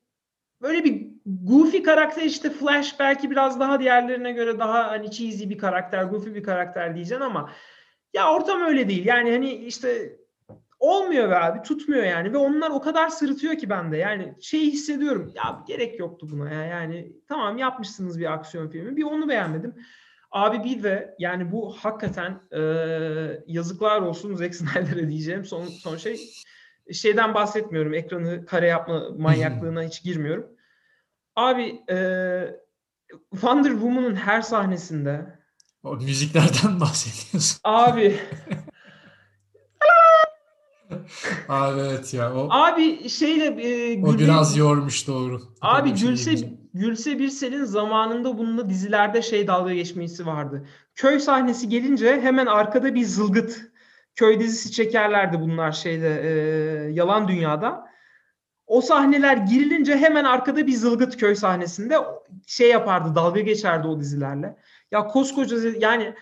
böyle 0.61 0.83
bir 0.83 1.07
goofy 1.25 1.83
karakter 1.83 2.21
işte 2.23 2.49
Flash 2.49 2.99
belki 2.99 3.31
biraz 3.31 3.59
daha 3.59 3.79
diğerlerine 3.79 4.31
göre 4.31 4.59
daha 4.59 4.91
hani 4.91 5.11
cheesy 5.11 5.49
bir 5.49 5.57
karakter, 5.57 6.03
goofy 6.03 6.33
bir 6.33 6.43
karakter 6.43 6.95
diyeceksin 6.95 7.23
ama 7.25 7.51
ya 8.13 8.33
ortam 8.33 8.61
öyle 8.61 8.89
değil. 8.89 9.05
Yani 9.05 9.31
hani 9.31 9.53
işte 9.53 10.18
olmuyor 10.79 11.29
be 11.29 11.35
abi, 11.35 11.61
tutmuyor 11.61 12.03
yani 12.03 12.33
ve 12.33 12.37
onlar 12.37 12.69
o 12.69 12.81
kadar 12.81 13.09
sırıtıyor 13.09 13.57
ki 13.57 13.69
bende. 13.69 13.97
Yani 13.97 14.33
şeyi 14.41 14.71
hissediyorum. 14.71 15.31
Ya 15.35 15.63
gerek 15.67 15.99
yoktu 15.99 16.27
buna 16.31 16.53
ya. 16.53 16.65
Yani 16.65 17.11
tamam 17.27 17.57
yapmışsınız 17.57 18.19
bir 18.19 18.33
aksiyon 18.33 18.69
filmi. 18.69 18.97
Bir 18.97 19.03
onu 19.03 19.29
beğenmedim. 19.29 19.75
Abi 20.31 20.63
bir 20.63 20.83
de 20.83 21.15
yani 21.19 21.51
bu 21.51 21.73
hakikaten 21.79 22.41
e, 22.51 22.61
yazıklar 23.47 24.01
olsun 24.01 24.35
Zack 24.35 24.55
Snyder'e 24.55 25.09
diyeceğim 25.09 25.45
son 25.45 25.65
son 25.65 25.97
şey 25.97 26.29
şeyden 26.93 27.33
bahsetmiyorum. 27.33 27.93
Ekranı 27.93 28.45
kare 28.45 28.67
yapma 28.67 29.03
manyaklığına 29.17 29.83
hiç 29.83 30.03
girmiyorum. 30.03 30.45
Abi 31.35 31.81
e, 31.89 31.97
Wonder 33.31 33.71
Woman'ın 33.71 34.15
her 34.15 34.41
sahnesinde 34.41 35.39
O 35.83 35.95
müziklerden 35.95 36.79
bahsediyorsun. 36.79 37.59
abi 37.63 38.19
Abi 41.49 41.79
evet 41.79 42.13
ya 42.13 42.33
o, 42.35 42.47
abi 42.51 43.09
şeyle 43.09 43.45
e, 43.45 44.01
o 44.03 44.07
Gülbe- 44.07 44.19
biraz 44.19 44.57
yormuş 44.57 45.07
doğru. 45.07 45.41
Abi 45.61 45.93
Gülse. 45.93 46.59
Gülse 46.73 47.19
Birsel'in 47.19 47.63
zamanında 47.63 48.37
bununla 48.37 48.69
dizilerde 48.69 49.21
şey 49.21 49.47
dalga 49.47 49.73
geçmesi 49.73 50.25
vardı. 50.25 50.65
Köy 50.95 51.19
sahnesi 51.19 51.69
gelince 51.69 52.21
hemen 52.21 52.45
arkada 52.45 52.95
bir 52.95 53.03
zılgıt. 53.03 53.61
Köy 54.15 54.39
dizisi 54.39 54.71
çekerlerdi 54.71 55.41
bunlar 55.41 55.71
şeyde 55.71 56.21
e, 56.23 56.29
yalan 56.91 57.27
dünyada. 57.27 57.89
O 58.67 58.81
sahneler 58.81 59.37
girilince 59.37 59.97
hemen 59.97 60.23
arkada 60.23 60.67
bir 60.67 60.73
zılgıt 60.73 61.17
köy 61.17 61.35
sahnesinde 61.35 61.97
şey 62.47 62.69
yapardı, 62.69 63.15
dalga 63.15 63.39
geçerdi 63.39 63.87
o 63.87 63.99
dizilerle. 63.99 64.55
Ya 64.91 65.07
koskoca 65.07 65.57
yani 65.79 66.13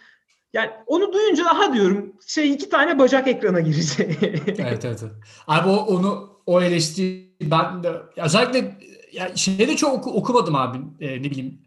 yani 0.54 0.70
onu 0.88 1.14
duyunca 1.14 1.46
daha 1.46 1.74
diyorum 1.74 2.14
şey 2.28 2.54
iki 2.54 2.70
tane 2.70 3.00
bacak 3.00 3.28
ekrana 3.28 3.60
girecek. 3.60 4.18
Evet 4.48 4.86
evet. 4.86 5.00
evet. 5.04 5.14
Abi 5.48 5.70
o, 5.70 5.76
onu 5.76 6.30
o 6.46 6.62
eleştiri 6.62 7.28
ben 7.42 7.84
de 7.84 7.92
özellikle 8.18 8.78
ya 9.14 9.36
şeyde 9.36 9.76
çok 9.76 9.94
oku- 9.94 10.14
okumadım 10.14 10.56
abi 10.56 10.78
e, 11.00 11.08
ne 11.08 11.24
bileyim 11.24 11.62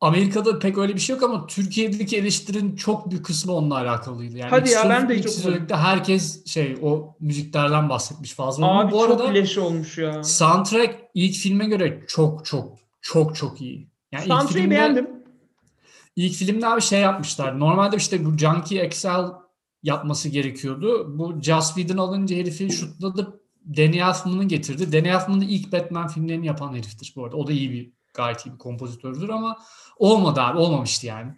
Amerika'da 0.00 0.58
pek 0.58 0.78
öyle 0.78 0.94
bir 0.94 1.00
şey 1.00 1.14
yok 1.14 1.22
ama 1.22 1.46
Türkiye'deki 1.46 2.16
eleştirinin 2.16 2.76
çok 2.76 3.10
büyük 3.10 3.26
kısmı 3.26 3.52
onunla 3.52 3.78
alakalıydı. 3.78 4.38
Yani 4.38 4.50
Hadi 4.50 4.70
ya, 4.70 4.88
ben 4.88 5.08
de 5.08 5.18
hiç 5.18 5.26
özellikle 5.26 5.76
herkes 5.76 6.46
şey 6.46 6.76
o 6.82 7.16
müziklerden 7.20 7.88
bahsetmiş 7.88 8.32
fazla. 8.32 8.66
Abi 8.80 8.92
Bu 8.92 8.98
çok 8.98 9.10
arada 9.10 9.28
leş 9.28 9.58
olmuş 9.58 9.98
ya. 9.98 10.24
soundtrack 10.24 10.94
ilk 11.14 11.34
filme 11.36 11.64
göre 11.66 12.04
çok 12.08 12.44
çok 12.44 12.78
çok 13.02 13.36
çok 13.36 13.60
iyi. 13.60 13.88
Yani 14.12 14.26
Soundtrack'i 14.26 14.70
beğendim. 14.70 15.08
İlk 16.16 16.34
filmde 16.34 16.66
abi 16.66 16.80
şey 16.80 17.00
yapmışlar. 17.00 17.60
Normalde 17.60 17.96
işte 17.96 18.24
bu 18.24 18.38
Junkie 18.38 18.86
XL 18.86 19.32
yapması 19.82 20.28
gerekiyordu. 20.28 21.18
Bu 21.18 21.42
Joss 21.42 21.74
Whedon 21.74 21.96
alınca 21.96 22.36
herifi 22.36 22.70
şutladı. 22.70 23.40
Danny 23.76 23.98
Elfman'ı 23.98 24.44
getirdi. 24.44 24.92
Danny 24.92 25.08
Elfman 25.08 25.40
da 25.40 25.44
ilk 25.44 25.72
Batman 25.72 26.08
filmlerini 26.08 26.46
yapan 26.46 26.72
heriftir 26.72 27.12
bu 27.16 27.24
arada. 27.24 27.36
O 27.36 27.46
da 27.46 27.52
iyi 27.52 27.72
bir 27.72 27.92
gayet 28.14 28.46
iyi 28.46 28.52
bir 28.52 28.58
kompozitördür 28.58 29.28
ama 29.28 29.58
olmadı 29.96 30.40
abi. 30.40 30.58
Olmamıştı 30.58 31.06
yani. 31.06 31.32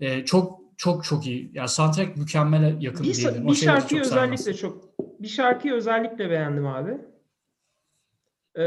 Ee, 0.00 0.24
çok 0.24 0.60
çok 0.76 1.04
çok 1.04 1.26
iyi. 1.26 1.50
Ya 1.54 1.68
soundtrack 1.68 2.16
mükemmele 2.16 2.76
yakın 2.80 3.06
Bir, 3.06 3.14
diyelim. 3.14 3.46
O 3.46 3.54
şeyleri 3.54 3.80
şarkıyı 3.80 4.02
çok 4.02 4.12
özellikle 4.12 4.36
sevmez. 4.36 4.60
çok 4.60 4.98
bir 4.98 5.28
şarkıyı 5.28 5.74
özellikle 5.74 6.30
beğendim 6.30 6.66
abi. 6.66 6.98
Ee, 8.54 8.62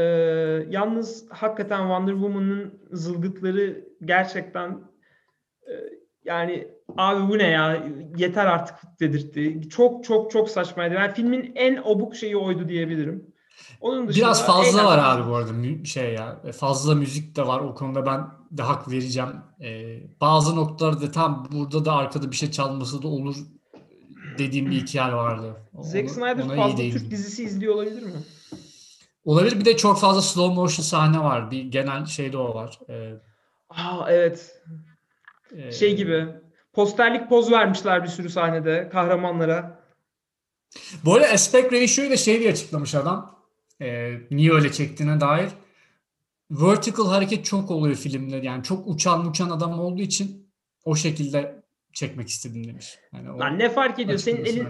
yalnız 0.70 1.26
hakikaten 1.30 1.78
Wonder 1.78 2.12
Woman'ın 2.12 2.82
zılgıtları 2.92 3.88
gerçekten 4.04 4.80
yani 6.24 6.68
abi 6.96 7.28
bu 7.28 7.38
ne 7.38 7.46
ya 7.46 7.86
yeter 8.16 8.46
artık 8.46 8.76
dedirtti. 9.00 9.68
Çok 9.68 10.04
çok 10.04 10.30
çok 10.30 10.50
saçmaydı. 10.50 10.94
Yani 10.94 11.14
filmin 11.14 11.52
en 11.54 11.76
obuk 11.84 12.16
şeyi 12.16 12.36
oydu 12.36 12.68
diyebilirim. 12.68 13.34
Onun 13.80 14.08
dışında 14.08 14.24
Biraz 14.24 14.46
fazla 14.46 14.84
var 14.84 14.98
abi 14.98 15.30
bu 15.30 15.34
arada 15.34 15.84
şey 15.84 16.14
ya 16.14 16.40
fazla 16.52 16.94
müzik 16.94 17.36
de 17.36 17.46
var 17.46 17.60
o 17.60 17.74
konuda 17.74 18.06
ben 18.06 18.20
de 18.50 18.62
hak 18.62 18.90
vereceğim. 18.90 19.30
Ee, 19.60 19.98
bazı 20.20 20.56
noktalarda 20.56 21.10
tam 21.10 21.48
burada 21.52 21.84
da 21.84 21.92
arkada 21.92 22.30
bir 22.30 22.36
şey 22.36 22.50
çalması 22.50 23.02
da 23.02 23.08
olur 23.08 23.36
dediğim 24.38 24.70
bir 24.70 24.76
iki 24.76 24.96
yer 24.96 25.12
vardı. 25.12 25.56
Zack 25.80 26.10
Snyder 26.10 26.56
fazla. 26.56 26.76
Türk 26.76 27.10
dizisi 27.10 27.44
izliyor 27.44 27.74
olabilir 27.74 28.02
mi? 28.02 28.22
Olabilir 29.24 29.60
bir 29.60 29.64
de 29.64 29.76
çok 29.76 30.00
fazla 30.00 30.22
slow 30.22 30.54
motion 30.54 30.84
sahne 30.84 31.18
var. 31.18 31.50
Bir 31.50 31.64
genel 31.64 32.06
şeyde 32.06 32.38
o 32.38 32.54
var. 32.54 32.78
Ee, 32.88 33.14
Aa 33.70 34.10
evet. 34.10 34.62
E, 35.52 35.72
Şey 35.72 35.96
gibi. 35.96 36.26
Posterlik 36.72 37.28
poz 37.28 37.52
vermişler 37.52 38.02
bir 38.02 38.08
sürü 38.08 38.30
sahnede 38.30 38.88
kahramanlara. 38.92 39.82
Bu 41.04 41.14
arada 41.14 41.26
aspect 41.28 41.72
ratio'yu 41.72 42.10
da 42.10 42.16
şey 42.16 42.40
diye 42.40 42.50
açıklamış 42.50 42.94
adam. 42.94 43.42
Ee, 43.80 44.12
niye 44.30 44.52
öyle 44.52 44.72
çektiğine 44.72 45.20
dair. 45.20 45.48
Vertical 46.50 47.06
hareket 47.06 47.44
çok 47.44 47.70
oluyor 47.70 47.96
filmde. 47.96 48.36
Yani 48.36 48.62
çok 48.62 48.88
uçan 48.88 49.26
uçan 49.26 49.50
adam 49.50 49.80
olduğu 49.80 50.02
için 50.02 50.50
o 50.84 50.96
şekilde 50.96 51.62
çekmek 51.92 52.28
istedim 52.28 52.66
demiş. 52.66 52.98
Yani 53.12 53.38
Lan 53.38 53.58
ne 53.58 53.68
fark 53.68 53.98
ediyor? 53.98 54.18
Senin 54.18 54.44
elin 54.44 54.66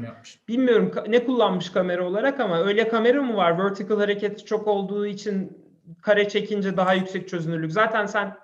bilmiyorum 0.49 0.93
ne 1.09 1.25
kullanmış 1.25 1.71
kamera 1.71 2.05
olarak 2.05 2.41
ama 2.41 2.61
öyle 2.61 2.89
kamera 2.89 3.23
mı 3.23 3.37
var? 3.37 3.59
Vertical 3.59 3.99
hareketi 3.99 4.45
çok 4.45 4.67
olduğu 4.67 5.07
için 5.07 5.59
kare 6.03 6.29
çekince 6.29 6.77
daha 6.77 6.95
yüksek 6.95 7.29
çözünürlük. 7.29 7.73
Zaten 7.73 8.07
sen 8.07 8.37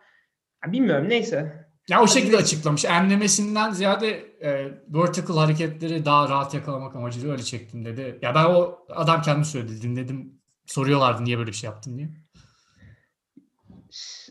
bilmiyorum 0.67 1.09
neyse. 1.09 1.67
Ya 1.89 2.03
o 2.03 2.07
şekilde 2.07 2.37
açıklamış. 2.37 2.85
Enlemesinden 2.85 3.71
ziyade 3.71 4.09
e, 4.41 4.73
vertical 4.89 5.37
hareketleri 5.37 6.05
daha 6.05 6.29
rahat 6.29 6.55
yakalamak 6.55 6.97
amacıyla 6.97 7.33
öyle 7.33 7.43
çektim 7.43 7.85
dedi. 7.85 8.19
Ya 8.23 8.35
ben 8.35 8.45
o 8.45 8.87
adam 8.89 9.23
kendi 9.23 9.45
söyledi 9.45 9.83
dinledim. 9.83 10.43
Soruyorlardı 10.67 11.25
niye 11.25 11.39
böyle 11.39 11.51
bir 11.51 11.57
şey 11.57 11.71
yaptın 11.71 11.99
diye. 11.99 12.09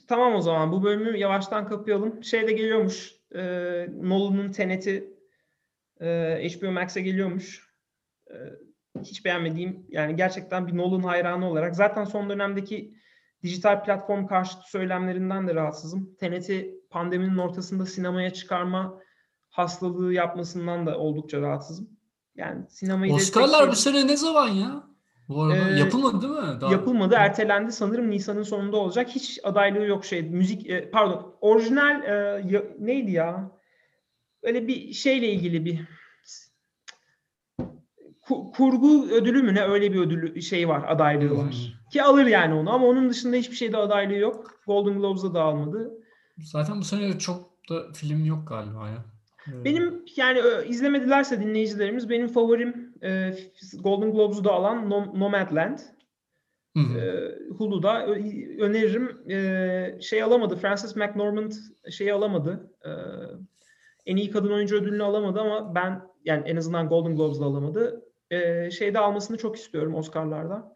Tamam 0.08 0.36
o 0.36 0.42
zaman 0.42 0.72
bu 0.72 0.84
bölümü 0.84 1.18
yavaştan 1.18 1.68
kapayalım. 1.68 2.24
Şey 2.24 2.48
de 2.48 2.52
geliyormuş. 2.52 3.12
E, 3.36 3.42
Nolan'ın 4.02 4.52
Tenet'i 4.52 5.14
e, 6.02 6.50
HBO 6.50 6.72
Max'e 6.72 7.02
geliyormuş. 7.02 7.68
E, 8.30 8.36
hiç 9.02 9.26
beğenmediğim 9.26 9.86
yani 9.90 10.16
gerçekten 10.16 10.68
bir 10.68 10.78
Nolan 10.78 11.04
hayranı 11.04 11.50
olarak. 11.50 11.76
Zaten 11.76 12.04
son 12.04 12.30
dönemdeki 12.30 12.94
dijital 13.44 13.84
platform 13.84 14.28
karşıtı 14.28 14.70
söylemlerinden 14.70 15.48
de 15.48 15.56
rahatsızım. 15.56 16.16
Tenet'i 16.20 16.81
pandeminin 16.92 17.38
ortasında 17.38 17.86
sinemaya 17.86 18.34
çıkarma 18.34 19.00
hastalığı 19.50 20.14
yapmasından 20.14 20.86
da 20.86 20.98
oldukça 20.98 21.42
rahatsızım. 21.42 21.90
Yani 22.36 22.66
sinemayı 22.70 23.14
Oscar'lar 23.14 23.72
bu 23.72 23.76
sene 23.76 24.08
ne 24.08 24.18
zaman 24.18 24.48
ya? 24.48 24.84
Bu 25.30 25.44
arada 25.44 25.70
Ee, 25.76 25.80
yapılmadı 25.80 26.22
değil 26.22 26.34
mi? 26.34 26.62
Daha- 26.62 26.72
Yapılmadı, 26.72 27.16
ertelendi. 27.18 27.72
Sanırım 27.72 28.10
Nisan'ın 28.10 28.44
sonunda 28.44 28.78
olacak. 28.78 29.10
Hiç 29.10 29.40
adaylığı 29.44 29.86
yok 29.86 30.06
şey. 30.06 30.22
Müzik, 30.22 30.70
e, 30.70 30.90
pardon, 30.92 31.36
orijinal 31.42 32.04
e, 32.04 32.12
ya- 32.50 32.64
neydi 32.80 33.12
ya? 33.12 33.52
Öyle 34.44 34.68
bir 34.68 34.94
şeyle 34.94 35.28
ilgili 35.32 35.66
bir 35.66 35.80
ku- 38.28 38.52
kurgu 38.52 39.06
ödülü 39.12 39.44
mü 39.44 39.56
ne? 39.56 39.64
Öyle 39.64 39.94
bir 39.94 40.00
ödülü 40.00 40.42
şey 40.42 40.68
var, 40.70 40.84
adaylığı 40.88 41.38
var. 41.38 41.46
Hmm. 41.52 41.90
Ki 41.92 42.04
alır 42.04 42.26
yani 42.26 42.54
onu 42.54 42.74
ama 42.74 42.88
onun 42.88 43.10
dışında 43.10 43.36
hiçbir 43.36 43.56
şeyde 43.56 43.78
adaylığı 43.78 44.14
yok. 44.18 44.62
Golden 44.68 45.00
Globes'da 45.00 45.34
da 45.34 45.42
almadı. 45.44 46.01
Zaten 46.44 46.80
bu 46.80 46.84
sene 46.84 47.20
çok 47.20 47.70
da 47.70 47.94
film 47.94 48.26
yok 48.26 48.48
galiba 48.48 48.88
ya. 48.90 49.06
Ee, 49.48 49.64
Benim 49.66 50.06
yani 50.16 50.42
izlemedilerse 50.68 51.42
dinleyicilerimiz 51.42 52.10
benim 52.10 52.28
favorim 52.28 52.94
e, 53.04 53.34
Golden 53.80 54.12
Globes'u 54.12 54.44
da 54.44 54.52
alan 54.52 54.90
Nom- 54.90 55.20
Nomadland. 55.20 55.80
hı 56.78 56.80
hı. 56.84 57.00
e, 57.00 57.32
Hulu'da 57.58 58.06
ö- 58.08 58.60
öneririm. 58.60 59.30
E, 59.32 60.02
şey 60.02 60.24
alamadı. 60.24 60.56
Frances 60.56 60.96
McDormand 60.96 61.52
şeyi 61.92 62.14
alamadı. 62.14 62.74
E, 62.86 62.90
en 64.06 64.16
iyi 64.16 64.32
kadın 64.32 64.52
oyuncu 64.52 64.76
ödülünü 64.76 65.04
alamadı 65.04 65.40
ama 65.40 65.76
ben 65.76 66.02
yani 66.26 66.50
en 66.50 66.56
azından 66.56 66.90
Golden 66.90 67.16
Globes'da 67.16 67.46
alamadı. 67.46 68.06
E, 68.32 68.72
şeyde 68.72 69.00
almasını 69.00 69.38
çok 69.38 69.56
istiyorum 69.56 69.96
Oscar'larda. 69.96 70.76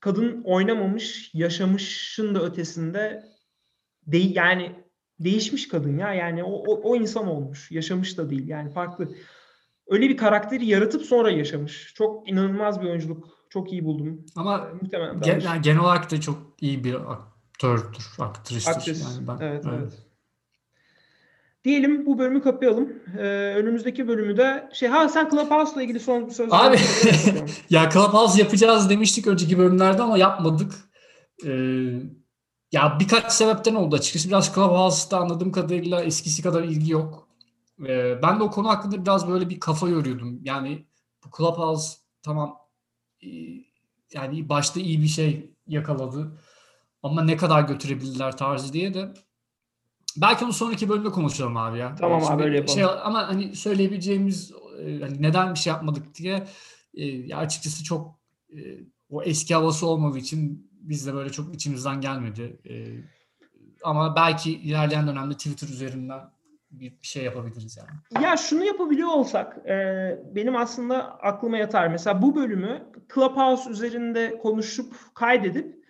Kadın 0.00 0.42
oynamamış, 0.44 1.30
yaşamışın 1.34 2.34
da 2.34 2.42
ötesinde 2.44 3.24
değil 4.06 4.36
yani 4.36 4.72
değişmiş 5.20 5.68
kadın 5.68 5.98
ya 5.98 6.14
yani 6.14 6.44
o, 6.44 6.52
o, 6.52 6.80
o 6.90 6.96
insan 6.96 7.26
olmuş. 7.28 7.70
Yaşamış 7.70 8.18
da 8.18 8.30
değil 8.30 8.48
yani 8.48 8.70
farklı. 8.70 9.08
Öyle 9.88 10.08
bir 10.08 10.16
karakteri 10.16 10.66
yaratıp 10.66 11.02
sonra 11.02 11.30
yaşamış. 11.30 11.92
Çok 11.94 12.28
inanılmaz 12.28 12.80
bir 12.80 12.86
oyunculuk. 12.86 13.28
Çok 13.50 13.72
iyi 13.72 13.84
buldum. 13.84 14.26
Ama 14.36 14.68
Muhtemelen. 14.82 15.20
gen- 15.20 15.40
yani 15.40 15.62
genel 15.62 15.80
olarak 15.80 16.10
da 16.10 16.20
çok 16.20 16.38
iyi 16.60 16.84
bir 16.84 16.94
aktördür, 16.94 18.06
aktristir. 18.18 18.70
Aktris. 18.70 19.02
Yani 19.02 19.28
ben, 19.28 19.46
evet, 19.46 19.64
evet. 19.68 19.92
Diyelim 21.64 22.06
bu 22.06 22.18
bölümü 22.18 22.42
kapayalım. 22.42 22.92
Ee, 23.18 23.54
önümüzdeki 23.56 24.08
bölümü 24.08 24.36
de 24.36 24.70
şey 24.72 24.88
ha 24.88 25.08
sen 25.08 25.30
Clubhouse'la 25.30 25.82
ilgili 25.82 26.00
son 26.00 26.26
bir 26.26 26.30
söz 26.30 26.52
Abi. 26.52 26.76
Abi. 26.76 26.78
Ya 27.70 27.90
Clubhouse 27.90 28.42
yapacağız 28.42 28.90
demiştik 28.90 29.26
önceki 29.26 29.58
bölümlerde 29.58 30.02
ama 30.02 30.18
yapmadık. 30.18 30.72
Ee, 31.46 31.50
ya 32.74 32.96
birkaç 33.00 33.32
sebepten 33.32 33.74
oldu 33.74 33.96
açıkçası. 33.96 34.28
Biraz 34.28 34.54
Clubhouse'da 34.54 35.18
anladığım 35.18 35.52
kadarıyla 35.52 36.04
eskisi 36.04 36.42
kadar 36.42 36.62
ilgi 36.62 36.92
yok. 36.92 37.28
Ee, 37.86 38.22
ben 38.22 38.40
de 38.40 38.42
o 38.42 38.50
konu 38.50 38.68
hakkında 38.68 39.02
biraz 39.02 39.28
böyle 39.28 39.50
bir 39.50 39.60
kafa 39.60 39.88
yoruyordum. 39.88 40.40
Yani 40.44 40.86
bu 41.24 41.36
Clubhouse 41.36 41.96
tamam 42.22 42.58
e, 43.22 43.28
yani 44.12 44.48
başta 44.48 44.80
iyi 44.80 45.02
bir 45.02 45.06
şey 45.06 45.50
yakaladı. 45.66 46.38
Ama 47.02 47.22
ne 47.22 47.36
kadar 47.36 47.62
götürebilirler 47.62 48.36
tarzı 48.36 48.72
diye 48.72 48.94
de 48.94 49.14
belki 50.16 50.44
onu 50.44 50.52
sonraki 50.52 50.88
bölümde 50.88 51.10
konuşalım 51.10 51.56
abi 51.56 51.78
ya. 51.78 51.94
Tamam 51.94 52.18
abi, 52.18 52.26
Şimdi 52.26 52.42
öyle 52.42 52.56
yapalım. 52.56 52.78
Şey, 52.78 52.84
ama 52.84 53.28
hani 53.28 53.56
söyleyebileceğimiz 53.56 54.52
e, 54.80 55.00
hani 55.00 55.22
neden 55.22 55.54
bir 55.54 55.58
şey 55.58 55.72
yapmadık 55.72 56.14
diye 56.14 56.46
e, 56.94 57.06
ya 57.06 57.38
açıkçası 57.38 57.84
çok 57.84 58.18
e, 58.52 58.58
o 59.10 59.22
eski 59.22 59.54
havası 59.54 59.86
olmadığı 59.86 60.18
için 60.18 60.70
biz 60.88 61.06
de 61.06 61.14
böyle 61.14 61.30
çok 61.30 61.54
içimizden 61.54 62.00
gelmedi. 62.00 62.56
E, 62.68 62.74
ama 63.84 64.16
belki 64.16 64.52
ilerleyen 64.52 65.06
dönemde 65.06 65.34
Twitter 65.34 65.68
üzerinden 65.68 66.20
bir 66.70 66.98
şey 67.02 67.24
yapabiliriz 67.24 67.76
yani. 67.76 68.24
Ya 68.24 68.36
şunu 68.36 68.64
yapabiliyor 68.64 69.08
olsak 69.08 69.58
e, 69.68 69.74
benim 70.34 70.56
aslında 70.56 71.18
aklıma 71.18 71.58
yatar. 71.58 71.88
Mesela 71.88 72.22
bu 72.22 72.36
bölümü 72.36 72.82
Clubhouse 73.14 73.70
üzerinde 73.70 74.38
konuşup 74.38 74.94
kaydedip 75.14 75.84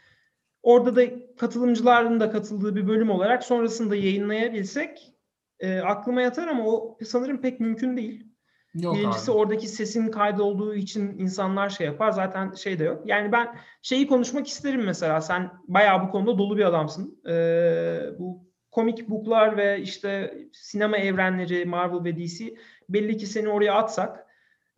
orada 0.62 0.96
da 0.96 1.02
katılımcıların 1.36 2.20
da 2.20 2.30
katıldığı 2.30 2.76
bir 2.76 2.88
bölüm 2.88 3.10
olarak 3.10 3.44
sonrasında 3.44 3.96
yayınlayabilsek 3.96 5.12
e, 5.60 5.80
aklıma 5.80 6.22
yatar 6.22 6.48
ama 6.48 6.66
o 6.66 6.98
sanırım 7.04 7.40
pek 7.40 7.60
mümkün 7.60 7.96
değil. 7.96 8.33
Yok 8.74 8.94
Birincisi 8.96 9.30
abi. 9.30 9.38
oradaki 9.38 9.68
sesin 9.68 10.10
kaydolduğu 10.10 10.74
için 10.74 11.18
insanlar 11.18 11.68
şey 11.68 11.86
yapar. 11.86 12.10
Zaten 12.10 12.52
şey 12.52 12.78
de 12.78 12.84
yok. 12.84 13.02
Yani 13.06 13.32
ben 13.32 13.56
şeyi 13.82 14.06
konuşmak 14.06 14.46
isterim 14.48 14.84
mesela. 14.84 15.20
Sen 15.20 15.50
bayağı 15.68 16.06
bu 16.06 16.10
konuda 16.10 16.38
dolu 16.38 16.56
bir 16.56 16.64
adamsın. 16.64 17.20
Ee, 17.28 18.00
bu 18.18 18.44
komik 18.70 19.08
booklar 19.08 19.56
ve 19.56 19.80
işte 19.80 20.34
sinema 20.52 20.96
evrenleri 20.98 21.64
Marvel 21.64 22.04
ve 22.04 22.16
DC 22.16 22.54
belli 22.88 23.16
ki 23.16 23.26
seni 23.26 23.48
oraya 23.48 23.74
atsak 23.74 24.26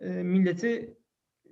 e, 0.00 0.06
milleti 0.08 0.96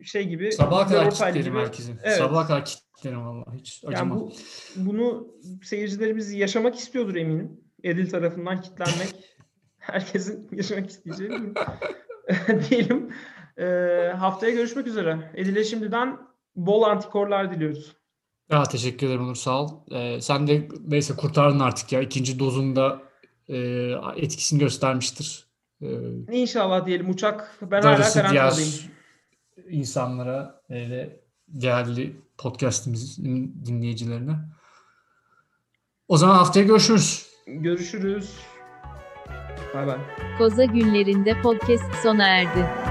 şey 0.03 0.29
gibi 0.29 0.53
Sabaha 0.53 0.87
kadar 0.89 1.07
Ortaylı 1.07 1.33
kilitlerim 1.35 1.53
gibi- 1.59 1.67
herkesi. 1.67 1.93
Evet. 2.03 2.17
Sabaha 2.19 2.47
kadar 2.47 2.65
kilitlerim 2.65 3.27
vallahi 3.27 3.57
hiç 3.59 3.83
Yani 3.85 3.95
acımam. 3.95 4.21
bu, 4.21 4.33
bunu 4.77 5.29
seyircilerimiz 5.63 6.33
yaşamak 6.33 6.75
istiyordur 6.75 7.15
eminim. 7.15 7.61
Edil 7.85 8.11
tarafından 8.11 8.61
kitlenmek 8.61 9.15
herkesin 9.79 10.49
yaşamak 10.53 10.91
isteyeceği. 10.91 11.31
diyelim. 12.71 13.11
Ee, 13.59 14.13
haftaya 14.19 14.55
görüşmek 14.55 14.87
üzere. 14.87 15.33
Edil'e 15.35 15.65
şimdiden 15.65 16.19
bol 16.57 16.83
antikorlar 16.83 17.51
diliyoruz. 17.55 17.97
Ya 18.51 18.63
teşekkür 18.63 19.07
ederim 19.07 19.25
Onur 19.25 19.35
sağ 19.35 19.63
ol. 19.63 19.71
Ee, 19.91 20.21
sen 20.21 20.47
de 20.47 20.69
neyse 20.87 21.15
kurtardın 21.17 21.61
artık 21.61 21.93
ya. 21.93 22.01
İkinci 22.01 22.39
dozunda 22.39 23.03
e, 23.49 23.57
etkisini 24.17 24.59
göstermiştir. 24.59 25.47
Ee, 25.83 25.87
İnşallah 26.33 26.87
diyelim 26.87 27.11
uçak. 27.11 27.59
Ben 27.63 27.83
hala 27.83 28.13
karantinadayım. 28.13 28.71
insanlara 29.69 30.63
ve 30.71 31.21
değerli 31.49 32.17
podcastimizin 32.39 33.63
dinleyicilerine. 33.67 34.37
O 36.09 36.17
zaman 36.17 36.35
haftaya 36.35 36.67
görüşürüz. 36.67 37.27
Görüşürüz. 37.47 38.37
Bay 39.75 39.87
bay. 39.87 39.99
Koza 40.39 40.65
günlerinde 40.65 41.41
podcast 41.43 41.95
sona 42.03 42.27
erdi. 42.29 42.84